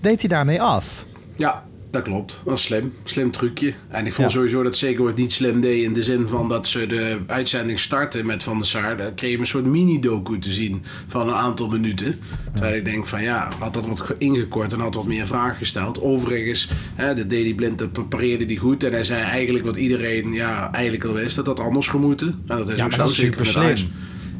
deed 0.00 0.20
hij 0.20 0.28
daarmee 0.28 0.62
af. 0.62 1.04
Ja, 1.36 1.62
dat 1.90 2.02
klopt. 2.02 2.40
Dat 2.44 2.56
is 2.58 2.62
slim. 2.62 2.92
Slim 3.04 3.30
trucje. 3.30 3.72
En 3.88 4.06
ik 4.06 4.12
vond 4.12 4.28
Ja. 4.32 4.36
sowieso 4.36 4.62
dat 4.62 4.76
Ziggo 4.76 5.06
het 5.06 5.16
niet 5.16 5.32
slim 5.32 5.60
deed 5.60 5.82
in 5.82 5.92
de 5.92 6.02
zin 6.02 6.28
van 6.28 6.48
dat 6.48 6.66
ze 6.66 6.86
de 6.86 7.18
uitzending 7.26 7.80
starten 7.80 8.26
met 8.26 8.42
Van 8.42 8.58
der 8.58 8.66
Sar. 8.66 8.96
Dan 8.96 9.14
kreeg 9.14 9.30
je 9.30 9.38
een 9.38 9.46
soort 9.46 9.64
mini-docu 9.64 10.38
te 10.38 10.50
zien 10.50 10.82
van 11.06 11.28
een 11.28 11.34
aantal 11.34 11.68
minuten. 11.68 12.20
Terwijl 12.52 12.76
ik 12.76 12.84
denk 12.84 13.06
van 13.06 13.22
ja, 13.22 13.48
had 13.58 13.74
dat 13.74 13.86
wat 13.86 14.00
ge- 14.00 14.14
ingekort 14.18 14.72
en 14.72 14.80
had 14.80 14.94
wat 14.94 15.06
meer 15.06 15.26
vragen 15.26 15.56
gesteld. 15.56 16.00
Overigens, 16.00 16.68
hè, 16.94 17.14
deed 17.14 17.30
die 17.30 17.54
blind, 17.54 17.78
dat 17.78 17.92
prepareerde 17.92 18.46
die 18.46 18.58
goed. 18.58 18.84
En 18.84 18.92
hij 18.92 19.04
zei 19.04 19.22
eigenlijk 19.22 19.64
wat 19.64 19.76
iedereen 19.76 20.32
ja, 20.32 20.72
eigenlijk 20.72 21.04
al 21.04 21.12
wist, 21.12 21.36
dat 21.36 21.44
dat 21.44 21.60
anders 21.60 21.88
gemoeten. 21.88 22.28
En 22.46 22.56
dat 22.56 22.70
is 22.70 22.76
Ja, 22.76 22.84
ook 22.84 22.92
zo, 22.92 23.06
zeker 23.06 23.12
super 23.32 23.46
slim. 23.46 23.88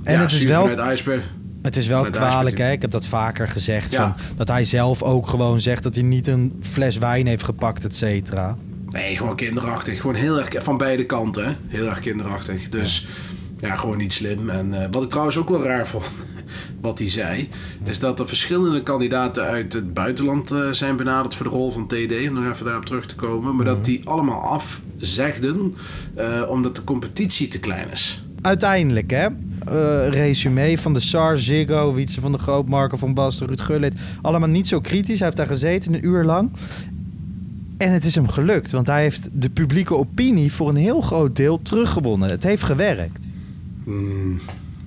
En 0.02 0.12
ja, 0.12 0.20
het 0.20 0.32
is 0.32 0.44
wel. 0.44 0.68
Het 1.62 1.77
is 1.77 1.87
wel 1.87 2.11
kwalijk, 2.11 2.59
hè? 2.59 2.70
Ik 2.70 2.83
heb 2.83 2.90
dat 2.90 3.07
vaker 3.07 3.49
gezegd. 3.49 3.92
Ja. 3.92 4.03
Van, 4.03 4.37
dat 4.37 4.49
hij 4.49 4.64
zelf 4.64 5.03
ook 5.03 5.27
gewoon 5.27 5.61
zegt 5.61 5.83
dat 5.83 5.94
hij 5.94 6.05
niet 6.05 6.27
een 6.27 6.61
fles 6.61 6.99
wijn 6.99 7.27
heeft 7.27 7.44
gepakt, 7.44 7.85
et 7.85 7.94
cetera. 7.94 8.57
Nee, 8.90 9.16
gewoon 9.16 9.37
kinderachtig. 9.37 10.01
Gewoon 10.01 10.16
heel 10.16 10.38
erg 10.38 10.49
van 10.62 10.77
beide 10.77 11.07
kanten. 11.07 11.57
Heel 11.66 11.87
erg 11.87 12.01
kinderachtig. 12.01 12.68
Dus 12.68 13.07
ja, 13.61 13.77
gewoon 13.77 13.96
niet 13.96 14.12
slim. 14.12 14.51
En 14.51 14.83
eh, 14.83 14.88
wat 14.90 15.03
ik 15.03 15.09
trouwens 15.09 15.37
ook 15.37 15.49
wel 15.49 15.62
raar 15.62 15.87
vond, 15.87 16.14
wat 16.81 16.99
hij 16.99 17.09
zei, 17.09 17.49
is 17.85 17.99
dat 17.99 18.20
er 18.20 18.29
verschillende 18.29 18.83
kandidaten 18.83 19.44
uit 19.44 19.73
het 19.73 19.94
buitenland 19.94 20.51
eh, 20.51 20.70
zijn 20.70 20.96
benaderd 20.96 21.35
voor 21.35 21.46
de 21.46 21.53
rol 21.53 21.70
van 21.70 21.87
TD. 21.87 22.29
Om 22.29 22.33
nog 22.33 22.53
even 22.53 22.64
daarop 22.64 22.85
terug 22.85 23.07
te 23.07 23.14
komen. 23.14 23.57
Maar 23.57 23.64
dat 23.64 23.85
die 23.85 24.09
allemaal 24.09 24.42
afzegden 24.42 25.77
eh, 26.14 26.42
omdat 26.49 26.77
de 26.77 26.85
competitie 26.85 27.49
te 27.49 27.59
klein 27.59 27.90
is. 27.90 28.25
Uiteindelijk, 28.42 29.11
hè? 29.11 29.26
eh 29.66 30.09
resume 30.11 30.79
van 30.79 30.92
de 30.94 31.00
SAR, 31.00 31.38
Ziggo, 31.38 31.94
Wietse 31.94 32.20
van 32.20 32.33
de 32.33 32.38
Groot, 32.38 32.68
Marco 32.68 32.96
van 32.96 33.14
Basten, 33.14 33.46
Ruud 33.46 33.61
Gullit. 33.61 34.00
Allemaal 34.22 34.48
niet 34.48 34.68
zo 34.68 34.81
kritisch. 34.81 35.16
Hij 35.18 35.24
heeft 35.24 35.37
daar 35.37 35.46
gezeten 35.46 35.94
een 35.94 36.07
uur 36.07 36.24
lang. 36.24 36.50
En 37.79 37.92
het 37.92 38.05
is 38.05 38.14
hem 38.14 38.29
gelukt, 38.29 38.72
want 38.72 38.87
hij 38.87 39.03
heeft 39.03 39.29
de 39.33 39.50
publieke 39.50 39.94
opinie 39.94 40.53
voor 40.53 40.68
een 40.68 40.76
heel 40.76 41.00
groot 41.00 41.37
deel 41.37 41.62
teruggewonnen. 41.62 42.29
Het 42.31 42.42
heeft 42.42 42.62
gewerkt. 42.62 43.26
Hmm, 43.85 44.40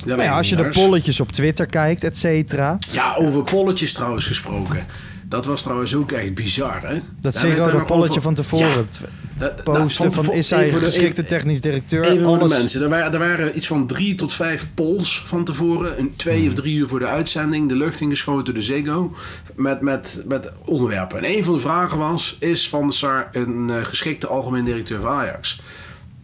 ja, 0.06 0.36
als 0.38 0.50
je 0.50 0.56
de 0.56 0.68
polletjes 0.70 1.20
op 1.20 1.32
Twitter 1.32 1.66
kijkt, 1.66 2.04
et 2.04 2.18
cetera. 2.18 2.78
Ja, 2.92 3.16
over 3.16 3.44
polletjes 3.44 3.94
trouwens 3.94 4.26
gesproken. 4.26 4.86
Dat 5.28 5.46
was 5.46 5.62
trouwens 5.62 5.96
ook 5.96 6.12
echt 6.12 6.34
bizar, 6.34 6.88
hè? 6.88 7.00
Dat 7.22 7.36
Ziggo 7.36 7.64
dat 7.64 7.74
nog 7.74 7.86
polletje 7.86 8.10
over- 8.10 8.22
van 8.22 8.34
tevoren 8.34 8.68
Ja, 8.68 9.08
dat- 9.38 9.66
nou, 9.66 9.90
van, 9.90 10.34
is 10.34 10.50
hij 10.50 10.66
de- 10.66 10.72
geschikte 10.78 11.26
technisch 11.26 11.62
directeur? 11.62 12.04
Even 12.04 12.24
voor 12.24 12.40
de 12.40 12.48
mensen. 12.48 12.82
Er 12.82 12.90
waren, 12.90 13.14
er 13.14 13.20
waren 13.20 13.58
iets 13.58 13.68
van 13.68 13.88
drie 13.88 14.16
tot 14.16 14.34
vijf 14.34 14.68
polls 14.74 15.22
van 15.26 15.44
tevoren. 15.44 16.00
Een, 16.00 16.14
twee 16.16 16.38
Hmm. 16.40 16.48
of 16.48 16.54
drie 16.54 16.76
uur 16.76 16.88
voor 16.88 17.00
de 17.00 17.08
uitzending. 17.08 17.70
De 17.70 17.76
lucht 17.76 18.00
ingeschoten, 18.02 18.54
de 18.54 18.62
Ziggo. 18.62 19.16
Met, 19.56 19.82
met, 19.82 20.24
met 20.28 20.50
onderwerpen. 20.66 21.18
En 21.18 21.38
een 21.38 21.44
van 21.44 21.54
de 21.54 21.60
vragen 21.60 21.98
was... 21.98 22.36
Is 22.40 22.70
Van 22.70 22.82
der 22.88 22.96
Sar 22.96 23.30
een 23.32 23.70
eh, 23.70 23.86
geschikte 23.86 24.28
algemeen 24.28 24.64
directeur 24.66 25.02
van 25.02 25.12
Ajax? 25.12 25.62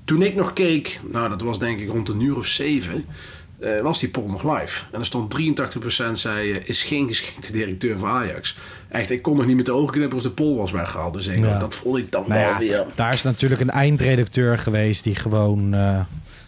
Toen 0.06 0.22
ik 0.22 0.36
nog 0.36 0.54
keek... 0.54 1.00
Nou, 1.12 1.30
dat 1.30 1.42
was 1.42 1.60
denk 1.60 1.80
ik 1.80 1.90
rond 1.90 2.10
een 2.10 2.22
uur 2.22 2.38
of 2.38 2.46
zeven... 2.48 3.06
eh, 3.62 3.82
was 3.82 4.00
die 4.00 4.10
poll 4.10 4.28
nog 4.30 4.44
live. 4.60 4.84
En 4.92 5.00
er 5.00 5.06
stond 5.06 5.30
83% 5.30 6.12
zei, 6.12 6.52
eh, 6.52 6.70
is 6.70 6.84
geen 6.84 7.08
geschikte 7.08 7.52
directeur 7.52 7.98
voor 7.98 8.08
Ajax. 8.08 8.58
Echt, 8.90 9.10
ik 9.12 9.22
kon 9.22 9.38
nog 9.38 9.46
niet 9.46 9.56
met 9.58 9.66
de 9.66 9.72
ogen 9.74 9.94
knippen 9.94 10.18
of 10.18 10.24
de 10.24 10.30
poll 10.32 10.56
was 10.58 10.72
weggehaald. 10.72 11.14
Dus 11.14 11.28
ik, 11.28 11.40
Ja. 11.40 11.58
dat 11.58 11.76
vond 11.76 11.98
ik 11.98 12.12
dan 12.12 12.24
Nou 12.28 12.42
wel 12.42 12.50
ja, 12.50 12.58
weer... 12.58 12.86
daar 12.96 13.14
is 13.14 13.24
natuurlijk 13.24 13.62
een 13.62 13.70
eindredacteur 13.70 14.58
geweest 14.58 15.04
die 15.04 15.16
gewoon 15.16 15.74
eh, 15.74 16.00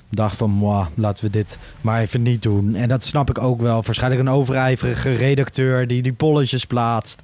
dacht 0.09 0.37
van, 0.37 0.49
moi, 0.49 0.85
laten 0.95 1.25
we 1.25 1.29
dit 1.31 1.57
maar 1.81 2.01
even 2.01 2.21
niet 2.21 2.41
doen. 2.41 2.75
En 2.75 2.87
dat 2.89 3.03
snap 3.03 3.29
ik 3.29 3.37
ook 3.37 3.61
wel. 3.61 3.83
Waarschijnlijk 3.85 4.21
een 4.21 4.29
overijverige 4.29 5.13
redacteur 5.13 5.87
die 5.87 6.01
die 6.01 6.13
polletjes 6.13 6.65
plaatst. 6.65 7.21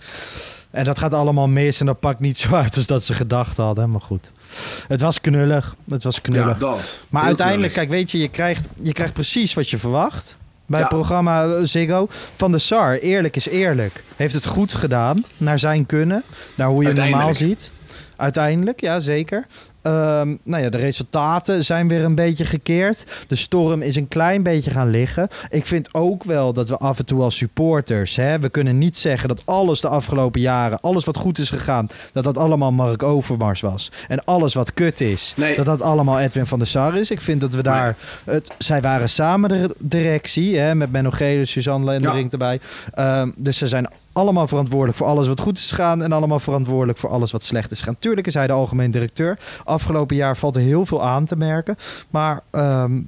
En 0.71 0.83
dat 0.83 0.99
gaat 0.99 1.13
allemaal 1.13 1.47
mis 1.47 1.79
en 1.79 1.85
dat 1.85 1.99
pakt 1.99 2.19
niet 2.19 2.37
zo 2.37 2.55
uit 2.55 2.75
als 2.75 2.85
dat 2.85 3.03
ze 3.03 3.13
gedacht 3.13 3.57
hadden. 3.57 3.89
Maar 3.89 4.01
goed, 4.01 4.31
het 4.87 5.01
was 5.01 5.21
knullig. 5.21 5.75
Het 5.89 6.03
was 6.03 6.21
knullig. 6.21 6.47
Ja, 6.47 6.53
dat. 6.53 7.03
Maar 7.09 7.21
Heel 7.21 7.27
uiteindelijk, 7.29 7.73
knullig. 7.73 7.89
kijk, 7.89 7.99
weet 7.99 8.11
je, 8.11 8.17
je 8.17 8.27
krijgt, 8.27 8.67
je 8.81 8.91
krijgt 8.93 9.13
precies 9.13 9.53
wat 9.53 9.69
je 9.69 9.77
verwacht. 9.77 10.37
Bij 10.65 10.79
het 10.79 10.89
programma 10.89 11.65
Ziggo. 11.65 12.07
Van 12.35 12.51
de 12.51 12.59
Sar, 12.59 12.93
eerlijk 12.93 13.35
is 13.35 13.47
eerlijk. 13.47 14.03
Heeft 14.15 14.33
het 14.33 14.45
goed 14.45 14.73
gedaan, 14.73 15.23
naar 15.37 15.59
zijn 15.59 15.85
kunnen. 15.85 16.23
Naar 16.55 16.67
hoe 16.67 16.81
je 16.81 16.87
het 16.87 16.97
normaal 16.97 17.33
ziet. 17.33 17.71
Uiteindelijk, 18.15 18.81
ja, 18.81 18.99
zeker. 18.99 19.45
Ehm, 19.87 20.35
nou 20.43 20.63
ja, 20.63 20.69
de 20.69 20.77
resultaten 20.77 21.65
zijn 21.65 21.87
weer 21.87 22.03
een 22.03 22.15
beetje 22.15 22.45
gekeerd. 22.45 23.05
De 23.27 23.35
storm 23.35 23.81
is 23.81 23.95
een 23.95 24.07
klein 24.07 24.43
beetje 24.43 24.71
gaan 24.71 24.89
liggen. 24.89 25.27
Ik 25.49 25.65
vind 25.65 25.93
ook 25.93 26.23
wel 26.23 26.53
dat 26.53 26.69
we 26.69 26.77
af 26.77 26.99
en 26.99 27.05
toe 27.05 27.21
als 27.21 27.37
supporters... 27.37 28.15
Hè, 28.15 28.39
we 28.39 28.49
kunnen 28.49 28.77
niet 28.77 28.97
zeggen 28.97 29.27
dat 29.27 29.41
alles 29.45 29.81
de 29.81 29.87
afgelopen 29.87 30.41
jaren... 30.41 30.79
alles 30.81 31.05
wat 31.05 31.17
goed 31.17 31.37
is 31.37 31.49
gegaan, 31.49 31.87
dat 32.13 32.23
dat 32.23 32.37
allemaal 32.37 32.71
Mark 32.71 33.03
Overmars 33.03 33.61
was. 33.61 33.91
En 34.07 34.23
alles 34.23 34.53
wat 34.53 34.73
kut 34.73 35.01
is, 35.01 35.33
Nee. 35.35 35.55
dat 35.55 35.65
dat 35.65 35.81
allemaal 35.81 36.19
Edwin 36.19 36.45
van 36.45 36.59
der 36.59 36.67
Sar 36.67 36.97
is. 36.97 37.11
Ik 37.11 37.21
vind 37.21 37.41
dat 37.41 37.53
we 37.53 37.63
daar... 37.63 37.95
Het, 38.23 38.51
zij 38.57 38.81
waren 38.81 39.09
samen 39.09 39.49
de 39.49 39.75
directie, 39.79 40.57
hè, 40.57 40.75
met 40.75 40.91
Menno 40.91 41.09
Gele, 41.11 41.45
Suzanne 41.45 41.85
Lendering 41.85 42.23
Ja. 42.23 42.29
erbij. 42.31 42.59
Ehm, 42.93 43.29
dus 43.37 43.57
ze 43.57 43.67
zijn 43.67 43.87
allemaal 44.17 44.47
verantwoordelijk 44.47 44.97
voor 44.97 45.07
alles 45.07 45.27
wat 45.27 45.39
goed 45.39 45.57
is 45.57 45.69
gegaan... 45.69 46.03
en 46.03 46.11
allemaal 46.11 46.39
verantwoordelijk 46.39 46.97
voor 46.97 47.09
alles 47.09 47.31
wat 47.31 47.43
slecht 47.43 47.71
is 47.71 47.79
gegaan. 47.79 47.97
Tuurlijk 47.99 48.27
is 48.27 48.33
hij 48.33 48.47
de 48.47 48.53
algemeen 48.53 48.91
directeur. 48.91 49.39
Afgelopen 49.63 50.15
jaar 50.15 50.37
valt 50.37 50.55
er 50.55 50.61
heel 50.61 50.85
veel 50.85 51.03
aan 51.03 51.25
te 51.25 51.35
merken. 51.35 51.75
Maar 52.09 52.41
ehm, 52.51 53.01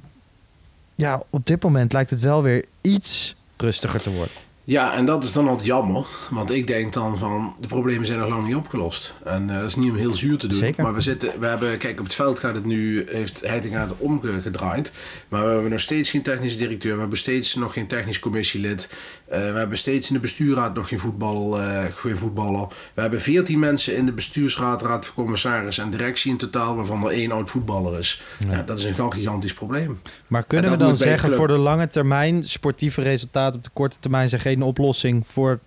ja, 0.94 1.22
op 1.30 1.46
dit 1.46 1.62
moment 1.62 1.92
lijkt 1.92 2.10
het 2.10 2.20
wel 2.20 2.42
weer 2.42 2.64
iets 2.80 3.36
rustiger 3.56 4.00
te 4.00 4.10
worden. 4.10 4.34
Ja, 4.70 4.94
en 4.94 5.04
dat 5.04 5.24
is 5.24 5.32
dan 5.32 5.48
altijd 5.48 5.66
jammer. 5.66 6.06
Want 6.30 6.50
ik 6.50 6.66
denk 6.66 6.92
dan 6.92 7.18
van, 7.18 7.54
de 7.60 7.66
problemen 7.66 8.06
zijn 8.06 8.18
nog 8.18 8.28
lang 8.28 8.46
niet 8.46 8.54
opgelost. 8.54 9.14
En 9.24 9.50
eh, 9.50 9.56
dat 9.56 9.68
is 9.68 9.76
niet 9.76 9.90
om 9.90 9.96
heel 9.96 10.14
zuur 10.14 10.38
te 10.38 10.46
doen. 10.46 10.58
Zeker. 10.58 10.82
Maar 10.82 10.94
we 10.94 11.00
zitten, 11.00 11.40
we 11.40 11.46
hebben, 11.46 11.78
kijk, 11.78 11.98
op 11.98 12.04
het 12.04 12.14
veld 12.14 12.38
gaat 12.38 12.54
het 12.54 12.64
nu, 12.64 13.04
heeft 13.08 13.46
Heitinga 13.46 13.80
het 13.80 13.92
omgedraaid. 13.98 14.92
Maar 15.28 15.44
we 15.44 15.50
hebben 15.50 15.70
nog 15.70 15.80
steeds 15.80 16.10
geen 16.10 16.22
technisch 16.22 16.56
directeur. 16.56 16.94
We 16.94 17.00
hebben 17.00 17.18
steeds 17.18 17.54
nog 17.54 17.72
geen 17.72 17.86
technisch 17.86 18.18
commissielid. 18.18 18.94
Eh, 19.28 19.38
we 19.38 19.58
hebben 19.58 19.78
steeds 19.78 20.08
in 20.08 20.14
de 20.14 20.20
bestuurraad 20.20 20.74
nog 20.74 20.88
geen, 20.88 20.98
voetbal, 20.98 21.58
geen 21.94 22.16
voetballer. 22.16 22.68
We 22.94 23.00
hebben 23.00 23.20
veertien 23.20 23.58
mensen 23.58 23.96
in 23.96 24.06
de 24.06 24.12
bestuursraad, 24.12 24.82
raad 24.82 25.06
van 25.06 25.14
commissaris 25.14 25.78
en 25.78 25.90
directie 25.90 26.30
in 26.30 26.36
totaal, 26.36 26.76
waarvan 26.76 27.04
er 27.04 27.10
één 27.10 27.32
oud 27.32 27.50
voetballer 27.50 27.98
is. 27.98 28.22
Ja. 28.48 28.62
dat 28.62 28.78
is 28.78 28.84
een 28.84 29.12
gigantisch 29.12 29.54
probleem. 29.54 30.00
Maar 30.26 30.44
kunnen 30.44 30.70
En 30.70 30.78
we 30.78 30.84
dan 30.84 30.96
zeggen 30.96 31.32
voor 31.32 31.48
de 31.48 31.58
lange 31.58 31.88
termijn... 31.88 32.44
sportieve 32.44 33.02
resultaten 33.02 33.56
op 33.56 33.64
de 33.64 33.70
korte 33.72 33.96
termijn 34.00 34.28
zijn 34.28 34.40
geen 34.40 34.58
oplossing 34.62 35.26
voor 35.26 35.58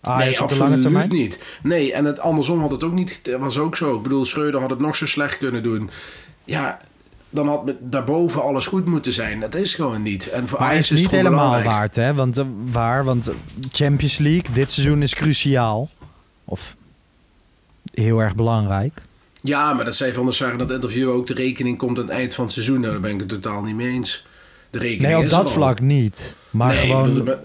Ajax 0.00 0.40
op 0.40 0.48
de 0.48 0.58
lange 0.58 0.78
termijn? 0.78 1.08
niet. 1.08 1.42
Nee, 1.62 1.92
en 1.92 2.04
het 2.04 2.20
andersom 2.20 2.60
had 2.60 2.70
het 2.70 2.84
ook 2.84 2.92
niet. 2.92 3.36
Was 3.38 3.58
ook 3.58 3.76
zo. 3.76 3.96
Ik 3.96 4.02
bedoel, 4.02 4.24
Schreuder 4.24 4.60
had 4.60 4.70
het 4.70 4.78
nog 4.78 4.96
zo 4.96 5.06
slecht 5.06 5.38
kunnen 5.38 5.62
doen. 5.62 5.90
Ja, 6.44 6.78
dan 7.30 7.48
had 7.48 7.72
daarboven 7.80 8.42
alles 8.42 8.66
goed 8.66 8.86
moeten 8.86 9.12
zijn. 9.12 9.40
Dat 9.40 9.54
is 9.54 9.74
gewoon 9.74 10.02
niet. 10.02 10.30
En 10.30 10.48
voor 10.48 10.58
Maar 10.60 10.68
Ajax 10.68 10.82
is 10.84 10.90
het 10.90 10.98
niet 11.00 11.10
helemaal 11.10 11.38
belangrijk. 11.38 11.70
waard, 11.70 11.96
hè? 11.96 12.14
Want, 12.14 12.38
eh, 12.38 12.44
waar, 12.70 13.04
want 13.04 13.30
Champions 13.72 14.18
League 14.18 14.52
dit 14.54 14.70
seizoen 14.70 15.02
is 15.02 15.14
cruciaal. 15.14 15.90
Of 16.44 16.76
heel 17.94 18.18
erg 18.22 18.34
belangrijk. 18.34 19.02
Ja, 19.42 19.72
maar 19.72 19.84
dat 19.84 19.94
zei 19.94 20.12
Van 20.12 20.24
der 20.24 20.34
Sar 20.34 20.52
in 20.52 20.58
dat 20.58 20.70
interview 20.70 21.10
ook. 21.10 21.26
De 21.26 21.34
rekening 21.34 21.78
komt 21.78 21.98
aan 21.98 22.04
het 22.04 22.12
eind 22.14 22.34
van 22.34 22.44
het 22.44 22.52
seizoen. 22.52 22.80
Nou, 22.80 22.92
daar 22.92 23.00
ben 23.00 23.10
ik 23.10 23.20
het 23.20 23.28
totaal 23.28 23.62
niet 23.62 23.74
mee 23.74 23.88
eens. 23.92 24.26
De 24.72 24.78
rekening 24.78 25.02
Nee, 25.12 25.16
op 25.18 25.24
is 25.24 25.30
dat 25.30 25.46
al. 25.46 25.52
vlak 25.52 25.80
niet. 25.80 26.34
Maar 26.50 26.68
Nee, 26.68 26.78
gewoon, 26.78 27.14
bedoel, 27.14 27.36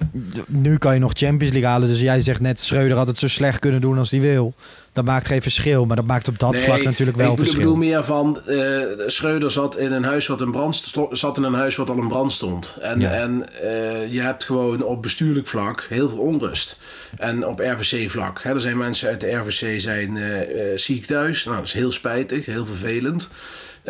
nu 0.47 0.77
kan 0.77 0.93
je 0.93 0.99
nog 0.99 1.11
Champions 1.15 1.53
League 1.53 1.69
halen. 1.69 1.87
Dus 1.87 1.99
jij 1.99 2.21
zegt 2.21 2.39
net, 2.39 2.59
Schreuder 2.59 2.97
had 2.97 3.07
het 3.07 3.19
zo 3.19 3.27
slecht 3.27 3.59
kunnen 3.59 3.81
doen 3.81 3.97
als 3.97 4.11
hij 4.11 4.19
wil. 4.19 4.53
Dat 4.93 5.05
maakt 5.05 5.27
geen 5.27 5.41
verschil. 5.41 5.85
Maar 5.85 5.95
dat 5.95 6.05
maakt 6.05 6.27
op 6.27 6.39
dat 6.39 6.51
Nee, 6.51 6.61
vlak 6.63 6.83
natuurlijk 6.83 7.17
wel 7.17 7.29
ik 7.31 7.35
bedoel, 7.35 7.51
verschil. 7.53 7.73
bedoel 7.73 7.87
meer 7.89 8.03
van 8.03 8.39
eh 8.47 9.07
Schreuder 9.07 9.51
zat 9.51 9.77
in 9.77 9.91
een 9.91 10.03
huis 10.03 10.27
wat 10.27 10.41
in 10.41 10.51
brand 10.51 10.83
zat 11.11 11.37
in 11.37 11.43
een 11.43 11.53
huis 11.53 11.75
wat 11.75 11.89
al 11.89 11.97
in 11.97 12.07
brand 12.07 12.31
stond. 12.33 12.77
En, 12.81 12.99
Ja. 12.99 13.11
en 13.11 13.45
eh, 13.61 14.13
je 14.13 14.21
hebt 14.21 14.43
gewoon 14.43 14.83
op 14.83 15.01
bestuurlijk 15.01 15.47
vlak 15.47 15.85
heel 15.89 16.09
veel 16.09 16.17
onrust. 16.19 16.79
En 17.17 17.47
op 17.47 17.59
RVC 17.59 18.09
vlak. 18.09 18.39
Hè, 18.43 18.53
er 18.53 18.61
zijn 18.61 18.77
mensen 18.77 19.09
uit 19.09 19.21
de 19.21 19.31
RVC 19.31 19.81
zijn 19.81 20.17
eh, 20.17 20.31
ziek 20.75 21.05
thuis. 21.05 21.43
Nou, 21.45 21.57
dat 21.57 21.65
is 21.65 21.73
heel 21.73 21.91
spijtig, 21.91 22.45
heel 22.45 22.65
vervelend. 22.65 23.29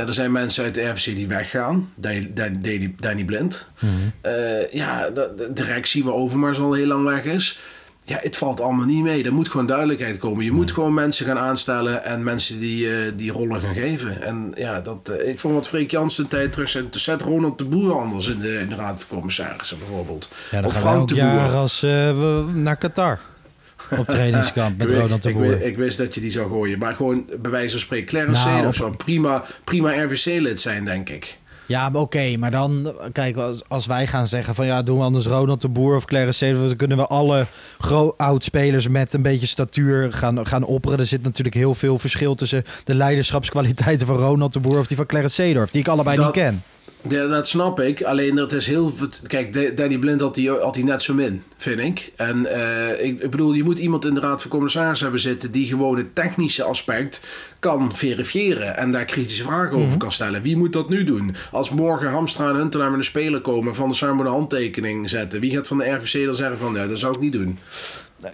Er 0.05 0.13
zijn 0.13 0.31
mensen 0.31 0.63
uit 0.63 0.75
de 0.75 0.83
RVC 0.83 1.03
die 1.03 1.27
weggaan. 1.27 1.91
Danny, 1.95 2.93
Danny, 2.99 3.23
Blind. 3.25 3.67
Mhm. 3.79 3.91
Eh, 4.21 4.71
ja, 4.71 5.09
de, 5.09 5.33
de 5.37 5.53
directie 5.53 6.03
waar 6.03 6.13
Overmars 6.13 6.59
al 6.59 6.73
heel 6.73 6.85
lang 6.85 7.05
weg 7.05 7.23
is. 7.23 7.59
Ja, 8.03 8.19
het 8.21 8.37
valt 8.37 8.61
allemaal 8.61 8.85
niet 8.85 9.03
mee. 9.03 9.23
Er 9.23 9.33
moet 9.33 9.49
gewoon 9.49 9.65
duidelijkheid 9.65 10.17
komen. 10.17 10.45
Je 10.45 10.51
moet 10.51 10.71
gewoon 10.71 10.93
mensen 10.93 11.25
gaan 11.25 11.37
aanstellen 11.37 12.03
en 12.03 12.23
mensen 12.23 12.59
die, 12.59 12.89
eh, 12.89 13.11
die 13.15 13.31
rollen 13.31 13.61
gaan 13.61 13.73
geven. 13.73 14.21
En 14.21 14.51
ja, 14.55 14.81
dat, 14.81 15.09
eh, 15.09 15.29
ik 15.29 15.39
vond 15.39 15.53
wat 15.53 15.67
Freek 15.67 15.91
Jansen 15.91 16.23
een 16.23 16.29
tijd 16.29 16.51
terug 16.51 16.69
zei. 16.69 16.87
Zet 16.91 17.21
Ronald 17.21 17.57
de 17.57 17.65
Boer 17.65 17.99
anders 17.99 18.27
in 18.27 18.39
de, 18.39 18.59
in 18.59 18.69
de 18.69 18.75
Raad 18.75 19.03
van 19.07 19.17
Commissarissen 19.17 19.77
bijvoorbeeld. 19.79 20.29
Ja, 20.51 20.61
dan 20.61 20.69
of 20.69 20.81
gaan 20.81 20.95
elk 20.95 21.07
de 21.07 21.15
Boer. 21.15 21.53
als 21.55 21.81
we 21.81 22.45
naar 22.53 22.77
Qatar. 22.77 23.19
Op 23.97 24.07
trainingskamp 24.07 24.77
met 24.77 24.91
Ronald 24.91 25.23
de 25.23 25.31
Boer. 25.33 25.45
ik, 25.53 25.61
ik 25.63 25.77
wist 25.77 25.97
dat 25.97 26.15
je 26.15 26.21
die 26.21 26.31
zou 26.31 26.49
gooien. 26.49 26.79
Maar 26.79 26.95
gewoon 26.95 27.25
bij 27.41 27.51
wijze 27.51 27.69
van 27.71 27.79
spreken 27.79 28.07
Clarence 28.07 28.43
Nou, 28.43 28.55
Seedorf 28.55 28.75
zou 28.75 28.89
een 28.89 28.97
prima, 28.97 29.43
prima 29.63 30.03
RVC-lid 30.03 30.59
zijn, 30.59 30.85
denk 30.85 31.09
ik. 31.09 31.37
Ja, 31.65 31.89
maar 31.89 32.01
oké, 32.01 32.37
maar 32.37 32.51
dan, 32.51 32.93
kijk, 33.11 33.37
als, 33.37 33.61
als 33.67 33.85
wij 33.85 34.07
gaan 34.07 34.27
zeggen 34.27 34.55
van 34.55 34.65
ja, 34.65 34.81
doen 34.83 34.97
we 34.97 35.03
anders 35.03 35.25
Ronald 35.25 35.61
de 35.61 35.67
Boer 35.69 35.95
of 35.95 36.05
Clarence 36.05 36.37
Seedorf, 36.37 36.67
dan 36.67 36.75
kunnen 36.75 36.97
we 36.97 37.07
alle 37.07 37.45
oud-spelers 38.17 38.87
met 38.87 39.13
een 39.13 39.21
beetje 39.21 39.45
statuur 39.47 40.13
gaan, 40.13 40.47
gaan 40.47 40.63
opperen. 40.63 40.99
Er 40.99 41.05
zit 41.05 41.23
natuurlijk 41.23 41.55
heel 41.55 41.73
veel 41.75 41.99
verschil 41.99 42.35
tussen 42.35 42.63
de 42.83 42.93
leiderschapskwaliteiten 42.95 44.07
van 44.07 44.15
Ronald 44.17 44.53
de 44.53 44.59
Boer 44.59 44.79
of 44.79 44.87
die 44.87 44.97
van 44.97 45.05
Clarence 45.05 45.35
Seedorf, 45.35 45.69
die 45.69 45.81
ik 45.81 45.87
allebei 45.87 46.15
Dat- 46.15 46.25
niet 46.25 46.43
ken. 46.43 46.63
Ja, 47.09 47.27
dat 47.27 47.47
snap 47.47 47.79
ik. 47.79 48.01
Alleen 48.03 48.35
dat 48.35 48.53
is 48.53 48.67
heel. 48.67 48.93
Kijk, 49.27 49.53
Da- 49.53 49.69
Danny 49.75 49.97
Blind 49.97 50.21
had 50.21 50.35
die, 50.35 50.49
had 50.51 50.73
die 50.73 50.83
net 50.83 51.01
zo 51.01 51.13
min, 51.13 51.43
vind 51.57 51.79
ik. 51.79 52.11
En 52.15 52.45
eh, 52.45 53.05
ik, 53.05 53.21
ik 53.21 53.29
bedoel, 53.29 53.53
je 53.53 53.63
moet 53.63 53.79
iemand 53.79 54.05
in 54.05 54.13
de 54.13 54.19
Raad 54.19 54.41
van 54.41 54.51
Commissarissen 54.51 55.03
hebben 55.05 55.21
zitten. 55.23 55.51
die 55.51 55.65
gewoon 55.67 55.97
het 55.97 56.15
technische 56.15 56.63
aspect 56.63 57.21
kan 57.59 57.95
verifiëren. 57.95 58.77
en 58.77 58.91
daar 58.91 59.05
kritische 59.05 59.43
vragen 59.43 59.77
over 59.77 59.97
kan 59.97 60.11
stellen. 60.11 60.41
Wie 60.41 60.57
moet 60.57 60.73
dat 60.73 60.89
nu 60.89 61.03
doen? 61.03 61.35
Als 61.51 61.69
morgen 61.69 62.09
Hamstra 62.09 62.49
en 62.49 62.55
Huntelaar 62.55 62.89
met 62.89 62.99
een 62.99 63.05
speler 63.05 63.41
komen. 63.41 63.75
van 63.75 63.89
de 63.89 63.95
samen 63.95 64.25
een 64.25 64.31
handtekening 64.31 65.09
zetten. 65.09 65.39
Wie 65.39 65.51
gaat 65.51 65.67
van 65.67 65.77
de 65.77 65.89
RVC 65.89 66.25
dan 66.25 66.35
zeggen 66.35 66.57
van. 66.57 66.73
nee, 66.73 66.87
dat 66.87 66.99
zou 66.99 67.13
ik 67.15 67.19
niet 67.21 67.33
doen. 67.33 67.59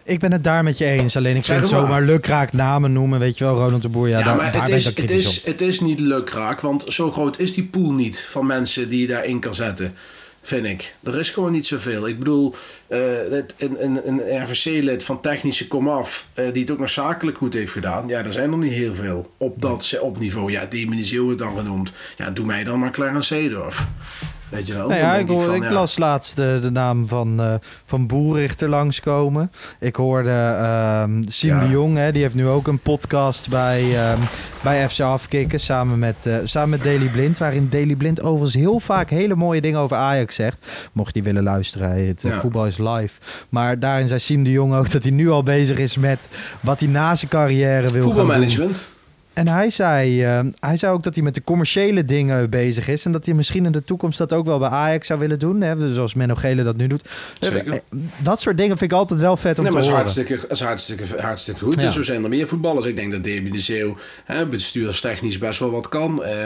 Ik 0.04 0.20
ben 0.20 0.32
het 0.32 0.44
daar 0.44 0.64
met 0.64 0.78
je 0.78 0.86
eens, 0.86 1.18
alleen 1.18 1.36
ik 1.36 1.46
vind 1.46 1.62
het 1.62 1.72
maar. 1.72 1.82
zomaar 1.82 2.02
lukraak 2.02 2.54
namen 2.54 2.94
noemen, 2.94 3.20
weet 3.20 3.38
je 3.38 3.44
wel, 3.44 3.56
Ronald 3.56 3.82
de 3.82 3.90
Boer, 3.90 4.08
ja, 4.08 4.20
Ja, 4.20 4.26
daar, 4.26 4.36
maar 4.36 4.54
het 4.54 4.70
is, 4.70 4.86
het, 4.86 5.12
is, 5.12 5.40
op. 5.40 5.46
het 5.46 5.62
is 5.62 5.80
niet 5.80 6.00
lukraak, 6.00 6.62
want 6.62 6.86
zo 6.88 7.12
groot 7.12 7.40
is 7.40 7.54
die 7.54 7.64
pool 7.64 7.92
niet 7.92 8.22
van 8.22 8.46
mensen 8.46 8.90
die 8.90 9.02
je 9.02 9.08
daarin 9.08 9.40
kan 9.40 9.54
zetten. 9.54 9.94
Vind 10.46 10.66
ik. 10.66 10.96
Er 11.04 11.20
is 11.20 11.30
gewoon 11.30 11.52
niet 11.52 11.68
zoveel. 11.68 12.08
Ik 12.08 12.18
bedoel, 12.20 12.56
eh, 12.88 13.00
een, 13.58 13.84
een, 13.84 14.08
een 14.08 14.44
RVC-lid 14.44 15.04
van 15.04 15.22
technische 15.22 15.68
komaf, 15.68 16.28
eh 16.34 16.46
die 16.54 16.62
het 16.62 16.72
ook 16.72 16.80
nog 16.80 16.90
zakelijk 16.90 17.38
goed 17.38 17.54
heeft 17.54 17.72
gedaan. 17.72 18.08
Ja, 18.08 18.24
er 18.24 18.34
zijn 18.34 18.52
er 18.52 18.58
niet 18.58 18.74
heel 18.74 18.94
veel 18.94 19.32
op 19.38 19.62
dat 19.62 20.00
op 20.02 20.20
niveau. 20.20 20.52
Ja, 20.52 20.66
Demon 20.66 20.98
het 21.30 21.38
dan 21.38 21.58
genoemd. 21.58 21.94
Ja, 22.18 22.30
doe 22.30 22.46
mij 22.46 22.64
dan 22.64 22.80
maar 22.80 22.92
Clarence 22.92 23.36
Seedorf. 23.36 23.88
Weet 24.54 24.68
je 24.68 24.74
wel? 24.74 24.88
Nou 24.88 25.00
ja, 25.00 25.16
ik, 25.16 25.28
hoor- 25.28 25.42
van, 25.42 25.56
ik 25.56 25.64
ja. 25.64 25.72
las 25.72 25.98
laatst 25.98 26.36
de, 26.36 26.60
de 26.62 26.72
naam 26.72 27.08
van, 27.08 27.40
eh 27.42 27.54
van 27.86 28.08
Boerichter 28.08 28.70
langskomen. 28.70 29.52
Ik 29.80 29.96
hoorde 29.96 30.30
ehm 30.30 31.22
Siem 31.26 31.54
Ja. 31.54 31.60
de 31.60 31.70
Jong, 31.70 31.98
hè, 31.98 32.12
die 32.12 32.22
heeft 32.22 32.36
nu 32.36 32.48
ook 32.48 32.68
een 32.68 32.80
podcast 32.80 33.50
bij, 33.50 33.82
ehm, 33.98 34.18
bij 34.62 34.90
FC 34.90 35.00
Afkikken 35.00 35.60
samen 35.60 36.00
met, 36.00 36.26
eh, 36.26 36.36
samen 36.44 36.70
met 36.70 36.84
Daily 36.84 37.08
Blind. 37.08 37.38
Waarin 37.38 37.68
Daily 37.72 37.96
Blind 37.96 38.22
overigens 38.22 38.54
heel 38.54 38.80
vaak 38.80 39.10
hele 39.10 39.36
mooie 39.36 39.62
dingen 39.62 39.80
over 39.80 39.98
Ajax 39.98 40.36
zegt. 40.36 40.68
Mocht 40.92 41.08
je 41.08 41.14
die 41.14 41.24
willen 41.24 41.44
luisteren, 41.44 41.90
hij 41.90 42.00
heet 42.02 42.24
eh. 42.24 42.40
Voetbal 42.40 42.66
is 42.68 42.78
Live. 42.78 43.14
Maar 43.50 43.80
daarin 43.80 44.08
zei 44.08 44.20
Siem 44.20 44.44
de 44.44 44.52
Jong 44.52 44.74
ook 44.76 44.92
dat 44.92 45.04
hij 45.04 45.12
nu 45.12 45.30
al 45.30 45.44
bezig 45.44 45.78
is 45.78 45.98
met 45.98 46.28
wat 46.60 46.80
hij 46.80 46.90
na 46.90 47.16
zijn 47.16 47.32
carrière 47.32 47.82
wil 47.82 47.90
gaan 47.90 48.02
doen. 48.02 48.04
Voetbalmanagement. 48.04 48.86
En 49.34 49.48
hij 49.48 49.70
zei, 49.70 50.24
eh, 50.24 50.40
hij 50.60 50.78
zei 50.78 50.94
ook 50.94 51.04
dat 51.04 51.16
hij 51.16 51.24
met 51.24 51.36
de 51.36 51.44
commerciële 51.44 52.06
dingen 52.06 52.50
bezig 52.50 52.88
is. 52.88 53.06
En 53.06 53.12
dat 53.12 53.26
hij 53.26 53.34
misschien 53.36 53.66
in 53.66 53.72
de 53.72 53.84
toekomst 53.84 54.18
dat 54.18 54.34
ook 54.34 54.46
wel 54.46 54.60
bij 54.60 54.70
Ajax 54.70 55.08
zou 55.08 55.20
willen 55.20 55.40
doen. 55.40 55.62
Hè? 55.62 55.94
Zoals 55.94 56.14
Menno 56.14 56.36
Gele 56.36 56.64
dat 56.64 56.78
nu 56.78 56.88
doet. 56.88 57.02
Zeker. 57.40 57.74
Eh, 57.74 57.80
Dat 58.18 58.42
soort 58.42 58.58
dingen 58.58 58.78
vind 58.78 58.92
ik 58.92 58.98
altijd 58.98 59.20
wel 59.20 59.38
vet 59.38 59.58
om 59.58 59.64
Nee, 59.64 59.72
te 59.72 59.78
maar 59.78 59.88
het 59.88 60.08
is 60.08 60.16
horen. 60.16 60.28
hartstikke, 60.28 60.54
is 60.54 60.60
hartstikke, 60.62 61.22
hartstikke 61.22 61.60
goed. 61.64 61.76
Ja. 61.76 61.82
Dus 61.82 61.94
zo 61.94 62.04
zijn 62.04 62.24
er 62.24 62.30
meer 62.30 62.48
voetballers. 62.48 62.86
Ik 62.86 62.96
denk 62.96 63.12
dat 63.12 63.24
Davy 63.24 63.52
de 63.52 63.60
Zeeuw 63.60 63.98
hè, 64.26 64.46
bestuurstechnisch 64.48 65.38
best 65.38 65.60
wel 65.60 65.72
wat 65.72 65.90
kan. 65.90 66.24
Eh 66.24 66.42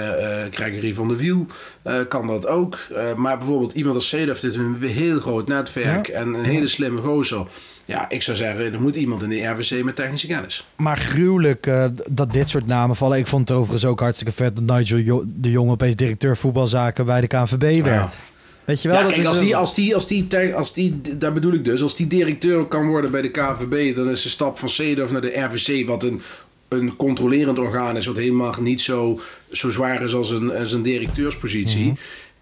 eh 0.46 0.52
Gregory 0.54 0.94
van 0.94 1.08
der 1.08 1.18
Wiel 1.18 1.46
eh, 1.77 1.77
kan 2.08 2.28
dat 2.28 2.48
ook. 2.48 2.78
Eh, 2.96 3.14
maar 3.16 3.38
bijvoorbeeld 3.38 3.74
iemand 3.74 3.96
als 3.96 4.08
Seedorf 4.08 4.42
heeft 4.42 4.56
een 4.56 4.78
heel 4.82 5.20
groot 5.20 5.48
netwerk 5.48 6.08
Ja. 6.08 6.14
en 6.14 6.34
een 6.34 6.44
hele 6.44 6.68
slimme 6.68 7.02
gozer. 7.02 7.48
Ja, 7.86 8.10
ik 8.10 8.22
zou 8.24 8.38
zeggen, 8.38 8.74
er 8.74 8.82
moet 8.82 8.96
iemand 8.96 9.24
in 9.24 9.30
de 9.30 9.46
RVC 9.46 9.84
met 9.84 9.96
technische 9.96 10.28
kennis. 10.28 10.66
Maar 10.76 10.98
gruwelijk 10.98 11.68
eh, 11.68 11.86
dat 12.10 12.32
dit 12.32 12.50
soort 12.50 12.66
namen 12.68 12.96
vallen. 12.96 13.18
Ik 13.18 13.28
vond 13.28 13.50
het 13.50 13.58
overigens 13.58 13.86
ook 13.86 14.00
hartstikke 14.00 14.34
vet 14.34 14.56
dat 14.56 14.78
Nigel 14.78 14.98
Jo- 14.98 15.24
de 15.28 15.52
Jong 15.52 15.70
opeens 15.72 15.96
directeur 15.96 16.38
voetbalzaken 16.38 17.06
bij 17.06 17.22
de 17.22 17.28
KNVB 17.28 17.84
werd. 17.84 18.18
Weet 18.66 18.82
je 18.82 18.88
wel? 18.88 18.98
Ja, 18.98 19.04
dat 19.04 19.12
kijk, 19.12 19.24
is 19.24 19.30
als 19.30 19.40
die, 19.40 19.56
als, 19.56 19.74
die, 19.74 19.96
als, 19.96 20.08
die, 20.08 20.54
als 20.56 20.74
die, 20.74 21.18
daar 21.18 21.34
bedoel 21.34 21.54
ik 21.54 21.66
dus, 21.66 21.82
als 21.82 21.96
die 21.96 22.08
directeur 22.08 22.66
kan 22.66 22.88
worden 22.88 23.12
bij 23.12 23.22
de 23.22 23.32
KVB, 23.32 23.96
dan 23.96 24.10
is 24.10 24.22
de 24.22 24.30
stap 24.30 24.60
van 24.60 24.70
Seedorf 24.70 25.12
naar 25.12 25.22
de 25.22 25.40
RVC, 25.40 25.88
wat 25.88 26.04
een, 26.04 26.22
een 26.70 26.96
controlerend 26.96 27.60
orgaan 27.60 27.98
is, 27.98 28.06
wat 28.06 28.18
helemaal 28.18 28.54
niet 28.62 28.82
zo, 28.82 29.20
zo 29.52 29.70
zwaar 29.70 30.04
is 30.04 30.14
als 30.14 30.30
een, 30.30 30.56
als 30.56 30.74
een 30.74 30.84
directeurspositie. 30.84 31.86
Mhm. 31.86 31.96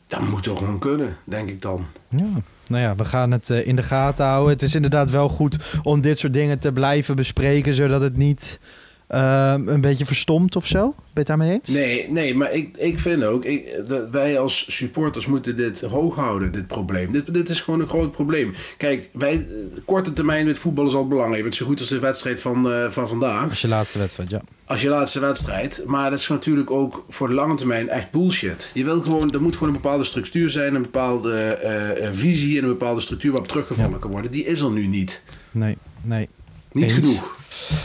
Dat 0.07 0.21
moet 0.21 0.43
toch 0.43 0.57
gewoon 0.57 0.80
kunnen, 0.80 1.17
denk 1.23 1.49
ik 1.49 1.61
dan. 1.61 1.86
Ja. 2.09 2.41
Nou 2.67 2.82
ja, 2.82 2.95
we 2.95 3.05
gaan 3.05 3.32
het 3.32 3.49
eh, 3.49 3.67
in 3.67 3.76
de 3.76 3.84
gaten 3.84 4.26
houden. 4.26 4.53
Het 4.53 4.61
is 4.61 4.76
inderdaad 4.76 5.09
wel 5.09 5.30
goed 5.30 5.57
om 5.84 6.01
dit 6.01 6.19
soort 6.19 6.34
dingen 6.34 6.59
te 6.59 6.71
blijven 6.71 7.15
bespreken, 7.15 7.73
zodat 7.73 8.01
het 8.01 8.17
niet 8.17 8.59
eh, 9.08 9.53
een 9.66 9.82
beetje 9.82 10.06
verstomt 10.06 10.56
of 10.56 10.68
zo. 10.68 10.82
Ben 10.82 10.95
je 11.14 11.20
het 11.20 11.28
daarmee 11.28 11.51
eens? 11.51 11.70
Nee, 11.70 12.12
nee 12.12 12.36
maar 12.36 12.53
ik, 12.53 12.78
ik 12.78 12.99
vind 12.99 13.24
ook, 13.24 13.45
ik, 13.45 13.88
dat 13.88 14.10
wij 14.10 14.39
als 14.39 14.76
supporters 14.76 15.26
moeten 15.26 15.56
dit 15.56 15.82
hoog 15.82 16.16
houden, 16.16 16.51
dit 16.51 16.68
probleem. 16.68 17.12
Dit, 17.12 17.34
dit 17.34 17.49
is 17.49 17.62
gewoon 17.62 17.80
een 17.80 17.88
groot 17.88 18.12
probleem. 18.12 18.53
Kijk, 18.78 19.10
wij, 19.14 19.34
eh, 19.34 19.82
korte 19.86 20.14
termijn 20.14 20.45
met 20.45 20.58
voetbal 20.58 20.86
is 20.86 20.93
al 20.93 21.08
belangrijk. 21.08 21.43
Het 21.43 21.53
is 21.53 21.60
zo 21.60 21.66
goed 21.66 21.80
als 21.80 21.89
de 21.89 21.99
wedstrijd 21.99 22.41
van, 22.41 22.72
eh, 22.72 22.89
van 22.89 23.08
vandaag. 23.08 23.49
Als 23.49 23.62
je 23.62 23.68
laatste 23.68 23.99
wedstrijd, 23.99 24.30
ja. 24.30 24.41
als 24.66 24.82
je 24.82 24.89
laatste 24.89 25.20
wedstrijd. 25.20 25.84
Maar 25.86 26.10
dat 26.10 26.20
is 26.20 26.28
natuurlijk 26.28 26.72
ook 26.72 27.06
voor 27.10 27.28
de 27.28 27.34
lange 27.34 27.56
termijn 27.56 27.89
echt 27.89 28.12
bullshit. 28.12 28.72
Je 28.74 28.84
wil 28.84 29.01
gewoon, 29.01 29.32
er 29.32 29.41
moet 29.41 29.53
gewoon 29.53 29.74
een 29.74 29.82
bepaalde 29.82 30.03
structuur 30.03 30.49
zijn, 30.49 30.76
een 30.76 30.82
bepaalde 30.82 31.34
eh, 31.34 32.10
visie 32.12 32.58
en 32.58 32.64
een 32.64 32.70
bepaalde 32.70 33.01
structuur 33.01 33.32
waarop 33.32 33.49
teruggevonden 33.49 33.99
kan 33.99 34.12
worden. 34.12 34.32
Die 34.32 34.45
is 34.45 34.60
er 34.60 34.72
nu 34.72 34.88
niet. 34.88 35.24
Nee, 35.51 35.78
nee. 36.01 36.30
Niet 36.72 36.84
Eens. 36.84 36.93
genoeg. 36.93 37.36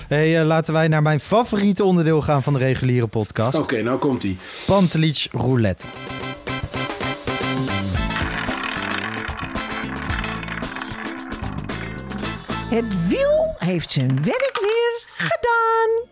Hey, 0.09 0.41
eh, 0.41 0.47
laten 0.47 0.73
wij 0.73 0.89
naar 0.89 1.03
mijn 1.03 1.21
favoriete 1.21 1.85
onderdeel 1.85 2.23
gaan 2.23 2.43
van 2.43 2.53
de 2.53 2.59
reguliere 2.59 3.07
podcast. 3.07 3.59
Oké, 3.59 3.83
nou 3.83 3.99
komt 3.99 4.25
ie. 4.25 4.39
Pantelic 4.67 5.29
Roulette. 5.33 5.87
Het 12.71 13.09
wiel 13.09 13.55
heeft 13.59 13.91
zijn 13.91 14.25
werk 14.25 14.59
weer 14.61 15.05
gedaan. 15.17 16.09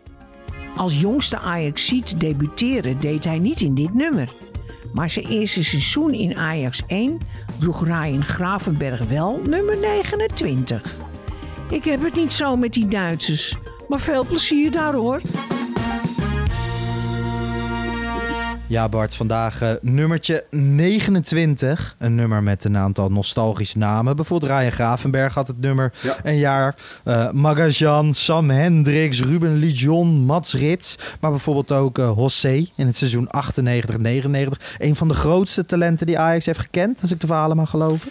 Als 0.75 0.99
jongste 0.99 1.37
Ajaxiet 1.37 2.19
debuteren 2.19 2.99
deed 2.99 3.23
hij 3.23 3.39
niet 3.39 3.61
in 3.61 3.75
dit 3.75 3.93
nummer. 3.93 4.33
Maar 4.93 5.09
zijn 5.09 5.25
eerste 5.25 5.63
seizoen 5.63 6.13
in 6.13 6.37
Ajax 6.37 6.81
1 6.87 7.17
droeg 7.59 7.85
Ryan 7.85 8.23
Gravenberg 8.23 9.03
wel 9.03 9.41
nummer 9.45 9.77
29. 9.77 11.08
Ik 11.69 11.83
heb 11.83 12.03
het 12.03 12.15
niet 12.15 12.31
zo 12.31 12.55
met 12.55 12.73
die 12.73 12.87
Duitsers, 12.87 13.55
maar 13.87 13.99
veel 13.99 14.25
plezier 14.25 14.71
daar 14.71 14.93
hoor. 14.93 15.21
Ja, 18.67 18.89
Bart, 18.89 19.15
vandaag 19.15 19.61
eh, 19.61 19.71
nummertje 19.81 20.45
29. 20.49 21.95
Een 21.97 22.15
nummer 22.15 22.43
met 22.43 22.63
een 22.63 22.77
aantal 22.77 23.09
nostalgische 23.09 23.77
namen. 23.77 24.15
Bijvoorbeeld 24.15 24.51
Ryan 24.51 24.71
Gravenberg 24.71 25.33
had 25.33 25.47
het 25.47 25.59
nummer 25.61 25.93
Ja. 26.01 26.15
een 26.23 26.37
jaar. 26.37 26.75
Eh 27.03 27.31
Magajan, 27.31 28.13
Sam 28.13 28.49
Hendricks, 28.49 29.21
Ruben 29.21 29.55
Lijon, 29.55 30.07
Mats 30.07 30.53
Rits. 30.53 30.97
Maar 31.19 31.31
bijvoorbeeld 31.31 31.71
ook 31.71 31.97
eh 31.97 32.11
José 32.15 32.65
in 32.75 32.85
het 32.87 32.97
seizoen 32.97 33.27
98-99. 33.27 34.75
Een 34.77 34.95
van 34.95 35.07
de 35.07 35.13
grootste 35.13 35.65
talenten 35.65 36.05
die 36.07 36.19
Ajax 36.19 36.45
heeft 36.45 36.59
gekend, 36.59 37.01
als 37.01 37.11
ik 37.11 37.19
de 37.19 37.27
verhalen 37.27 37.57
mag 37.57 37.69
geloven. 37.69 38.09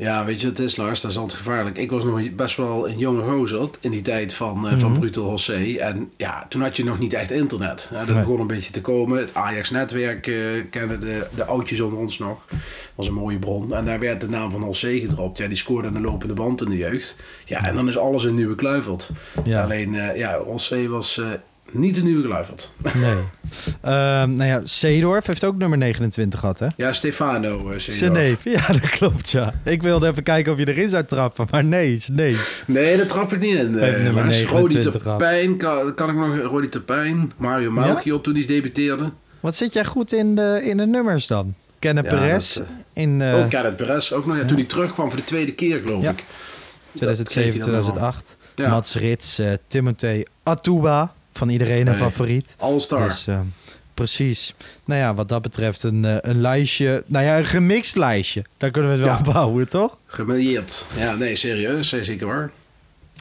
Ja, 0.00 0.24
weet 0.24 0.40
je 0.40 0.46
het 0.46 0.58
is, 0.58 0.76
Lars? 0.76 1.00
Dat 1.00 1.10
is 1.10 1.16
altijd 1.18 1.38
gevaarlijk. 1.38 1.78
Ik 1.78 1.90
was 1.90 2.04
nog 2.04 2.30
best 2.34 2.56
wel 2.56 2.88
een 2.88 2.98
jonge 2.98 3.22
gozer 3.22 3.68
in 3.80 3.90
die 3.90 4.02
tijd 4.02 4.34
van, 4.34 4.68
eh 4.68 4.78
van 4.78 4.98
Brutal 4.98 5.28
José. 5.30 5.74
En 5.78 6.12
ja, 6.16 6.46
toen 6.48 6.62
had 6.62 6.76
je 6.76 6.84
nog 6.84 6.98
niet 6.98 7.12
echt 7.12 7.30
internet. 7.30 7.90
Ja, 7.92 8.04
dat 8.04 8.14
Nee. 8.14 8.24
begon 8.24 8.40
een 8.40 8.46
beetje 8.46 8.72
te 8.72 8.80
komen. 8.80 9.18
Het 9.18 9.34
Ajax-netwerk 9.34 10.26
eh 10.26 10.34
kennen 10.70 11.00
de, 11.00 11.26
de 11.34 11.44
oudjes 11.44 11.80
onder 11.80 11.98
ons 11.98 12.18
nog. 12.18 12.44
was 12.94 13.06
een 13.06 13.14
mooie 13.14 13.38
bron. 13.38 13.74
En 13.74 13.84
daar 13.84 13.98
werd 13.98 14.20
de 14.20 14.28
naam 14.28 14.50
van 14.50 14.60
José 14.60 14.98
gedropt. 14.98 15.38
Ja, 15.38 15.46
die 15.48 15.56
scoorde 15.56 15.88
aan 15.88 15.94
de 15.94 16.00
lopende 16.00 16.34
band 16.34 16.62
in 16.62 16.68
de 16.68 16.76
jeugd. 16.76 17.16
Ja, 17.44 17.64
en 17.66 17.74
dan 17.74 17.88
is 17.88 17.98
alles 17.98 18.24
een 18.24 18.34
nieuwe 18.34 18.54
kluivert. 18.54 19.10
Ja. 19.44 19.62
Alleen, 19.62 19.94
eh, 19.94 20.16
ja, 20.16 20.38
José 20.46 20.88
was 20.88 21.20
niet 21.72 21.94
de 21.94 22.02
nieuwe 22.02 22.22
kluivert. 22.22 22.70
Nee. 22.94 23.16
Ehm, 23.80 24.32
nou 24.32 24.44
ja, 24.44 24.60
Seedorf 24.64 25.26
heeft 25.26 25.44
ook 25.44 25.56
nummer 25.56 25.78
29 25.78 26.40
gehad, 26.40 26.58
hè? 26.58 26.66
ja, 26.76 26.92
Stefano 26.92 27.72
uh. 27.76 28.36
Ja, 28.44 28.66
dat 28.66 28.90
klopt, 28.90 29.30
ja. 29.30 29.54
Ik 29.64 29.82
wilde 29.82 30.08
even 30.08 30.22
kijken 30.22 30.52
of 30.52 30.58
je 30.58 30.68
erin 30.68 30.88
zou 30.88 31.04
trappen, 31.04 31.46
maar 31.50 31.64
nee, 31.64 32.02
neef. 32.12 32.62
Nee, 32.66 32.96
daar 32.96 33.06
trap 33.06 33.32
ik 33.32 33.40
niet 33.40 33.54
in. 33.54 33.78
Eh, 33.78 34.02
nummer 34.02 34.24
Lars. 34.24 34.36
29 34.36 34.50
Rodi 34.50 35.00
gehad. 35.00 35.18
Terpijn, 35.18 35.56
kan, 35.56 35.94
kan 35.94 36.08
ik 36.08 36.16
nog 36.16 36.50
Rodi 36.50 36.68
Terpijn, 36.68 37.32
Mario 37.36 37.70
Melchior 37.70 38.16
op 38.16 38.22
toen 38.22 38.34
die 38.34 38.46
debuteerde. 38.46 39.10
Wat 39.40 39.54
zit 39.54 39.72
jij 39.72 39.84
goed 39.84 40.12
in 40.12 40.34
de, 40.34 40.60
in 40.64 40.76
de 40.76 40.86
nummers 40.86 41.26
dan? 41.26 41.54
Kenneth 41.78 42.04
Ja, 42.04 42.10
Perez 42.10 42.54
dat, 42.54 42.66
in 42.92 43.22
ook 43.22 43.50
Kenneth 43.50 43.76
Perez, 43.76 44.12
ook 44.12 44.26
nog. 44.26 44.36
Ja, 44.36 44.44
toen 44.44 44.56
hij 44.56 44.66
terugkwam 44.66 45.08
voor 45.08 45.18
de 45.18 45.24
tweede 45.24 45.52
keer, 45.52 45.80
geloof 45.80 46.04
ik. 46.04 46.24
2007, 46.92 47.42
geef 47.42 47.52
je 47.52 47.58
dan 47.58 47.82
2008. 47.82 48.36
Ja. 48.54 48.70
Mats 48.70 48.94
Rits, 48.94 49.40
Timothée 49.66 50.26
Atuba, 50.42 51.14
van 51.38 51.48
iedereen 51.48 51.86
een 51.86 51.92
Nee. 51.92 52.02
favoriet. 52.02 52.54
All-Star. 52.58 53.08
Dus, 53.08 53.26
eh, 53.26 53.40
precies. 53.94 54.54
Nou 54.84 55.00
ja, 55.00 55.14
wat 55.14 55.28
dat 55.28 55.42
betreft 55.42 55.82
een, 55.82 56.04
eh, 56.04 56.16
een 56.20 56.40
lijstje, 56.40 57.02
nou 57.06 57.24
ja, 57.24 57.38
een 57.38 57.44
gemixt 57.46 57.96
lijstje. 57.96 58.44
Daar 58.56 58.70
kunnen 58.70 58.90
we 58.90 58.96
het 58.96 59.06
wel 59.06 59.16
Ja. 59.16 59.32
bouwen, 59.32 59.68
toch? 59.68 59.98
Gemilieerd. 60.06 60.86
Ja, 60.96 61.14
nee, 61.14 61.36
serieus. 61.36 61.88
Zeker 61.88 62.26
waar. 62.26 62.50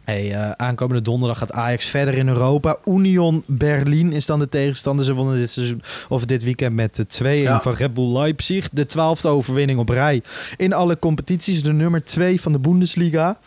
Hey, 0.03 0.32
eh, 0.34 0.51
aankomende 0.51 1.01
donderdag 1.01 1.38
gaat 1.38 1.51
Ajax 1.51 1.86
verder 1.86 2.13
in 2.15 2.28
Europa. 2.28 2.78
Union 2.86 3.43
Berlin 3.47 4.13
is 4.13 4.26
dan 4.26 4.39
de 4.39 4.49
tegenstander. 4.49 5.05
Ze 5.05 5.13
wonnen 5.13 5.38
dit, 5.38 5.49
seizoen, 5.49 5.82
of 6.09 6.26
dit 6.26 6.43
weekend 6.43 6.76
met 6.76 6.95
de 6.95 7.07
2-1 7.07 7.41
Ja. 7.41 7.61
van 7.61 7.74
Red 7.74 7.93
Bull 7.93 8.13
Leipzig. 8.18 8.70
De 8.72 8.86
twaalfde 8.86 9.28
overwinning 9.28 9.80
op 9.80 9.89
rij 9.89 10.22
in 10.57 10.74
alle 10.74 10.99
competities. 10.99 11.63
De 11.63 11.74
nummer 11.74 12.03
2 12.03 12.41
van 12.41 12.51
de 12.51 12.59
Bundesliga. 12.59 13.38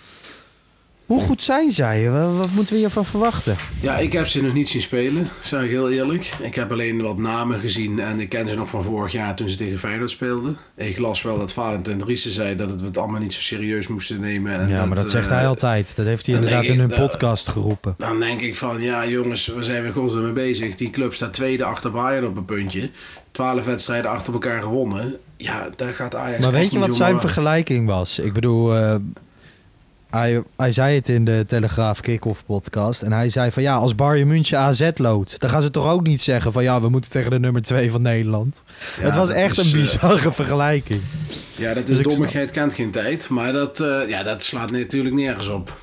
Hoe 1.11 1.21
goed 1.21 1.43
zijn 1.43 1.71
zij? 1.71 2.11
Wat, 2.11 2.37
wat 2.37 2.51
moeten 2.51 2.75
we 2.75 2.81
hiervan 2.81 3.05
verwachten? 3.05 3.57
Ja, 3.81 3.97
ik 3.99 4.13
heb 4.13 4.27
ze 4.27 4.43
nog 4.43 4.53
niet 4.53 4.69
zien 4.69 4.83
spelen, 4.83 5.29
zeg 5.43 5.63
ik 5.63 5.71
heel 5.71 5.91
eerlijk. 5.91 6.37
Ik 6.43 6.55
heb 6.55 6.71
alleen 6.71 7.03
wat 7.03 7.19
namen 7.19 7.61
gezien 7.61 7.99
en 7.99 8.21
ik 8.21 8.29
ken 8.29 8.49
ze 8.49 8.55
nog 8.55 8.69
van 8.69 8.85
vorig 8.85 9.13
jaar 9.13 9.37
toen 9.37 9.49
ze 9.49 9.57
tegen 9.57 9.79
Feyenoord 9.79 10.11
speelden. 10.11 10.57
Ik 10.77 10.99
las 10.99 11.23
wel 11.23 11.39
dat 11.39 11.53
Valentin 11.53 11.99
Driessen 11.99 12.31
zei 12.31 12.55
dat 12.57 12.71
het 12.71 12.81
we 12.81 12.87
het 12.87 12.99
allemaal 12.99 13.21
niet 13.21 13.35
zo 13.35 13.41
serieus 13.41 13.89
moesten 13.89 14.21
nemen. 14.21 14.61
En 14.61 14.69
ja, 14.69 14.87
maar 14.87 14.97
dat 14.97 15.11
zegt 15.11 15.29
eh, 15.29 15.33
hij 15.33 15.47
altijd. 15.47 15.97
Dat 15.97 16.07
heeft 16.07 16.27
hij 16.27 16.35
inderdaad 16.35 16.65
in 16.65 16.79
hun 16.79 16.89
podcast 16.89 17.49
geroepen. 17.49 17.95
Dan 17.99 18.21
denk 18.21 18.41
ik 18.41 18.57
van, 18.57 18.81
ja 18.81 19.07
jongens, 19.07 19.47
we 19.47 19.63
zijn 19.63 19.83
weer 19.83 19.93
godsdienst 19.93 20.25
mee 20.25 20.45
bezig. 20.47 20.75
Die 20.75 20.91
club 20.91 21.15
staat 21.15 21.33
tweede 21.33 21.65
achter 21.65 21.91
Bayern 21.91 22.27
op 22.27 22.37
een 22.37 22.45
puntje. 22.45 22.91
Twaalf 23.33 23.65
wedstrijden 23.65 24.11
achter 24.11 24.33
elkaar 24.33 24.63
gewonnen. 24.63 25.17
Ja, 25.37 25.69
daar 25.77 25.95
gaat 25.95 26.15
Ajax 26.15 26.43
Maar 26.43 26.53
weet 26.53 26.73
je 26.73 26.79
wat 26.79 26.97
zijn 26.97 27.21
vergelijking 27.21 27.87
was? 27.87 28.19
Ik 28.19 28.33
bedoel, 28.33 28.77
eh, 28.77 28.95
hij, 30.11 30.43
hij 30.57 30.73
zei 30.73 30.95
het 30.95 31.09
in 31.09 31.25
de 31.25 31.45
Telegraaf 31.47 32.01
Kick-Off 32.01 32.45
podcast. 32.47 33.03
En 33.03 33.13
hij 33.13 33.29
zei 33.29 33.51
van 33.51 33.63
ja, 33.63 33.75
als 33.75 33.95
Bayern 33.95 34.29
München 34.29 34.59
AZ 34.59 34.91
loodt... 34.95 35.41
dan 35.41 35.51
gaan 35.51 35.63
ze 35.63 35.71
toch 35.71 35.91
ook 35.91 36.07
niet 36.07 36.21
zeggen 36.21 36.53
van 36.53 36.63
ja, 36.63 36.81
we 36.81 36.89
moeten 36.89 37.11
tegen 37.11 37.31
de 37.31 37.39
nummer 37.39 37.63
2 37.63 37.91
van 37.91 38.03
Nederland. 38.03 38.63
Ja, 38.99 39.05
het 39.05 39.15
was 39.15 39.31
echt 39.31 39.59
is, 39.59 39.65
een 39.65 39.79
eh, 39.79 39.79
bizarre 39.79 40.33
vergelijking. 40.33 41.01
Ja, 41.57 41.75
dat 41.75 41.87
Dus 41.87 41.99
is 41.99 42.05
dommigheid 42.05 42.51
kent 42.51 42.75
geen 42.75 42.91
tijd. 42.91 43.29
Maar 43.29 43.53
dat, 43.53 43.81
eh, 43.81 44.09
ja, 44.09 44.23
dat 44.23 44.43
slaat 44.43 44.71
natuurlijk 44.71 45.15
nergens 45.15 45.49
op. 45.49 45.77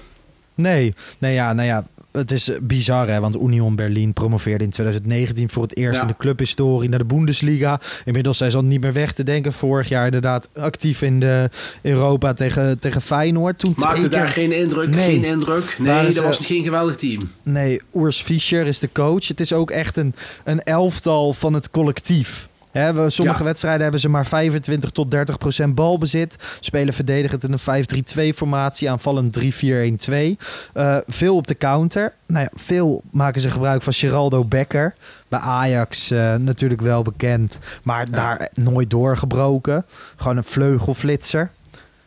Nee, 0.56 0.94
nee 1.18 1.34
ja, 1.34 1.54
nou 1.54 1.68
ja, 1.68 1.86
het 2.12 2.32
is 2.32 2.50
eh, 2.50 2.58
bizar 2.62 3.08
hè, 3.08 3.20
want 3.20 3.42
Union 3.42 3.76
Berlin 3.76 4.14
promoveerde 4.14 4.64
in 4.64 4.70
2019 4.70 5.50
voor 5.50 5.64
het 5.64 5.78
eerst 5.78 5.96
Ja. 5.96 6.02
in 6.02 6.08
de 6.08 6.18
clubhistorie 6.18 6.90
naar 6.90 7.00
de 7.00 7.06
Bundesliga. 7.06 7.80
Inmiddels 8.06 8.38
zijn 8.38 8.52
ze 8.52 8.58
al 8.58 8.64
niet 8.64 8.82
meer 8.82 8.94
weg 8.94 9.14
te 9.14 9.24
denken. 9.24 9.54
Vorig 9.54 9.90
jaar 9.90 10.06
inderdaad 10.06 10.50
actief 10.56 11.02
in 11.02 11.20
de 11.20 11.50
Europa 11.82 12.34
tegen, 12.34 12.80
tegen 12.80 13.02
Feyenoord. 13.02 13.60
Toen 13.60 13.74
Maakte 13.78 14.08
daar 14.10 14.28
geen 14.30 14.52
indruk, 14.52 14.96
Nee. 14.96 15.06
geen 15.06 15.24
indruk. 15.26 15.76
Nee, 15.80 16.04
dat 16.14 16.24
was 16.24 16.38
geen 16.38 16.64
geweldig 16.64 16.96
team. 16.96 17.20
Nee, 17.44 17.82
Urs 17.96 18.22
Fischer 18.22 18.68
is 18.68 18.80
de 18.80 18.90
coach. 18.94 19.28
Het 19.28 19.40
is 19.40 19.54
ook 19.54 19.72
echt 19.72 19.98
een, 19.98 20.14
een 20.44 20.64
elftal 20.64 21.34
van 21.34 21.54
het 21.54 21.72
collectief. 21.72 22.48
We- 22.86 23.10
sommige 23.10 23.38
Ja. 23.40 23.44
wedstrijden 23.44 23.82
hebben 23.82 24.00
ze 24.00 24.10
maar 24.10 24.26
25 24.26 24.90
tot 24.90 25.12
30 25.12 25.38
procent 25.38 25.76
balbezit. 25.76 26.36
Spelen 26.60 26.94
verdedigend 26.94 27.44
in 27.44 27.52
een 27.52 27.60
5-3-2 27.60 28.34
formatie, 28.34 28.90
aanvallend 28.90 29.34
3-4-1-2. 29.34 30.38
Eh, 30.74 30.98
veel 31.08 31.36
op 31.36 31.48
de 31.48 31.58
counter. 31.58 32.14
Nou 32.28 32.44
ja, 32.44 32.50
veel 32.56 33.02
maken 33.12 33.42
ze 33.42 33.50
gebruik 33.50 33.82
van 33.82 33.94
Geraldo 33.94 34.44
Becker. 34.46 34.96
Bij 35.28 35.40
Ajax 35.40 36.12
eh, 36.12 36.36
natuurlijk 36.36 36.82
wel 36.82 37.02
bekend, 37.02 37.60
maar 37.84 38.12
daar 38.12 38.50
nooit 38.54 38.90
doorgebroken. 38.90 39.86
Gewoon 40.16 40.38
een 40.38 40.44
vleugelflitser. 40.44 41.52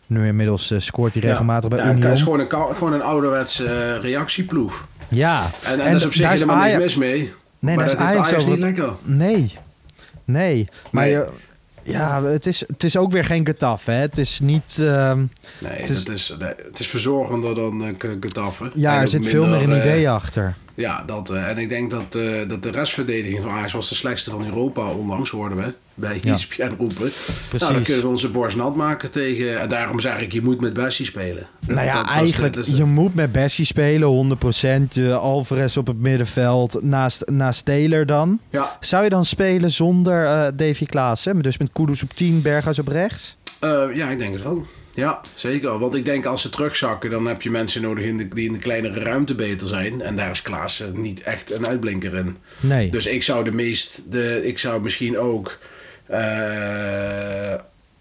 Nu 0.06 0.26
inmiddels 0.26 0.70
eh, 0.70 0.78
scoort 0.78 1.12
hij 1.14 1.22
regelmatig 1.22 1.68
bij 1.68 1.78
ja, 1.78 1.84
Het 1.84 1.96
Union. 1.96 2.12
is 2.12 2.22
gewoon 2.22 2.40
een, 2.40 2.50
gewoon 2.50 2.92
een 2.92 3.02
ouderwetse 3.02 3.94
reactieploeg. 3.98 4.86
Ja, 5.08 5.50
En, 5.64 5.70
en, 5.72 5.78
daar 5.78 5.94
is 5.94 6.04
op 6.04 6.12
zich 6.12 6.28
helemaal 6.28 6.56
niks 6.64 6.76
mis 6.78 6.96
mee. 6.96 7.32
Nee, 7.58 7.76
maar 7.76 7.84
dat 7.84 7.94
is 7.94 8.00
Ajax 8.00 8.30
niet 8.32 8.46
het- 8.48 8.58
lekker. 8.58 8.90
Nee. 9.02 9.54
Nee. 10.31 10.68
Maar 10.91 11.05
Nee. 11.05 11.12
Je, 11.12 11.26
ja, 11.83 12.22
het 12.22 12.47
is, 12.47 12.61
het 12.61 12.85
is 12.85 12.97
ook 12.97 13.11
weer 13.12 13.24
geen 13.24 13.47
getaf, 13.47 13.85
hè. 13.85 13.93
Het 13.93 14.18
is 14.18 14.41
niet... 14.41 14.78
ehm, 14.81 15.18
Nee, 15.59 15.72
Het 15.72 15.89
is- 15.89 16.05
dat 16.05 16.14
is, 16.14 16.35
nee, 16.39 16.53
het 16.68 16.78
is 16.78 16.87
verzorgender 16.87 17.55
dan 17.55 17.83
uh, 17.85 17.89
Getafe. 18.20 18.70
ja, 18.74 19.01
er 19.01 19.09
zit 19.09 19.26
veel 19.26 19.47
meer 19.47 19.62
een 19.62 19.72
eh, 19.72 19.78
idee 19.78 20.11
achter. 20.11 20.55
Ja, 20.74 21.03
dat, 21.07 21.31
eh, 21.31 21.49
en 21.49 21.59
ik 21.59 21.68
denk 21.68 21.91
dat, 21.91 22.12
dat 22.49 22.62
de 22.62 22.70
restverdediging 22.70 23.43
van 23.43 23.51
Ajax 23.53 23.72
was 23.72 23.89
de 23.89 23.95
slechtste 23.95 24.31
van 24.31 24.45
Europa 24.45 24.91
onlangs, 24.91 25.31
hoorden 25.31 25.59
we. 25.59 25.74
Bij 26.01 26.18
Ja. 26.20 26.32
ESPN 26.34 26.62
roepen. 26.78 26.94
Precies. 26.96 27.59
Nou, 27.61 27.72
dan 27.72 27.82
kunnen 27.82 28.03
we 28.03 28.09
onze 28.09 28.28
borst 28.28 28.57
nat 28.57 28.76
maken 28.76 29.11
tegen... 29.11 29.61
En 29.61 29.68
daarom 29.68 30.01
zeg 30.01 30.20
ik, 30.20 30.32
je 30.32 30.42
moet 30.42 30.61
met 30.61 30.72
Bessie 30.72 31.05
spelen. 31.07 31.46
Nou 31.66 31.80
ja, 31.86 31.92
Dat- 31.94 32.07
dat 32.07 32.14
eigenlijk, 32.16 32.57
is 32.57 32.66
je 32.76 32.84
moet 32.84 33.14
met 33.14 33.32
Bessie 33.32 33.64
spelen, 33.64 34.09
100%. 34.09 34.96
eh 34.98 35.16
Alvarez 35.18 35.76
op 35.76 35.86
het 35.86 35.98
middenveld, 36.01 36.82
naast, 36.82 37.22
naast 37.30 37.64
Taylor 37.64 38.07
dan. 38.07 38.40
Ja, 38.51 38.76
Zou 38.80 39.05
je 39.05 39.11
dan 39.11 39.24
spelen 39.24 39.70
zonder 39.70 40.24
eh 40.26 40.46
Davy 40.55 40.84
Klaassen? 40.86 41.42
Dus 41.42 41.59
met 41.59 41.68
Kudus 41.72 42.03
op 42.03 42.12
10, 42.14 42.42
Berghuis 42.42 42.78
op 42.78 42.88
rechts? 42.88 43.36
eh, 43.59 43.82
ja, 43.94 44.09
ik 44.11 44.18
denk 44.18 44.32
het 44.32 44.42
wel. 44.42 44.66
Ja, 44.94 45.20
zeker. 45.34 45.78
Want 45.78 45.94
ik 45.94 46.05
denk 46.05 46.26
als 46.26 46.42
ze 46.42 46.48
terugzakken, 46.51 47.11
dan 47.11 47.26
heb 47.26 47.42
je 47.42 47.51
mensen 47.51 47.82
nodig 47.82 48.05
in 48.05 48.16
de, 48.16 48.28
die 48.28 48.46
in 48.46 48.53
de 48.53 48.59
kleinere 48.59 49.01
ruimte 49.01 49.34
beter 49.34 49.66
zijn. 49.68 50.01
En 50.01 50.16
daar 50.16 50.30
is 50.30 50.42
Klaassen 50.42 51.01
niet 51.01 51.20
echt 51.20 51.53
een 51.53 51.66
uitblinker 51.66 52.14
in. 52.14 52.36
Nee. 52.61 52.90
Dus 52.90 53.07
ik 53.07 53.22
zou 53.22 53.44
de 53.44 53.53
meest, 53.53 54.03
de, 54.12 54.46
ik 54.46 54.59
zou 54.59 54.82
misschien 54.82 55.18
ook, 55.18 55.59
eh, 56.11 57.54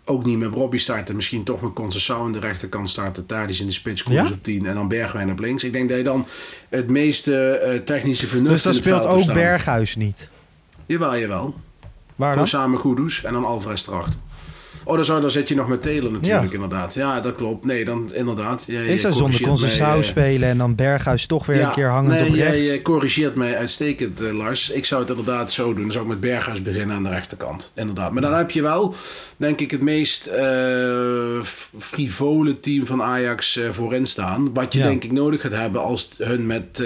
ook 0.05 0.25
niet 0.25 0.37
met 0.37 0.53
Robbie 0.53 0.79
starten. 0.79 1.15
Misschien 1.15 1.43
toch 1.43 1.61
met 1.61 1.73
Concessao 1.73 2.23
aan 2.25 2.31
de 2.31 2.39
rechterkant 2.39 2.89
starten. 2.89 3.25
Tadic 3.25 3.57
in 3.59 3.65
de 3.65 3.71
spits, 3.71 4.03
Koers 4.03 4.27
Ja? 4.27 4.33
op 4.33 4.43
10 4.43 4.65
en 4.65 4.75
dan 4.75 4.87
Bergwijn 4.87 5.31
op 5.31 5.39
links. 5.39 5.63
Ik 5.63 5.73
denk 5.73 5.89
dat 5.89 5.97
je 5.97 6.03
dan 6.03 6.25
het 6.69 6.87
meeste 6.89 7.49
eh, 7.51 7.79
technische 7.79 8.27
vernuft 8.27 8.53
dus 8.53 8.61
dan 8.63 8.71
in 8.71 8.77
het 8.77 9.03
speelt 9.03 9.29
ook. 9.29 9.33
Berghuis 9.33 9.95
niet. 9.95 10.29
Jawel, 10.85 11.17
jawel. 11.17 11.53
Waar 12.15 12.29
Gewoon 12.31 12.49
dan? 12.49 12.59
samen 12.59 12.79
Goedoes 12.79 13.23
en 13.23 13.33
dan 13.33 13.45
Alvarez 13.45 13.87
erachter. 13.87 14.19
Oh, 14.83 14.95
dan, 14.95 15.05
zou, 15.05 15.21
dan 15.21 15.31
zit 15.31 15.47
je 15.47 15.55
nog 15.55 15.67
met 15.67 15.81
Taylor 15.81 16.11
natuurlijk, 16.11 16.53
inderdaad. 16.53 16.93
Ja, 16.93 17.19
dat 17.19 17.35
klopt. 17.35 17.65
Nee, 17.65 17.85
dan 17.85 18.09
inderdaad. 18.13 18.63
Jij- 18.67 18.85
Ik 18.85 18.99
zou 18.99 19.13
zonder 19.13 19.41
eh, 19.77 20.01
spelen 20.01 20.49
en 20.49 20.57
dan 20.57 20.75
Berghuis 20.75 21.25
toch 21.25 21.45
weer 21.45 21.61
een 21.63 21.71
keer 21.71 21.89
hangend 21.89 22.19
nee, 22.19 22.29
op 22.29 22.33
rechts. 22.35 22.65
Jij 22.65 22.75
eh, 22.77 22.81
corrigeert 22.81 23.35
mij 23.35 23.57
uitstekend, 23.57 24.21
eh, 24.21 24.31
Lars. 24.33 24.69
Ik 24.69 24.85
zou 24.85 25.01
het 25.01 25.09
inderdaad 25.09 25.51
zo 25.51 25.73
doen. 25.73 25.81
Dan 25.81 25.91
zou 25.91 26.03
ik 26.03 26.09
met 26.09 26.19
Berghuis 26.19 26.61
beginnen 26.61 26.95
aan 26.95 27.03
de 27.03 27.09
rechterkant. 27.09 27.71
Inderdaad. 27.75 28.11
Maar 28.11 28.21
dan 28.21 28.33
heb 28.33 28.51
je 28.51 28.61
wel, 28.61 28.93
denk 29.37 29.59
ik, 29.59 29.71
het 29.71 29.81
meest 29.81 30.29
f- 31.43 31.69
frivole 31.79 32.59
team 32.59 32.85
van 32.85 33.01
Ajax 33.03 33.57
eh, 33.57 33.69
voorin 33.69 34.05
staan. 34.05 34.53
Wat 34.53 34.73
je 34.73 34.79
Ja. 34.79 34.85
denk 34.85 35.03
ik 35.03 35.11
nodig 35.11 35.41
gaat 35.41 35.51
hebben 35.51 35.81
als 35.83 36.09
hun 36.17 36.45
met 36.47 36.83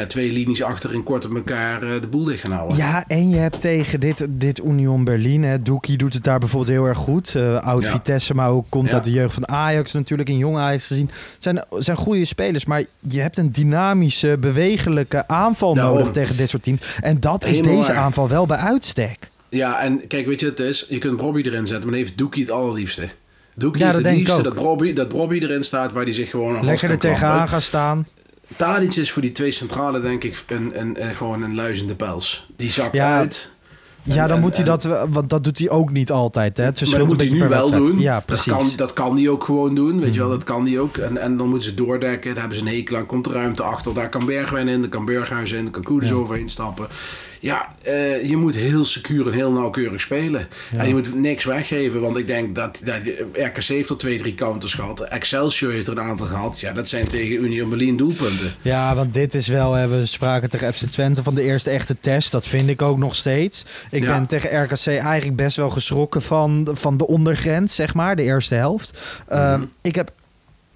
ja, 0.00 0.06
twee 0.06 0.32
linies 0.32 0.62
achterin 0.62 1.02
kort 1.02 1.24
op 1.26 1.34
elkaar 1.34 1.82
eh, 1.82 2.00
de 2.00 2.06
boel 2.06 2.24
dicht 2.24 2.40
gaan 2.40 2.52
houden. 2.52 2.76
Ja, 2.76 3.04
en 3.06 3.28
je 3.30 3.36
hebt 3.36 3.60
tegen 3.60 4.00
dit, 4.00 4.26
dit 4.30 4.64
Union 4.64 5.04
Berlin, 5.04 5.42
hè, 5.42 5.62
Doekie 5.62 5.96
doet 5.96 6.14
het 6.14 6.24
daar 6.24 6.38
bijvoorbeeld 6.38 6.76
heel 6.76 6.86
erg 6.86 6.98
goed. 6.98 7.34
Eh 7.34 7.62
oud 7.66 7.82
Ja. 7.82 7.90
Vitesse, 7.90 8.34
maar 8.34 8.50
ook 8.50 8.66
komt 8.68 8.88
Ja. 8.88 8.94
uit 8.94 9.04
de 9.04 9.10
jeugd 9.10 9.34
van 9.34 9.48
Ajax 9.48 9.92
natuurlijk, 9.92 10.28
in 10.28 10.38
jong 10.38 10.56
Ajax 10.56 10.86
gezien. 10.86 11.06
Het 11.32 11.42
zijn, 11.42 11.64
zijn 11.70 11.96
goede 11.96 12.24
spelers, 12.24 12.64
maar 12.64 12.84
je 13.00 13.20
hebt 13.20 13.38
een 13.38 13.52
dynamische, 13.52 14.36
bewegelijke 14.40 15.28
aanval 15.28 15.74
nodig 15.74 16.10
tegen 16.10 16.36
dit 16.36 16.48
soort 16.50 16.62
teams. 16.62 16.80
En 17.00 17.20
dat 17.20 17.44
is 17.44 17.62
deze 17.62 17.92
waar. 17.92 18.02
aanval 18.02 18.28
wel 18.28 18.46
bij 18.46 18.56
uitstek. 18.58 19.30
Ja, 19.48 19.80
en 19.82 20.06
kijk, 20.06 20.26
weet 20.26 20.40
je 20.40 20.46
het 20.46 20.60
is? 20.60 20.86
Je 20.88 20.98
kunt 20.98 21.20
Robbie 21.20 21.46
erin 21.46 21.66
zetten, 21.66 21.88
maar 21.90 21.98
heeft 21.98 22.18
Doekie 22.18 22.42
het 22.42 22.52
allerliefste. 22.52 23.02
Doekie 23.56 23.84
Ja, 23.84 23.92
dat 23.92 24.04
het 24.04 24.14
liefste 24.14 24.42
dat 24.42 24.56
Robbie, 24.56 24.92
dat 24.92 25.12
Robbie 25.12 25.42
erin 25.42 25.62
staat 25.62 25.92
waar 25.92 26.04
hij 26.04 26.12
zich 26.12 26.30
gewoon 26.30 26.64
Lekker 26.64 26.90
er 26.90 26.98
tegenaan 26.98 27.48
gaan 27.48 27.62
staan. 27.62 28.06
Tadic 28.56 28.94
is 28.94 29.10
voor 29.12 29.22
die 29.22 29.32
twee 29.32 29.50
centrale 29.50 30.00
denk 30.00 30.24
ik 30.24 30.44
een, 30.48 30.72
een, 30.80 31.02
een- 31.08 31.14
gewoon 31.14 31.42
een 31.42 31.54
luizende 31.54 31.94
pels. 31.94 32.46
Die 32.56 32.70
zakt 32.70 32.94
Ja, 32.94 33.16
uit. 33.18 33.52
Ja, 34.02 34.26
dan 34.26 34.36
en- 34.36 34.42
moet 34.42 34.56
hij 34.56 34.64
en- 34.64 34.70
dat, 34.70 34.82
want 35.10 35.30
dat 35.30 35.44
doet 35.44 35.58
hij 35.58 35.70
ook 35.70 35.90
niet 35.90 36.10
altijd. 36.10 36.56
Hè? 36.56 36.64
Het 36.64 36.80
Maar 36.90 36.98
dat 36.98 37.08
moet 37.08 37.20
hij 37.20 37.30
nu 37.30 37.48
wel 37.48 37.70
doen. 37.70 37.98
Ja, 37.98 38.14
dat, 38.14 38.26
precies. 38.26 38.46
Mhm. 38.46 38.56
kan, 38.56 38.70
dat 38.76 38.92
kan 38.92 39.16
hij 39.16 39.28
ook 39.28 39.44
gewoon 39.44 39.74
doen. 39.74 40.00
Weet 40.00 40.14
je 40.14 40.20
wel, 40.20 40.28
dat 40.30 40.44
kan 40.44 40.66
hij 40.66 40.78
ook. 40.78 40.96
En, 40.96 41.16
en 41.16 41.36
dan 41.36 41.48
moeten 41.48 41.68
ze 41.68 41.74
doordekken. 41.74 42.30
Daar 42.30 42.40
hebben 42.40 42.58
ze 42.58 42.64
een 42.66 42.74
hekel 42.76 42.96
aan. 42.96 43.06
Komt 43.06 43.24
de 43.24 43.32
ruimte 43.32 43.62
achter. 43.62 43.94
Daar 43.94 44.08
kan 44.08 44.26
Bergwijn 44.26 44.68
in. 44.68 44.80
Daar 44.80 44.90
kan 44.90 45.04
Berghuis 45.04 45.52
in. 45.52 45.62
Daar 45.62 45.72
kan 45.72 45.82
Koeders 45.82 46.10
Ja. 46.10 46.16
overheen 46.16 46.48
stappen. 46.50 46.86
Ja, 47.44 47.68
eh, 47.82 48.28
je 48.28 48.36
moet 48.36 48.54
heel 48.54 48.84
secuur 48.84 49.26
en 49.26 49.32
heel 49.32 49.52
nauwkeurig 49.52 50.00
spelen. 50.00 50.48
En 50.76 50.88
je 50.88 50.94
moet 50.94 51.14
niks 51.14 51.44
weggeven. 51.44 52.00
Want 52.00 52.16
ik 52.16 52.26
denk 52.26 52.54
dat, 52.54 52.80
dat 52.84 52.96
RKC 53.32 53.64
heeft 53.64 53.88
er 53.90 53.96
twee, 53.96 54.18
drie 54.18 54.34
counters 54.34 54.74
gehad. 54.74 55.00
Excelsior 55.00 55.72
heeft 55.72 55.86
er 55.86 55.92
een 55.98 56.04
aantal 56.04 56.26
gehad. 56.26 56.60
Ja, 56.60 56.72
dat 56.72 56.88
zijn 56.88 57.08
tegen 57.08 57.44
Union 57.44 57.68
Berlin 57.68 57.96
doelpunten. 57.96 58.52
Ja, 58.62 58.94
want 58.94 59.14
dit 59.14 59.34
is 59.34 59.46
wel, 59.48 59.72
hè, 59.72 59.88
we 59.88 60.06
spraken 60.06 60.50
tegen 60.50 60.74
FC 60.74 60.84
Twente 60.84 61.22
van 61.22 61.34
de 61.34 61.42
eerste 61.42 61.70
echte 61.70 61.96
test. 62.00 62.32
Dat 62.32 62.46
vind 62.46 62.68
ik 62.68 62.82
ook 62.82 62.98
nog 62.98 63.14
steeds. 63.14 63.64
Ik 63.90 64.02
Ja. 64.02 64.08
ben 64.18 64.26
tegen 64.26 64.62
RKC 64.62 64.86
eigenlijk 64.86 65.36
best 65.36 65.56
wel 65.56 65.70
geschrokken 65.70 66.22
van, 66.22 66.68
van 66.72 66.96
de 66.96 67.06
ondergrens, 67.06 67.74
zeg 67.74 67.94
maar, 67.94 68.16
de 68.16 68.22
eerste 68.22 68.54
helft. 68.54 68.98
Uh, 69.32 69.54
Mhm. 69.54 69.64
Ik 69.82 69.94
heb 69.94 70.10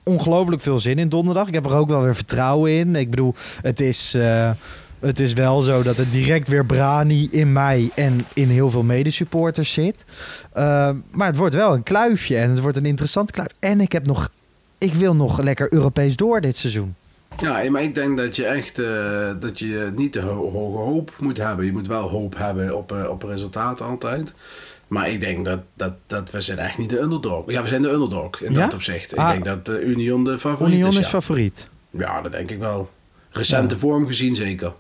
ongelooflijk 0.03 0.63
veel 0.63 0.81
zin 0.81 0.99
in 0.99 1.09
donderdag. 1.09 1.49
Ik 1.49 1.55
heb 1.55 1.65
er 1.67 1.75
ook 1.77 1.89
wel 1.89 2.03
weer 2.03 2.15
vertrouwen 2.15 2.73
in. 2.73 2.97
Ik 2.97 3.11
bedoel, 3.11 3.35
het 3.63 3.81
is... 3.81 4.15
eh, 4.15 4.51
het 5.01 5.21
is 5.21 5.33
wel 5.33 5.63
zo 5.63 5.83
dat 5.83 5.99
er 5.99 6.11
direct 6.11 6.49
weer 6.49 6.65
Brani 6.67 7.29
in 7.31 7.53
mij 7.53 7.91
en 7.95 8.25
in 8.35 8.49
heel 8.49 8.71
veel 8.71 8.83
medesupporters 8.83 9.73
zit. 9.73 10.05
Uh, 10.55 10.91
maar 11.11 11.27
het 11.27 11.37
wordt 11.37 11.55
wel 11.55 11.75
een 11.75 11.83
kluifje 11.83 12.37
en 12.37 12.51
het 12.51 12.61
wordt 12.61 12.77
een 12.77 12.87
interessante 12.87 13.33
kluif. 13.33 13.49
En 13.59 13.81
ik 13.81 13.93
heb 13.93 14.07
nog, 14.07 14.31
ik 14.79 14.95
wil 14.95 15.15
nog 15.15 15.41
lekker 15.43 15.73
Europees 15.73 16.17
door 16.17 16.41
dit 16.41 16.57
seizoen. 16.57 16.95
Ja, 17.41 17.71
maar 17.71 17.83
ik 17.83 17.95
denk 17.95 18.17
dat 18.17 18.37
je 18.37 18.45
echt 18.47 18.79
eh, 18.79 18.87
dat 19.41 19.59
je 19.59 19.93
niet 19.97 20.13
te 20.13 20.21
ho- 20.21 20.51
hoge 20.51 20.79
hoop 20.79 21.13
moet 21.19 21.37
hebben. 21.37 21.65
Je 21.65 21.73
moet 21.73 21.87
wel 21.87 22.09
hoop 22.09 22.37
hebben 22.37 22.77
op, 22.77 22.93
eh, 22.93 23.09
op 23.11 23.23
resultaat 23.23 23.81
altijd. 23.81 24.35
Maar 24.89 25.11
ik 25.11 25.21
denk 25.21 25.45
dat, 25.45 25.61
dat, 25.75 25.93
dat 26.07 26.31
we 26.31 26.41
zijn 26.41 26.59
echt 26.59 26.79
niet 26.79 26.91
de 26.91 26.99
underdog. 27.01 27.51
Ja, 27.51 27.63
we 27.63 27.69
zijn 27.69 27.83
de 27.83 27.89
underdog 27.91 28.41
in 28.43 28.53
Ja? 28.53 28.61
dat 28.61 28.75
opzicht. 28.75 29.13
Ik 29.13 29.19
Ah. 29.19 29.31
denk 29.31 29.45
dat 29.45 29.67
de 29.67 29.81
Union 29.83 30.25
de 30.25 30.39
favoriet 30.39 30.75
Union 30.75 30.91
is. 30.91 30.97
is 30.97 31.05
ja. 31.05 31.11
favoriet. 31.11 31.69
ja, 31.91 32.21
dat 32.21 32.33
denk 32.33 32.51
ik 32.51 32.59
wel. 32.59 32.91
Recente 33.31 33.79
vorm 33.79 34.07
gezien 34.07 34.35
zeker. 34.35 34.73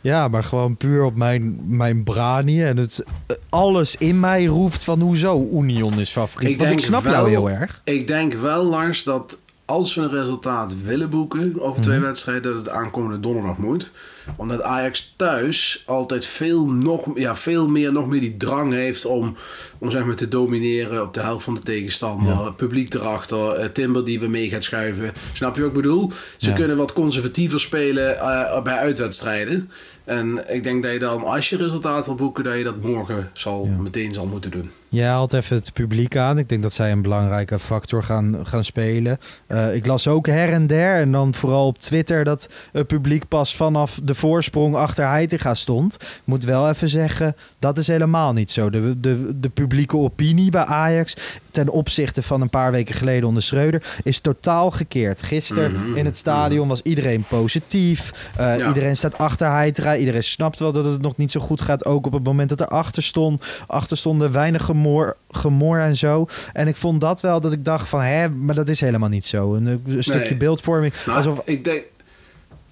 Ja, 0.00 0.28
maar 0.28 0.44
gewoon 0.44 0.76
puur 0.76 1.04
op 1.04 1.16
mijn, 1.16 1.58
mijn 1.76 2.04
branie. 2.04 2.64
En 2.64 2.76
het, 2.76 3.04
alles 3.48 3.96
in 3.96 4.20
mij 4.20 4.44
roept 4.44 4.84
van 4.84 5.00
hoezo 5.00 5.48
Union 5.52 6.00
is 6.00 6.10
favoriet. 6.10 6.58
Want 6.58 6.70
ik 6.70 6.80
snap 6.80 7.02
wel, 7.02 7.12
jou 7.12 7.28
heel 7.28 7.50
erg. 7.50 7.80
Ik 7.84 8.06
denk 8.06 8.34
wel, 8.34 8.64
Lars, 8.64 9.02
dat 9.02 9.38
als 9.68 9.94
we 9.94 10.00
een 10.02 10.10
resultaat 10.10 10.82
willen 10.82 11.10
boeken 11.10 11.60
over 11.60 11.82
twee 11.82 11.96
Mhm. 11.96 12.06
wedstrijden, 12.06 12.42
dat 12.52 12.54
het 12.64 12.68
aankomende 12.74 13.20
donderdag 13.20 13.58
moet. 13.58 13.90
Omdat 14.36 14.62
Ajax 14.62 15.12
thuis 15.16 15.82
altijd 15.86 16.26
veel, 16.26 16.66
nog, 16.66 17.06
ja, 17.14 17.36
veel 17.36 17.68
meer, 17.68 17.92
nog 17.92 18.06
meer 18.06 18.20
die 18.20 18.36
drang 18.36 18.72
heeft 18.72 19.04
om, 19.04 19.36
om 19.78 19.90
zeg 19.90 20.04
maar, 20.04 20.14
te 20.14 20.28
domineren 20.28 21.02
op 21.02 21.14
de 21.14 21.20
helft 21.20 21.44
van 21.44 21.54
de 21.54 21.60
tegenstander. 21.60 22.52
Publiek 22.52 22.94
erachter, 22.94 23.52
eh, 23.52 23.68
Timber 23.68 24.04
die 24.04 24.20
weer 24.20 24.30
mee 24.30 24.48
gaat 24.48 24.64
schuiven. 24.64 25.12
Snap 25.32 25.54
je 25.54 25.60
wat 25.60 25.70
ik 25.70 25.76
bedoel? 25.76 26.12
Ze 26.36 26.48
Ja. 26.50 26.56
kunnen 26.56 26.76
wat 26.76 26.92
conservatiever 26.92 27.60
spelen 27.60 28.18
eh, 28.18 28.62
bij 28.62 28.76
uitwedstrijden. 28.76 29.70
En 30.08 30.44
ik 30.54 30.62
denk 30.62 30.82
dat 30.82 30.92
je 30.92 30.98
dan, 30.98 31.24
als 31.24 31.48
je 31.48 31.56
resultaat 31.56 32.06
wil 32.06 32.14
boeken, 32.14 32.44
dat 32.44 32.56
je 32.56 32.64
dat 32.64 32.82
morgen 32.82 33.30
zal, 33.32 33.64
meteen 33.64 34.12
zal 34.12 34.26
moeten 34.26 34.50
doen. 34.50 34.70
Jij 34.90 35.06
haalt 35.08 35.32
even 35.32 35.56
het 35.56 35.72
publiek 35.72 36.16
aan. 36.16 36.38
Ik 36.38 36.48
denk 36.48 36.62
dat 36.62 36.72
zij 36.72 36.92
een 36.92 37.02
belangrijke 37.02 37.58
factor 37.58 38.02
gaan, 38.02 38.36
gaan 38.46 38.64
spelen. 38.64 39.18
Eh, 39.46 39.74
ik 39.74 39.86
las 39.86 40.08
ook 40.08 40.26
her 40.26 40.52
en 40.52 40.66
der. 40.66 41.00
En 41.00 41.12
dan 41.12 41.34
vooral 41.34 41.66
op 41.66 41.78
Twitter 41.78 42.24
dat 42.24 42.48
het 42.72 42.86
publiek 42.86 43.28
pas 43.28 43.56
vanaf 43.56 44.00
de 44.02 44.14
voorsprong 44.14 44.74
achter 44.74 45.08
Heitinga 45.08 45.54
stond. 45.54 45.94
Ik 45.94 46.20
moet 46.24 46.44
wel 46.44 46.68
even 46.68 46.88
zeggen, 46.88 47.36
dat 47.58 47.78
is 47.78 47.86
helemaal 47.86 48.32
niet 48.32 48.50
zo. 48.50 48.70
De, 48.70 49.00
de, 49.00 49.40
de 49.40 49.48
publieke 49.48 49.96
opinie 49.96 50.50
bij 50.50 50.64
Ajax 50.64 51.16
ten 51.50 51.68
opzichte 51.68 52.22
van 52.22 52.40
een 52.40 52.50
paar 52.50 52.70
weken 52.72 52.94
geleden 52.94 53.28
onder 53.28 53.42
Schreuder 53.42 53.82
is 54.02 54.20
totaal 54.20 54.70
gekeerd. 54.70 55.22
Gisteren 55.22 55.72
Mhm, 55.72 55.96
in 55.96 56.04
het 56.04 56.16
stadion 56.16 56.68
was 56.68 56.82
iedereen 56.82 57.24
positief. 57.28 58.12
Eh, 58.36 58.58
Ja. 58.58 58.66
Iedereen 58.68 58.96
staat 58.96 59.18
achter 59.18 59.50
Heitinga. 59.50 59.96
Iedereen 59.98 60.24
snapt 60.24 60.58
wel 60.58 60.72
dat 60.72 60.84
het 60.84 61.00
nog 61.02 61.16
niet 61.16 61.32
zo 61.32 61.40
goed 61.40 61.60
gaat. 61.60 61.84
Ook 61.84 62.06
op 62.06 62.12
het 62.12 62.24
moment 62.24 62.48
dat 62.48 62.60
er 62.60 62.68
achter 62.68 63.02
stond. 63.02 63.44
Achter 63.66 63.96
stonden 63.96 64.32
weinig 64.32 64.64
gemor, 64.64 65.16
gemor 65.30 65.78
en 65.80 65.96
zo. 65.96 66.26
En 66.52 66.68
ik 66.68 66.76
vond 66.76 67.00
dat 67.00 67.20
wel 67.20 67.40
dat 67.40 67.52
ik 67.52 67.64
dacht 67.64 67.88
van... 67.88 68.00
Hè, 68.00 68.28
maar 68.28 68.54
dat 68.54 68.68
is 68.68 68.80
helemaal 68.80 69.08
niet 69.08 69.26
zo. 69.26 69.54
Een, 69.54 69.66
een 69.66 70.02
stukje 70.04 70.28
Nee. 70.28 70.36
beeldvorming. 70.36 70.92
Nou, 71.06 71.16
alsof, 71.16 71.40
ik 71.44 71.64
denk... 71.64 71.82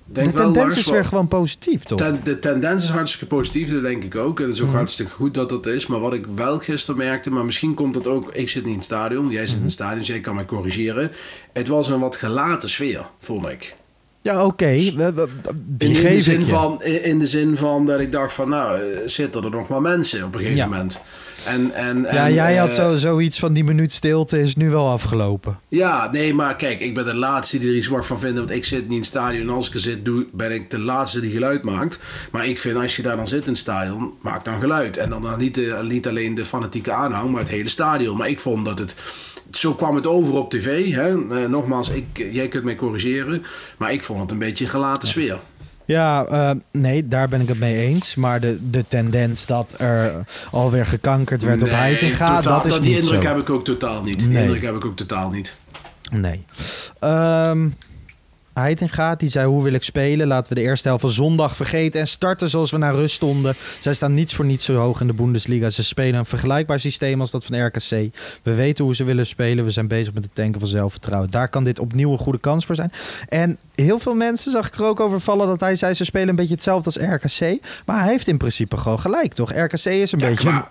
denk 0.04 0.26
de 0.26 0.32
tendens 0.38 0.76
is 0.76 0.86
weer 0.90 1.04
gewoon 1.04 1.28
positief, 1.28 1.84
toch? 1.84 1.98
Ten- 1.98 2.20
de 2.24 2.38
tendens 2.38 2.82
is 2.84 2.88
hartstikke 2.90 3.26
positief, 3.34 3.70
dat 3.70 3.82
denk 3.82 4.04
ik 4.04 4.16
ook. 4.16 4.38
En 4.40 4.46
het 4.46 4.54
is 4.54 4.60
ook 4.60 4.66
Mhm. 4.68 4.76
hartstikke 4.76 5.12
goed 5.12 5.34
dat 5.34 5.48
dat 5.48 5.66
is. 5.66 5.86
Maar 5.86 6.00
wat 6.00 6.12
ik 6.12 6.26
wel 6.34 6.58
gisteren 6.58 6.96
merkte, 7.00 7.30
maar 7.30 7.44
misschien 7.44 7.74
komt 7.74 7.94
dat 7.94 8.06
ook... 8.06 8.30
Ik 8.34 8.48
zit 8.48 8.62
niet 8.62 8.70
in 8.72 8.76
het 8.78 8.84
stadion, 8.84 9.28
jij 9.30 9.40
zit 9.40 9.48
Mhm. 9.50 9.58
in 9.58 9.64
het 9.64 9.72
stadion, 9.72 9.98
dus 9.98 10.06
jij 10.06 10.20
kan 10.20 10.34
mij 10.34 10.44
corrigeren. 10.44 11.10
Het 11.52 11.68
was 11.68 11.88
een 11.88 12.00
wat 12.00 12.16
gelaten 12.16 12.70
sfeer, 12.70 13.06
vond 13.20 13.48
ik. 13.48 13.76
Ja, 14.26 14.44
oké. 14.44 14.66
Die 14.74 14.92
In, 14.92 14.98
in, 15.78 15.92
de 16.02 16.12
ik 16.14 16.20
zin 16.20 16.40
je. 16.40 16.46
van, 16.46 16.82
in, 16.82 17.18
de 17.18 17.26
zin 17.26 17.56
van 17.56 17.86
dat 17.86 18.00
ik 18.00 18.12
dacht 18.12 18.32
van, 18.34 18.48
nou, 18.48 18.78
eh, 18.80 18.98
zitten 19.06 19.44
er 19.44 19.50
nog 19.50 19.68
maar 19.68 19.80
mensen 19.80 20.24
op 20.24 20.34
een 20.34 20.40
gegeven 20.40 20.56
Ja. 20.58 20.66
moment. 20.66 21.00
En, 21.46 21.74
en, 21.74 22.06
Ja, 22.12 22.30
jij 22.30 22.56
had 22.56 22.68
eh, 22.68 22.74
zo, 22.74 22.96
zoiets 22.96 23.38
van 23.38 23.52
die 23.52 23.64
minuut 23.64 23.92
stilte 23.92 24.42
is 24.42 24.56
nu 24.56 24.70
wel 24.70 24.88
afgelopen. 24.88 25.58
Ja, 25.68 26.08
nee, 26.12 26.34
maar 26.34 26.56
kijk, 26.56 26.80
ik 26.80 26.94
ben 26.94 27.04
de 27.04 27.14
laatste 27.14 27.58
die 27.58 27.68
er 27.68 27.76
iets 27.76 27.88
mag 27.88 28.06
van 28.06 28.18
vinden. 28.20 28.38
Want 28.46 28.56
ik 28.58 28.64
zit 28.64 28.82
niet 28.82 28.90
in 28.90 28.96
het 28.96 29.04
stadion. 29.06 29.42
En 29.48 29.54
als 29.54 29.68
ik 29.68 29.74
er 29.74 29.80
zit, 29.80 30.04
doe, 30.04 30.26
ben 30.32 30.52
ik 30.52 30.70
de 30.70 30.78
laatste 30.78 31.20
die 31.20 31.30
geluid 31.30 31.62
maakt. 31.62 31.98
Maar 32.30 32.46
ik 32.46 32.60
vind, 32.60 32.76
als 32.76 32.96
je 32.96 33.02
daar 33.02 33.16
dan 33.16 33.26
zit 33.28 33.42
in 33.44 33.48
het 33.50 33.58
stadion, 33.58 34.12
maak 34.20 34.44
dan 34.44 34.60
geluid. 34.60 34.96
En 34.96 35.10
dan, 35.10 35.22
dan 35.22 35.38
niet, 35.38 35.54
de, 35.54 35.78
niet 35.88 36.08
alleen 36.08 36.34
de 36.34 36.44
fanatieke 36.44 36.92
aanhang, 36.92 37.30
maar 37.30 37.40
het 37.40 37.50
hele 37.50 37.68
stadion. 37.68 38.16
Maar 38.16 38.28
ik 38.28 38.40
vond 38.40 38.64
dat 38.64 38.78
het... 38.78 38.96
Zo 39.50 39.74
kwam 39.74 39.94
het 39.96 40.06
over 40.06 40.34
op 40.34 40.50
tv. 40.50 40.90
Hè? 40.94 41.08
Eh, 41.42 41.48
nogmaals, 41.48 41.90
ik, 41.90 42.04
jij 42.32 42.48
kunt 42.48 42.64
mij 42.64 42.76
corrigeren. 42.76 43.42
Maar 43.76 43.92
ik 43.92 44.02
vond 44.02 44.20
het 44.20 44.30
een 44.30 44.38
beetje 44.38 44.64
een 44.64 44.70
gelaten 44.70 45.08
sfeer. 45.08 45.38
Ja, 45.84 46.26
eh, 46.26 46.50
nee, 46.72 47.08
daar 47.08 47.28
ben 47.28 47.40
ik 47.40 47.48
het 47.48 47.58
mee 47.58 47.76
eens. 47.76 48.14
Maar 48.14 48.40
de, 48.40 48.70
de 48.70 48.84
tendens 48.88 49.46
dat 49.46 49.74
er 49.78 50.12
alweer 50.50 50.86
gekankerd 50.86 51.42
werd 51.42 51.62
op 51.62 51.68
Nee, 51.68 51.76
Heitinga, 51.76 52.36
totaal- 52.36 52.62
dat 52.62 52.66
is 52.72 52.80
Die 52.80 52.90
niet 52.94 53.00
indruk 53.02 53.22
zo. 53.22 53.28
heb 53.28 53.38
ik 53.38 53.50
ook 53.50 53.64
totaal 53.64 54.02
niet. 54.02 54.18
Die 54.18 54.28
Nee. 54.28 54.42
indruk 54.42 54.62
heb 54.62 54.74
ik 54.74 54.84
ook 54.84 54.96
totaal 54.96 55.30
niet. 55.30 55.56
Nee. 56.12 56.44
Ehm 57.00 57.68
Heitinga, 58.60 59.14
die 59.14 59.28
zei 59.28 59.46
hoe 59.46 59.62
wil 59.62 59.72
ik 59.72 59.82
spelen? 59.82 60.26
Laten 60.26 60.52
we 60.54 60.60
de 60.60 60.66
eerste 60.66 60.88
helft 60.88 61.02
van 61.02 61.12
zondag 61.12 61.56
vergeten 61.56 62.00
en 62.00 62.08
starten 62.08 62.50
zoals 62.50 62.70
we 62.70 62.78
naar 62.78 62.94
rust 62.94 63.14
stonden. 63.14 63.54
Zij 63.80 63.94
staan 63.94 64.14
niets 64.14 64.34
voor 64.34 64.44
niets 64.44 64.64
zo 64.64 64.76
hoog 64.76 65.00
in 65.00 65.06
de 65.06 65.12
Bundesliga. 65.12 65.70
Ze 65.70 65.84
spelen 65.84 66.18
een 66.18 66.24
vergelijkbaar 66.26 66.80
systeem 66.80 67.20
als 67.20 67.30
dat 67.30 67.44
van 67.44 67.66
RKC. 67.66 67.90
We 68.42 68.54
weten 68.54 68.84
hoe 68.84 68.94
ze 68.94 69.04
willen 69.04 69.26
spelen. 69.26 69.64
We 69.64 69.70
zijn 69.70 69.88
bezig 69.88 70.14
met 70.14 70.22
het 70.22 70.34
tanken 70.34 70.60
van 70.60 70.68
zelfvertrouwen. 70.68 71.30
Daar 71.30 71.48
kan 71.48 71.64
dit 71.64 71.78
opnieuw 71.78 72.12
een 72.12 72.18
goede 72.18 72.40
kans 72.40 72.66
voor 72.66 72.74
zijn. 72.74 72.92
En 73.28 73.58
heel 73.74 73.98
veel 73.98 74.14
mensen 74.14 74.52
zag 74.52 74.66
ik 74.66 74.74
er 74.74 74.84
ook 74.84 75.00
over 75.00 75.20
vallen 75.20 75.46
dat 75.46 75.60
hij 75.60 75.76
zei 75.76 75.94
ze 75.94 76.04
spelen 76.04 76.28
een 76.28 76.36
beetje 76.36 76.54
hetzelfde 76.54 76.84
als 77.00 77.14
RKC. 77.14 77.58
Maar 77.86 78.00
hij 78.02 78.10
heeft 78.10 78.28
in 78.28 78.36
principe 78.36 78.76
gewoon 78.76 79.00
gelijk, 79.00 79.32
toch? 79.34 79.52
RKC 79.52 79.84
is 79.84 80.12
een 80.12 80.18
Ja, 80.18 80.28
beetje 80.28 80.64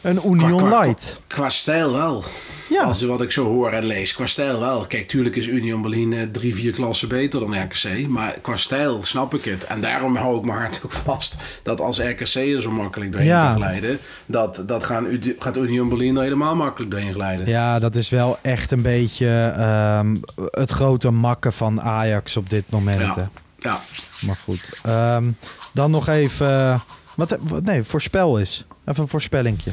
een, 0.00 0.20
Union 0.26 0.56
qua- 0.56 0.80
Light. 0.80 1.20
Qua 1.26 1.48
stijl 1.50 1.92
wel. 1.92 2.24
Ja. 2.70 2.82
Als 2.82 3.02
wat 3.02 3.22
ik 3.22 3.30
zo 3.32 3.44
hoor 3.44 3.70
en 3.72 3.84
lees. 3.84 4.14
Qua 4.14 4.26
stijl 4.26 4.60
wel. 4.60 4.86
Kijk, 4.86 5.08
tuurlijk 5.08 5.36
is 5.36 5.46
Union 5.46 5.82
Berlin 5.82 6.12
eh, 6.12 6.22
drie, 6.32 6.54
vier 6.54 6.72
klassen 6.72 7.08
beter 7.08 7.40
dan 7.40 7.62
RKC. 7.62 8.08
Maar 8.08 8.36
qua 8.42 8.56
stijl 8.56 9.02
snap 9.02 9.34
ik 9.34 9.44
het. 9.44 9.64
En 9.64 9.80
daarom 9.80 10.16
hou 10.16 10.38
ik 10.38 10.44
mijn 10.44 10.58
hart 10.58 10.80
ook 10.84 10.92
vast. 10.92 11.36
Dat 11.62 11.80
als 11.80 11.98
RKC 11.98 12.34
er 12.34 12.62
zo 12.62 12.70
makkelijk 12.70 13.12
doorheen 13.12 13.30
Ja. 13.30 13.46
kan 13.52 13.56
glijden. 13.62 13.98
Dat, 14.26 14.62
dat 14.66 14.84
gaan, 14.84 15.06
gaat 15.38 15.56
Union 15.56 15.88
Berlin 15.88 16.16
er 16.16 16.22
helemaal 16.22 16.56
makkelijk 16.56 16.90
doorheen 16.90 17.12
glijden. 17.12 17.46
Ja, 17.48 17.78
dat 17.78 17.96
is 17.96 18.08
wel 18.08 18.38
echt 18.42 18.70
een 18.70 18.82
beetje 18.82 19.52
ehm, 19.56 20.16
het 20.50 20.70
grote 20.70 21.10
makken 21.10 21.52
van 21.52 21.80
Ajax 21.80 22.36
op 22.36 22.50
dit 22.50 22.64
moment. 22.70 23.00
Ja. 23.00 23.14
hè. 23.14 23.22
Ja. 23.58 23.80
Maar 24.20 24.36
goed. 24.44 24.80
Ehm, 24.82 25.24
dan 25.72 25.90
nog 25.90 26.08
even... 26.08 26.80
eh, 27.16 27.28
wat, 27.28 27.40
wat, 27.48 27.62
nee, 27.62 27.82
voorspel 27.82 28.38
is. 28.38 28.66
Even 28.84 29.02
een 29.02 29.08
voorspellingje. 29.08 29.70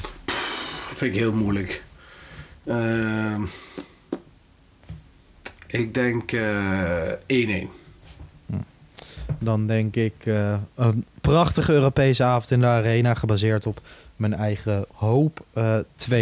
Vind 0.95 1.13
ik 1.13 1.19
heel 1.19 1.33
moeilijk. 1.33 1.83
Ehm, 2.65 3.41
ik 5.67 5.93
denk 5.93 6.31
eh 6.31 7.11
1-1. 7.27 7.69
Dan 9.39 9.67
denk 9.67 9.95
ik 9.95 10.13
eh, 10.23 10.55
een 10.75 11.05
prachtige 11.21 11.73
Europese 11.73 12.23
avond 12.23 12.51
in 12.51 12.59
de 12.59 12.65
arena... 12.65 13.13
gebaseerd 13.13 13.65
op 13.65 13.81
mijn 14.15 14.33
eigen 14.33 14.85
hoop 14.91 15.45
eh 15.53 15.79
2-0. 16.09 16.13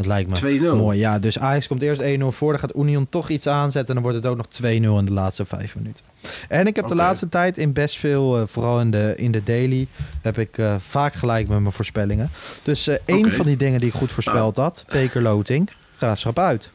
Dat 0.00 0.08
lijkt 0.08 0.42
me 0.42 0.58
2-0. 0.58 0.76
mooi. 0.76 0.98
Ja, 0.98 1.18
dus 1.18 1.38
Ajax 1.38 1.66
komt 1.66 1.82
eerst 1.82 2.02
1-0 2.02 2.04
voor. 2.26 2.50
Dan 2.50 2.60
gaat 2.60 2.76
Union 2.76 3.06
toch 3.08 3.28
iets 3.28 3.46
aanzetten. 3.46 3.96
En 3.96 4.02
dan 4.02 4.02
wordt 4.02 4.16
het 4.16 4.26
ook 4.26 4.36
nog 4.36 4.46
2-0 4.46 4.98
in 4.98 5.04
de 5.04 5.12
laatste 5.12 5.44
vijf 5.44 5.74
minuten. 5.76 6.04
En 6.48 6.66
ik 6.66 6.76
heb 6.76 6.86
de 6.86 6.94
laatste 6.94 7.28
tijd 7.28 7.58
in 7.58 7.72
best 7.72 7.98
veel, 7.98 8.38
eh, 8.38 8.42
vooral 8.46 8.80
in 8.80 8.90
de, 8.90 9.14
in 9.16 9.32
de 9.32 9.42
daily, 9.42 9.86
heb 10.22 10.38
ik 10.38 10.58
eh, 10.58 10.74
vaak 10.78 11.14
gelijk 11.14 11.48
met 11.48 11.60
mijn 11.60 11.72
voorspellingen. 11.72 12.30
Dus 12.62 12.86
eh 12.86 12.96
één 13.04 13.32
van 13.32 13.46
die 13.46 13.56
dingen 13.56 13.80
die 13.80 13.88
ik 13.88 13.94
goed 13.94 14.12
voorspeld 14.12 14.56
had, 14.56 14.84
Peker 14.88 15.22
Loting, 15.22 15.70
graafschap 15.96 16.38
uit. 16.38 16.70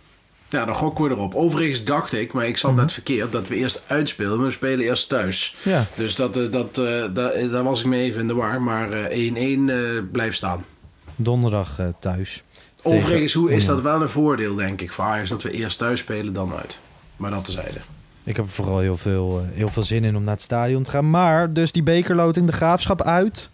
Ja, 0.50 0.66
dan 0.66 0.76
gokken 0.76 1.06
we 1.06 1.10
erop. 1.10 1.34
Overigens 1.34 1.84
dacht 1.84 2.14
ik, 2.14 2.34
maar 2.34 2.48
ik 2.48 2.58
zat 2.58 2.76
net 2.76 2.94
verkeerd, 2.94 3.32
dat 3.32 3.48
we 3.48 3.56
eerst 3.56 3.82
uitspelen, 3.88 4.38
maar 4.38 4.46
we 4.46 4.52
spelen 4.52 4.86
eerst 4.86 5.10
thuis. 5.10 5.56
Ja. 5.62 5.86
Dus 5.96 6.16
dat, 6.16 6.34
dat, 6.34 6.76
daar, 7.14 7.64
was 7.64 7.80
ik 7.80 7.86
mee 7.86 8.04
even 8.04 8.22
in 8.22 8.28
de 8.28 8.34
war. 8.34 8.62
Maar 8.62 8.92
eh, 8.92 9.32
1-1 9.34 9.36
eh, 9.36 9.78
blijft 10.12 10.36
staan. 10.36 10.66
Donderdag 11.16 11.80
thuis. 12.00 12.44
Overigens, 12.86 13.34
hoe 13.34 13.54
is 13.54 13.66
dat 13.66 13.82
wel 13.82 14.02
een 14.02 14.10
voordeel, 14.10 14.56
denk 14.56 14.82
ik, 14.82 14.92
voor 14.92 15.04
Ajax, 15.04 15.30
dat 15.30 15.44
we 15.44 15.52
eerst 15.52 15.78
thuis 15.78 16.00
spelen 16.00 16.34
dan 16.34 16.54
uit. 16.54 16.80
Maar 17.18 17.32
dat 17.32 17.46
tezijde. 17.46 17.80
Ik 18.24 18.36
heb 18.36 18.46
er 18.46 18.52
vooral 18.52 18.80
heel 18.80 18.98
veel, 18.98 19.40
eh, 19.40 19.58
heel 19.58 19.70
veel 19.70 19.84
zin 19.84 20.04
in 20.04 20.16
om 20.16 20.24
naar 20.24 20.34
het 20.34 20.44
stadion 20.44 20.84
te 20.84 20.90
gaan. 20.90 21.10
Maar 21.10 21.54
dus 21.54 21.72
die 21.72 21.84
bekerloting, 21.84 22.46
de 22.46 22.52
graafschap 22.52 23.02
uit. 23.02 23.50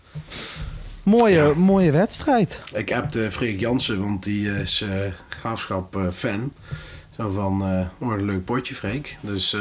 Mooie, 1.03 1.53
mooie 1.55 1.91
wedstrijd. 1.91 2.61
Ik 2.73 2.89
heb 2.89 3.11
de 3.11 3.31
Freek 3.31 3.59
Jansen, 3.59 3.99
want 3.99 4.23
die 4.23 4.51
is 4.51 4.81
eh 4.81 5.11
graafschap 5.29 5.95
eh, 5.95 6.07
fan. 6.13 6.53
Zo 7.15 7.29
van, 7.29 7.61
oh, 7.99 8.11
een 8.11 8.25
leuk 8.25 8.45
potje, 8.45 8.75
Freek. 8.75 9.17
Dus 9.21 9.55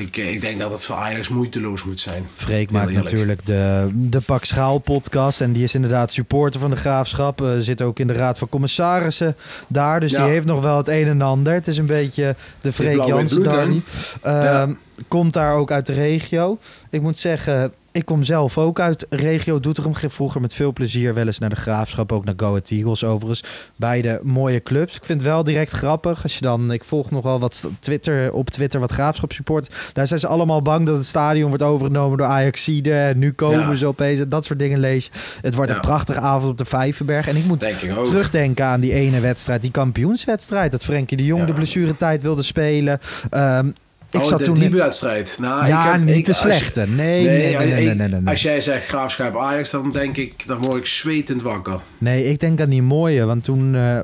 ik, 0.00 0.16
eh, 0.16 0.32
ik 0.32 0.40
denk 0.40 0.58
dat 0.58 0.70
het 0.70 0.84
voor 0.84 0.96
Ajax 0.96 1.28
moeiteloos 1.28 1.84
moet 1.84 2.00
zijn. 2.00 2.26
Freek 2.36 2.70
maakt 2.70 2.88
eerlijk. 2.88 3.04
natuurlijk 3.04 3.46
de, 3.46 3.88
de 3.92 4.20
Pak 4.20 4.44
Schaal 4.44 4.78
podcast. 4.78 5.40
En 5.40 5.52
die 5.52 5.62
is 5.62 5.74
inderdaad 5.74 6.12
supporter 6.12 6.60
van 6.60 6.70
de 6.70 6.76
graafschap. 6.76 7.42
Eh, 7.42 7.48
zit 7.58 7.82
ook 7.82 7.98
in 7.98 8.06
de 8.06 8.12
raad 8.12 8.38
van 8.38 8.48
commissarissen 8.48 9.36
daar. 9.68 10.00
Dus 10.00 10.12
Ja. 10.12 10.22
die 10.22 10.32
heeft 10.32 10.46
nog 10.46 10.60
wel 10.60 10.76
het 10.76 10.88
een 10.88 11.06
en 11.06 11.22
ander. 11.22 11.52
Het 11.52 11.68
is 11.68 11.78
een 11.78 11.86
beetje 11.86 12.36
de 12.60 12.72
Freek 12.72 13.04
Jansen. 13.04 13.82
Ehm, 14.22 14.72
Komt 15.08 15.32
daar 15.32 15.54
ook 15.54 15.70
uit 15.70 15.86
de 15.86 15.92
regio. 15.92 16.58
Ik 16.90 17.00
moet 17.00 17.18
zeggen, 17.18 17.72
ik 17.92 18.04
kom 18.04 18.22
zelf 18.22 18.58
ook 18.58 18.80
uit 18.80 19.06
regio 19.10 19.60
Doetinchem. 19.60 19.94
Ging 19.94 20.12
vroeger 20.12 20.40
met 20.40 20.54
veel 20.54 20.72
plezier 20.72 21.14
wel 21.14 21.26
eens 21.26 21.38
naar 21.38 21.48
de 21.50 21.56
graafschap. 21.56 22.12
Ook 22.12 22.24
naar 22.24 22.34
Go 22.36 22.46
Ahead 22.48 22.70
Eagles 22.70 23.04
overigens. 23.04 23.44
Beide 23.76 24.20
mooie 24.22 24.62
clubs. 24.62 24.96
Ik 24.96 25.04
vind 25.04 25.20
het 25.20 25.30
wel 25.30 25.44
direct 25.44 25.72
grappig. 25.72 26.22
Als 26.22 26.34
je 26.34 26.40
dan, 26.40 26.72
ik 26.72 26.84
volg 26.84 27.10
nog 27.10 27.22
wel 27.22 27.38
wat 27.40 27.64
Twitter, 27.80 28.32
op 28.32 28.50
Twitter 28.50 28.80
wat 28.80 28.90
graafschap 28.92 29.32
support. 29.32 29.90
Daar 29.92 30.06
zijn 30.06 30.20
ze 30.20 30.26
allemaal 30.26 30.62
bang 30.62 30.86
dat 30.86 30.96
het 30.96 31.06
stadion 31.06 31.48
wordt 31.48 31.62
overgenomen 31.64 32.18
door 32.18 32.26
Ajaxide. 32.26 32.92
En 32.94 33.18
nu 33.18 33.32
komen 33.32 33.58
Ja. 33.70 33.74
ze 33.74 33.86
opeens. 33.86 34.20
Dat 34.28 34.44
soort 34.44 34.58
dingen 34.58 34.78
lees 34.78 35.04
je. 35.04 35.10
Het 35.40 35.54
wordt 35.54 35.70
Ja. 35.70 35.76
een 35.76 35.82
prachtige 35.82 36.20
avond 36.20 36.50
op 36.50 36.58
de 36.58 36.64
Vijverberg. 36.64 37.28
En 37.28 37.36
ik 37.36 37.44
moet 37.44 37.66
ik 37.66 37.76
terugdenken 38.04 38.64
aan 38.64 38.80
die 38.80 38.92
ene 38.92 39.20
wedstrijd. 39.20 39.62
Die 39.62 39.70
kampioenswedstrijd. 39.70 40.70
Dat 40.70 40.84
Frenkie 40.84 41.16
de 41.16 41.24
Jong 41.24 41.40
Ja. 41.40 41.46
de 41.46 41.52
blessuretijd 41.52 42.22
wilde 42.22 42.42
spelen. 42.42 42.98
Ehm, 43.30 43.70
ik 44.10 44.20
oh, 44.20 44.26
zat 44.26 44.38
de, 44.38 44.44
toen 44.44 44.54
die 44.54 44.64
in- 44.64 44.76
wedstrijd. 44.76 45.36
Nou, 45.40 45.66
ja, 45.66 45.84
ik 45.86 45.92
heb, 45.92 46.04
niet 46.04 46.16
ik- 46.16 46.24
de 46.24 46.32
slechte. 46.32 46.86
Nee, 46.86 47.24
nee, 47.24 47.56
nee, 47.56 47.94
nee, 47.94 48.08
nee. 48.08 48.20
Als 48.24 48.42
jij 48.42 48.60
zegt 48.60 48.86
graafschap 48.86 49.36
Ajax, 49.36 49.70
dan 49.70 49.92
denk 49.92 50.16
ik, 50.16 50.46
dan 50.46 50.62
word 50.62 50.78
ik 50.78 50.86
zwetend 50.86 51.42
wakker. 51.42 51.80
Nee, 51.98 52.24
ik 52.24 52.40
denk 52.40 52.60
aan 52.60 52.68
die 52.68 52.82
mooie. 52.82 53.24
Want 53.24 53.44
toen 53.44 53.74
eh, 53.74 54.00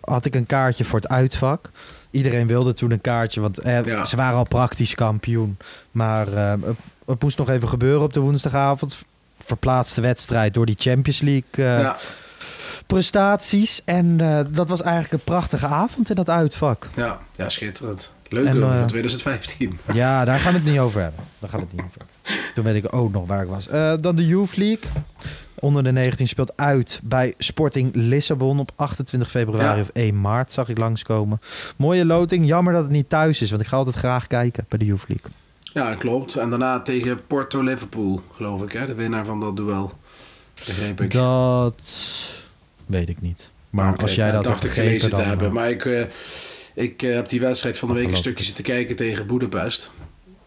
had 0.00 0.24
ik 0.24 0.34
een 0.34 0.46
kaartje 0.46 0.84
voor 0.84 1.00
het 1.00 1.08
uitvak. 1.08 1.70
Iedereen 2.10 2.46
wilde 2.46 2.72
toen 2.72 2.90
een 2.90 3.00
kaartje, 3.00 3.40
want 3.40 3.58
eh, 3.58 3.84
Ja. 3.84 4.04
ze 4.04 4.16
waren 4.16 4.36
al 4.38 4.46
praktisch 4.48 4.94
kampioen. 4.94 5.56
Maar 5.90 6.32
eh, 6.32 6.52
het, 7.06 7.22
moest 7.22 7.38
nog 7.38 7.50
even 7.50 7.68
gebeuren 7.68 8.02
op 8.02 8.12
de 8.12 8.20
woensdagavond. 8.20 9.02
Verplaatste 9.44 10.00
wedstrijd 10.00 10.54
door 10.54 10.66
die 10.66 10.76
Champions 10.78 11.20
League 11.20 11.64
ja, 11.82 11.96
prestaties. 12.94 13.82
En 13.84 14.20
eh, 14.20 14.40
dat 14.50 14.68
was 14.68 14.82
eigenlijk 14.82 15.12
een 15.12 15.32
prachtige 15.32 15.66
avond 15.66 16.08
in 16.10 16.14
dat 16.16 16.28
uitvak. 16.28 16.86
ja, 16.96 17.18
ja, 17.36 17.48
schitterend. 17.48 18.12
Leuk 18.28 18.46
En, 18.46 18.62
eh, 18.62 18.78
voor 18.78 18.86
2015. 18.86 19.78
Ja, 19.92 20.24
daar 20.24 20.38
gaan 20.40 20.52
we 20.52 20.58
het 20.58 20.68
niet 20.68 20.78
over 20.78 21.00
hebben. 21.00 21.24
Daar 21.38 21.50
gaan 21.50 21.60
we 21.60 21.66
het 21.66 21.74
niet 21.74 21.84
over 21.84 21.98
hebben. 21.98 22.44
Toen 22.54 22.64
weet 22.64 22.84
ik 22.84 22.94
ook 22.94 23.12
nog 23.12 23.26
waar 23.26 23.42
ik 23.42 23.48
was. 23.48 23.68
Eh, 23.68 23.92
dan 24.00 24.16
de 24.16 24.26
Youth 24.26 24.56
League. 24.56 24.90
Onder 25.54 25.82
de 25.82 25.92
19 25.92 26.28
speelt 26.28 26.52
uit 26.56 27.00
bij 27.02 27.34
Sporting 27.38 27.94
Lissabon 27.94 28.58
op 28.58 28.70
28 28.76 29.30
februari 29.30 29.76
Ja. 29.76 29.82
of 29.82 29.90
1 29.92 30.20
maart, 30.20 30.52
zag 30.52 30.68
ik 30.68 30.78
langskomen. 30.78 31.40
Mooie 31.76 32.06
loting. 32.06 32.46
Jammer 32.46 32.72
dat 32.72 32.82
het 32.82 32.92
niet 32.92 33.08
thuis 33.08 33.42
is, 33.42 33.50
want 33.50 33.62
ik 33.62 33.68
ga 33.68 33.76
altijd 33.76 33.96
graag 33.96 34.26
kijken 34.26 34.64
bij 34.68 34.78
de 34.78 34.84
Youth 34.84 35.04
League. 35.08 35.30
Ja, 35.60 35.88
dat 35.88 35.98
klopt. 35.98 36.36
En 36.36 36.50
daarna 36.50 36.80
tegen 36.80 37.18
Porto 37.26 37.62
Liverpool, 37.62 38.20
geloof 38.34 38.62
ik, 38.62 38.72
hè? 38.72 38.86
de 38.86 38.94
winnaar 38.94 39.24
van 39.24 39.40
dat 39.40 39.56
duel. 39.56 39.92
Begreep 40.54 41.00
ik. 41.00 41.10
Dat 41.12 41.82
weet 42.90 43.08
ik 43.08 43.20
niet. 43.20 43.50
Maar 43.70 43.92
Oké, 43.92 44.02
als 44.02 44.14
jij 44.14 44.30
dat 44.32 44.44
dacht 44.44 44.62
hebt 44.62 44.76
ik 44.76 44.82
gelezen 44.82 45.14
te 45.14 45.22
hebben. 45.22 45.46
eh, 45.46 45.52
Maar 45.52 45.70
ik, 45.70 45.84
eh, 45.84 46.04
ik 46.74 47.02
eh, 47.02 47.14
heb 47.14 47.28
die 47.28 47.40
wedstrijd 47.40 47.78
van 47.78 47.88
de 47.88 47.94
week 47.94 48.10
een 48.10 48.16
stukje 48.16 48.44
zitten 48.44 48.64
kijken 48.64 48.96
tegen 48.96 49.26
Boedapest. 49.26 49.90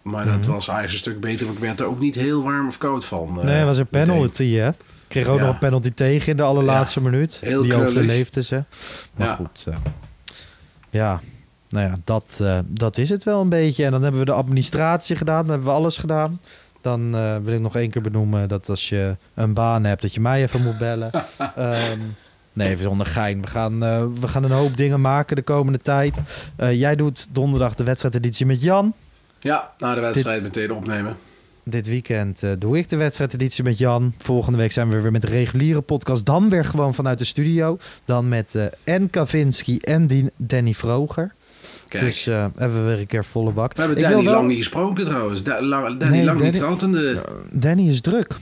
Maar 0.01 0.25
dat 0.25 0.37
Mhm. 0.41 0.51
was 0.51 0.67
eigenlijk 0.67 0.91
een 0.91 1.11
stuk 1.11 1.19
beter. 1.21 1.45
Want 1.45 1.57
ik 1.57 1.63
werd 1.63 1.79
er 1.79 1.85
ook 1.85 1.99
niet 1.99 2.15
heel 2.15 2.43
warm 2.43 2.67
of 2.67 2.77
koud 2.77 3.05
van. 3.05 3.39
Nee, 3.43 3.55
het 3.55 3.65
was 3.65 3.77
een 3.77 3.87
meteen. 3.91 4.05
penalty, 4.13 4.53
hè? 4.53 4.69
Kreeg 5.07 5.27
ook 5.27 5.37
Ja. 5.39 5.43
nog 5.45 5.53
een 5.53 5.59
penalty 5.59 5.91
tegen 5.91 6.31
in 6.31 6.37
de 6.37 6.43
allerlaatste 6.43 7.01
minuut. 7.01 7.39
Heel 7.41 7.61
Die 7.63 7.75
overleefde 7.75 8.43
ze. 8.43 8.63
Maar 9.15 9.27
Ja. 9.27 9.35
goed. 9.35 9.65
ja. 10.89 11.21
nou 11.69 11.87
ja, 11.89 11.97
dat, 12.03 12.43
dat 12.65 12.97
is 12.97 13.09
het 13.09 13.23
wel 13.23 13.41
een 13.41 13.49
beetje. 13.49 13.85
En 13.85 13.91
dan 13.91 14.01
hebben 14.01 14.19
we 14.19 14.25
de 14.25 14.31
administratie 14.33 15.15
gedaan. 15.15 15.41
Dan 15.41 15.49
hebben 15.49 15.67
we 15.67 15.73
alles 15.73 15.97
gedaan. 15.97 16.39
Dan 16.81 17.11
wil 17.43 17.53
ik 17.53 17.59
nog 17.59 17.75
één 17.75 17.89
keer 17.89 18.01
benoemen 18.01 18.47
dat 18.47 18.69
als 18.69 18.89
je 18.89 19.17
een 19.33 19.53
baan 19.53 19.83
hebt, 19.83 20.01
dat 20.01 20.13
je 20.13 20.19
mij 20.21 20.43
even 20.43 20.61
moet 20.63 20.77
bellen. 20.77 21.11
Ehm, 21.55 21.99
nee, 22.53 22.77
zonder 22.77 23.05
gein. 23.05 23.41
We 23.41 23.47
gaan, 23.47 23.83
eh, 23.83 24.03
we 24.19 24.27
gaan 24.27 24.43
een 24.43 24.51
hoop 24.51 24.77
dingen 24.77 25.01
maken 25.01 25.35
de 25.35 25.41
komende 25.41 25.79
tijd. 25.79 26.17
Eh, 26.55 26.79
jij 26.79 26.95
doet 26.95 27.27
donderdag 27.31 27.75
de 27.75 27.83
wedstrijdeditie 27.83 28.45
met 28.45 28.61
Jan. 28.61 28.93
Ja, 29.39 29.71
na 29.77 29.95
de 29.95 30.01
wedstrijd 30.01 30.41
Dit- 30.41 30.55
meteen 30.55 30.71
opnemen. 30.77 31.15
Dit 31.65 31.87
weekend 31.87 32.43
eh, 32.43 32.51
doe 32.59 32.77
ik 32.77 32.89
de 32.89 32.95
wedstrijdeditie 32.97 33.63
met 33.63 33.77
Jan. 33.77 34.13
Volgende 34.17 34.57
week 34.57 34.71
zijn 34.71 34.89
we 34.89 34.99
weer 35.01 35.11
met 35.11 35.21
de 35.21 35.27
reguliere 35.27 35.81
podcast. 35.81 36.25
Dan 36.25 36.49
weer 36.49 36.65
gewoon 36.65 36.93
vanuit 36.93 37.17
de 37.19 37.25
studio. 37.25 37.77
Dan 38.05 38.29
met 38.29 38.55
en 38.83 39.09
Kavinski 39.09 39.77
en 39.77 40.07
Dien- 40.07 40.31
Danny 40.37 40.73
Vroger. 40.73 41.33
Kijk. 41.87 42.03
Dus 42.03 42.27
eh, 42.27 42.45
hebben 42.55 42.79
we 42.83 42.89
weer 42.91 42.99
een 42.99 43.07
keer 43.07 43.25
volle 43.25 43.51
bak. 43.51 43.73
We 43.73 43.79
hebben 43.79 43.97
Ik 43.97 44.03
Danny 44.03 44.23
wel- 44.23 44.33
lang 44.33 44.47
niet 44.47 44.57
gesproken 44.57 45.05
trouwens. 45.05 45.43
Da- 45.43 45.59
Danny 45.61 45.97
Nee, 46.09 46.23
lang 46.23 46.41
niet 46.41 46.55
gehad 46.57 46.79
de... 46.79 47.21
Danny 47.51 47.89
is 47.89 48.01
druk. 48.01 48.37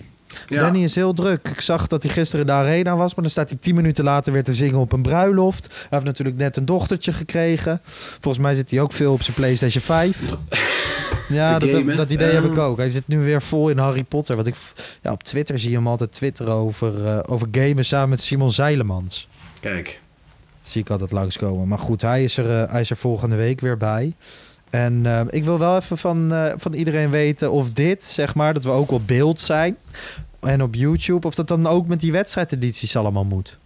Ja. 0.48 0.62
Danny 0.62 0.84
is 0.84 0.96
heel 0.96 1.14
druk. 1.14 1.48
Ik 1.48 1.62
zag 1.62 1.88
dat 1.88 2.04
hij 2.04 2.12
gisteren 2.12 2.42
in 2.42 2.52
de 2.52 2.58
arena 2.58 2.96
was, 2.96 3.16
maar 3.16 3.24
dan 3.24 3.34
staat 3.34 3.50
hij 3.50 3.58
tien 3.62 3.76
minuten 3.76 4.04
later 4.04 4.34
weer 4.34 4.44
te 4.44 4.54
zingen 4.54 4.80
op 4.80 4.92
een 4.92 5.02
bruiloft. 5.02 5.68
Hij 5.68 5.88
heeft 5.90 6.04
natuurlijk 6.04 6.38
net 6.38 6.58
een 6.58 6.66
dochtertje 6.66 7.14
gekregen. 7.14 7.82
Volgens 8.20 8.44
mij 8.44 8.56
zit 8.56 8.72
hij 8.72 8.82
ook 8.82 8.94
veel 8.94 9.14
op 9.14 9.22
zijn 9.22 9.36
PlayStation 9.36 9.84
5. 9.84 10.20
Ja, 11.32 11.60
dat, 11.60 11.96
dat 11.96 12.10
idee 12.10 12.32
heb 12.32 12.46
ik 12.46 12.58
ook. 12.58 12.78
Hij 12.78 12.90
zit 12.90 13.08
nu 13.08 13.20
weer 13.20 13.42
vol 13.42 13.70
in 13.70 13.78
Harry 13.78 14.04
Potter. 14.04 14.36
Want 14.36 14.48
ik, 14.48 14.56
ja, 15.02 15.12
op 15.12 15.24
Twitter 15.24 15.60
zie 15.60 15.70
je 15.70 15.76
hem 15.76 15.88
altijd 15.88 16.12
twitteren 16.12 16.54
over, 16.54 17.06
eh, 17.06 17.20
over 17.28 17.48
gamen 17.52 17.86
samen 17.86 18.10
met 18.10 18.22
Simon 18.22 18.52
Zeilemans. 18.52 19.28
Kijk. 19.60 20.02
Dat 20.60 20.70
zie 20.70 20.82
ik 20.82 20.90
altijd 20.90 21.12
langskomen. 21.12 21.68
Maar 21.68 21.80
goed, 21.80 22.02
hij 22.02 22.24
is 22.24 22.38
er, 22.38 22.62
eh, 22.62 22.72
hij 22.72 22.82
is 22.82 22.90
er 22.90 22.98
volgende 22.98 23.36
week 23.36 23.62
weer 23.62 23.78
bij. 23.78 24.14
En 24.72 25.01
eh, 25.05 25.22
ik 25.30 25.43
wil 25.43 25.59
wel 25.59 25.78
even 25.78 25.97
van, 25.97 26.34
eh, 26.34 26.53
van 26.55 26.74
iedereen 26.74 27.09
weten 27.09 27.51
of 27.51 27.74
dit, 27.74 28.05
zeg 28.05 28.36
maar, 28.36 28.53
dat 28.53 28.63
we 28.63 28.69
ook 28.69 28.91
op 28.91 29.07
beeld 29.07 29.39
zijn. 29.39 29.76
En 30.39 30.61
op 30.63 30.76
YouTube, 30.76 31.28
of 31.28 31.36
dat 31.36 31.47
dan 31.47 31.67
ook 31.67 31.88
met 31.88 31.99
die 31.99 32.11
wedstrijdedities 32.11 32.95
allemaal 32.95 33.26
moet. 33.26 33.57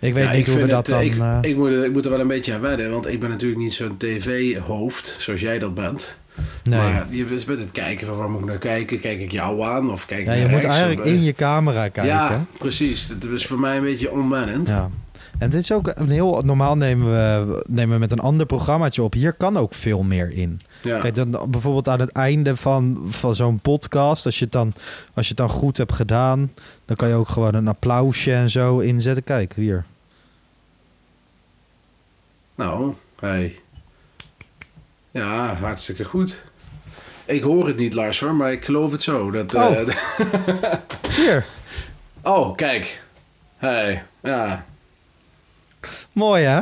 Ik 0.00 0.14
weet 0.14 0.24
Ja, 0.24 0.32
niet 0.32 0.46
hoe 0.46 0.58
we 0.58 0.66
dat 0.66 0.86
het, 0.86 0.96
dan... 0.96 1.00
eh, 1.00 1.06
Ik, 1.06 1.18
eh, 1.44 1.50
ik, 1.50 1.56
moet, 1.56 1.68
er- 1.70 1.84
ik 1.84 1.92
moet 1.92 2.04
er 2.04 2.10
wel 2.10 2.20
een 2.20 2.26
beetje 2.28 2.54
aan 2.54 2.60
wedden, 2.60 2.90
want 2.90 3.06
ik 3.06 3.20
ben 3.20 3.30
natuurlijk 3.30 3.60
niet 3.60 3.74
zo'n 3.74 3.96
tv-hoofd 3.96 5.16
zoals 5.18 5.40
jij 5.40 5.58
dat 5.58 5.74
bent. 5.74 6.18
nee. 6.64 6.78
Maar 6.78 7.06
je 7.10 7.24
bent 7.24 7.46
met 7.46 7.58
het 7.58 7.72
kijken 7.72 8.06
van 8.06 8.16
waar 8.16 8.30
moet 8.30 8.40
ik 8.40 8.46
naar 8.46 8.58
kijken? 8.58 9.00
Kijk 9.00 9.20
ik 9.20 9.32
jou 9.32 9.62
aan 9.62 9.90
of 9.90 10.06
kijk 10.06 10.20
ik 10.20 10.26
ja, 10.26 10.32
je 10.32 10.42
moet 10.42 10.50
rechts, 10.50 10.66
eigenlijk 10.66 11.00
of, 11.00 11.06
eh, 11.06 11.12
in 11.12 11.22
je 11.22 11.32
camera 11.32 11.88
kijken. 11.88 12.04
Ja, 12.04 12.44
precies. 12.58 13.08
Dat 13.18 13.30
is 13.30 13.46
voor 13.46 13.58
mij 13.60 13.76
een 13.76 13.82
beetje 13.82 14.10
onwennend. 14.10 14.68
Ja. 14.68 14.90
En 15.38 15.50
dit 15.50 15.60
is 15.60 15.72
ook 15.72 15.90
een 15.94 16.10
heel... 16.10 16.42
Normaal 16.44 16.76
nemen 16.76 17.06
we, 17.10 17.64
nemen 17.68 17.94
we 17.94 18.00
met 18.00 18.12
een 18.12 18.18
ander 18.18 18.46
programmaatje 18.46 19.02
op. 19.02 19.12
Hier 19.12 19.32
kan 19.32 19.56
ook 19.56 19.74
veel 19.74 20.02
meer 20.02 20.32
in. 20.32 20.60
Ja. 20.82 21.00
Kijk, 21.00 21.14
dan, 21.14 21.30
bijvoorbeeld 21.50 21.88
aan 21.88 22.00
het 22.00 22.12
einde 22.12 22.56
van, 22.56 23.04
van 23.08 23.34
zo'n 23.34 23.60
podcast, 23.60 24.24
als 24.26 24.38
je, 24.38 24.44
het 24.44 24.52
dan, 24.52 24.72
als 25.14 25.28
je 25.28 25.34
het 25.36 25.36
dan 25.36 25.48
goed 25.48 25.76
hebt 25.76 25.92
gedaan, 25.92 26.52
dan 26.84 26.96
kan 26.96 27.08
je 27.08 27.14
ook 27.14 27.28
gewoon 27.28 27.54
een 27.54 27.68
applausje 27.68 28.32
en 28.32 28.50
zo 28.50 28.78
inzetten. 28.78 29.24
Kijk, 29.24 29.52
hier. 29.54 29.84
Nou, 32.54 32.94
hey. 33.20 33.58
Ja, 35.10 35.54
hartstikke 35.54 36.04
goed. 36.04 36.42
Ik 37.24 37.42
hoor 37.42 37.66
het 37.66 37.76
niet, 37.76 37.94
Lars, 37.94 38.20
hoor, 38.20 38.34
maar 38.34 38.52
ik 38.52 38.64
geloof 38.64 38.92
het 38.92 39.02
zo. 39.02 39.30
Dat, 39.30 39.54
eh, 39.54 39.62
Oh. 39.62 39.88
Hier. 41.16 41.46
oh, 42.22 42.56
kijk. 42.56 43.02
Hey, 43.56 44.04
ja. 44.22 44.64
Mooi 46.18 46.44
hè? 46.44 46.60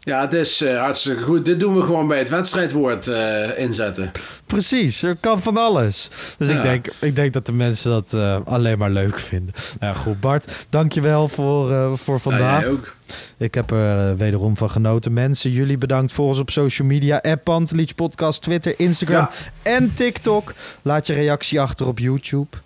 Ja, 0.00 0.20
het 0.20 0.32
is 0.32 0.60
eh, 0.60 0.78
hartstikke 0.80 1.22
goed. 1.22 1.44
Dit 1.44 1.60
doen 1.60 1.74
we 1.74 1.80
gewoon 1.82 2.06
bij 2.08 2.18
het 2.18 2.28
wedstrijdwoord 2.28 3.08
eh, 3.08 3.58
inzetten. 3.58 4.12
Precies, 4.46 5.02
er 5.02 5.16
kan 5.20 5.42
van 5.42 5.56
alles. 5.56 6.08
Dus 6.38 6.48
Ja. 6.48 6.54
ik, 6.56 6.62
denk, 6.62 6.86
ik 7.00 7.14
denk 7.16 7.32
dat 7.32 7.46
de 7.46 7.52
mensen 7.52 7.90
dat 7.90 8.12
eh, 8.12 8.38
alleen 8.44 8.78
maar 8.78 8.90
leuk 8.90 9.18
vinden. 9.18 9.54
Nou 9.80 9.96
goed, 9.96 10.20
Bart, 10.20 10.52
dankjewel 10.68 11.28
voor, 11.28 11.98
voor 11.98 12.20
vandaag. 12.20 12.62
Ja, 12.62 12.68
ook. 12.68 12.94
Ik 13.38 13.54
heb 13.54 13.70
er 13.70 14.16
wederom 14.16 14.56
van 14.56 14.70
genoten. 14.70 15.12
Mensen, 15.12 15.50
jullie 15.50 15.78
bedankt 15.78 16.12
voor 16.12 16.26
ons 16.28 16.38
op 16.38 16.50
social 16.50 16.88
media. 16.88 17.16
App 17.22 17.44
Pantelich 17.44 17.94
Podcast, 17.94 18.42
Twitter, 18.42 18.74
Instagram 18.76 19.16
Ja. 19.16 19.30
en 19.62 19.94
TikTok. 19.94 20.54
Laat 20.82 21.06
je 21.06 21.12
reactie 21.14 21.60
achter 21.60 21.86
op 21.86 21.98
YouTube. 21.98 22.56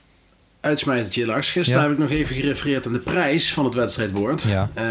Uitsmijtertje, 0.62 1.26
Lars. 1.26 1.50
Gisteren 1.50 1.82
Ja. 1.82 1.88
heb 1.88 1.98
ik 1.98 2.02
nog 2.02 2.18
even 2.18 2.36
gerefereerd 2.36 2.86
aan 2.86 2.92
de 2.92 2.98
prijs 2.98 3.52
van 3.52 3.64
het 3.64 3.74
wedstrijdwoord. 3.74 4.42
Ja. 4.42 4.70
Eh, 4.74 4.84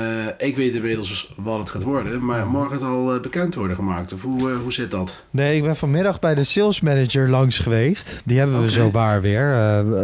ik 0.47 0.55
weet 0.55 0.75
inmiddels 0.75 1.33
wat 1.35 1.59
het 1.59 1.69
gaat 1.69 1.83
worden, 1.83 2.25
maar 2.25 2.47
morgen 2.47 2.73
het 2.75 2.85
al 2.85 3.13
eh, 3.13 3.21
bekend 3.21 3.55
worden 3.55 3.75
gemaakt. 3.75 4.13
Of 4.13 4.21
hoe, 4.21 4.51
eh, 4.51 4.57
hoe 4.61 4.73
zit 4.73 4.91
dat? 4.91 5.23
Nee, 5.29 5.55
ik 5.57 5.63
ben 5.63 5.75
vanmiddag 5.75 6.19
bij 6.19 6.35
de 6.35 6.43
sales 6.43 6.81
manager 6.81 7.29
langs 7.29 7.59
geweest. 7.59 8.21
Die 8.25 8.37
hebben 8.39 8.61
we 8.61 8.69
zo 8.71 8.91
waar 8.91 9.21
weer 9.21 9.55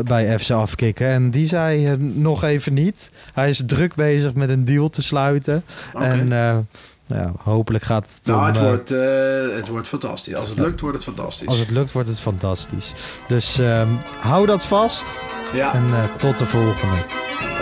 bij 0.04 0.40
FC 0.40 0.50
Afkikken. 0.52 1.08
En 1.08 1.30
die 1.32 1.46
zei 1.46 1.98
nog 1.98 2.44
even 2.44 2.74
niet. 2.74 3.10
Hij 3.34 3.50
is 3.50 3.64
druk 3.66 3.96
bezig 3.96 4.34
met 4.34 4.50
een 4.50 4.66
deal 4.66 4.90
te 4.90 5.02
sluiten. 5.02 5.64
Oké. 5.94 6.04
En 6.06 6.68
nou 7.08 7.22
ja, 7.22 7.32
hopelijk 7.44 7.84
gaat 7.84 8.08
het 8.14 8.28
nou, 8.28 8.40
om, 8.40 8.46
het 8.46 8.58
eh, 8.58 8.64
wordt, 8.64 8.92
eh, 8.92 9.56
het 9.56 9.68
wordt 9.68 9.88
fantastisch. 9.88 10.36
Als 10.36 10.50
het 10.50 10.60
lukt, 10.60 10.82
wordt 10.82 10.96
het 10.96 11.06
fantastisch. 11.06 11.48
Als 11.48 11.58
het 11.58 11.70
lukt, 11.70 11.92
wordt 11.92 12.08
het 12.08 12.20
fantastisch. 12.20 12.94
Dus 13.28 13.60
ehm, 13.60 13.88
hou 14.20 14.46
dat 14.46 14.66
vast. 14.66 15.06
Ja, 15.54 15.74
En 15.74 15.86
eh, 15.94 16.04
tot 16.18 16.38
de 16.38 16.46
volgende. 16.46 16.96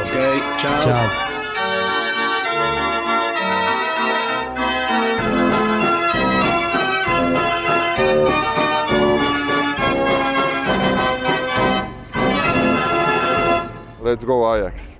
oké. 0.06 0.58
ciao. 0.58 0.80
Ciao. 0.80 1.34
Let's 14.04 14.24
go 14.24 14.46
Ajax. 14.46 14.96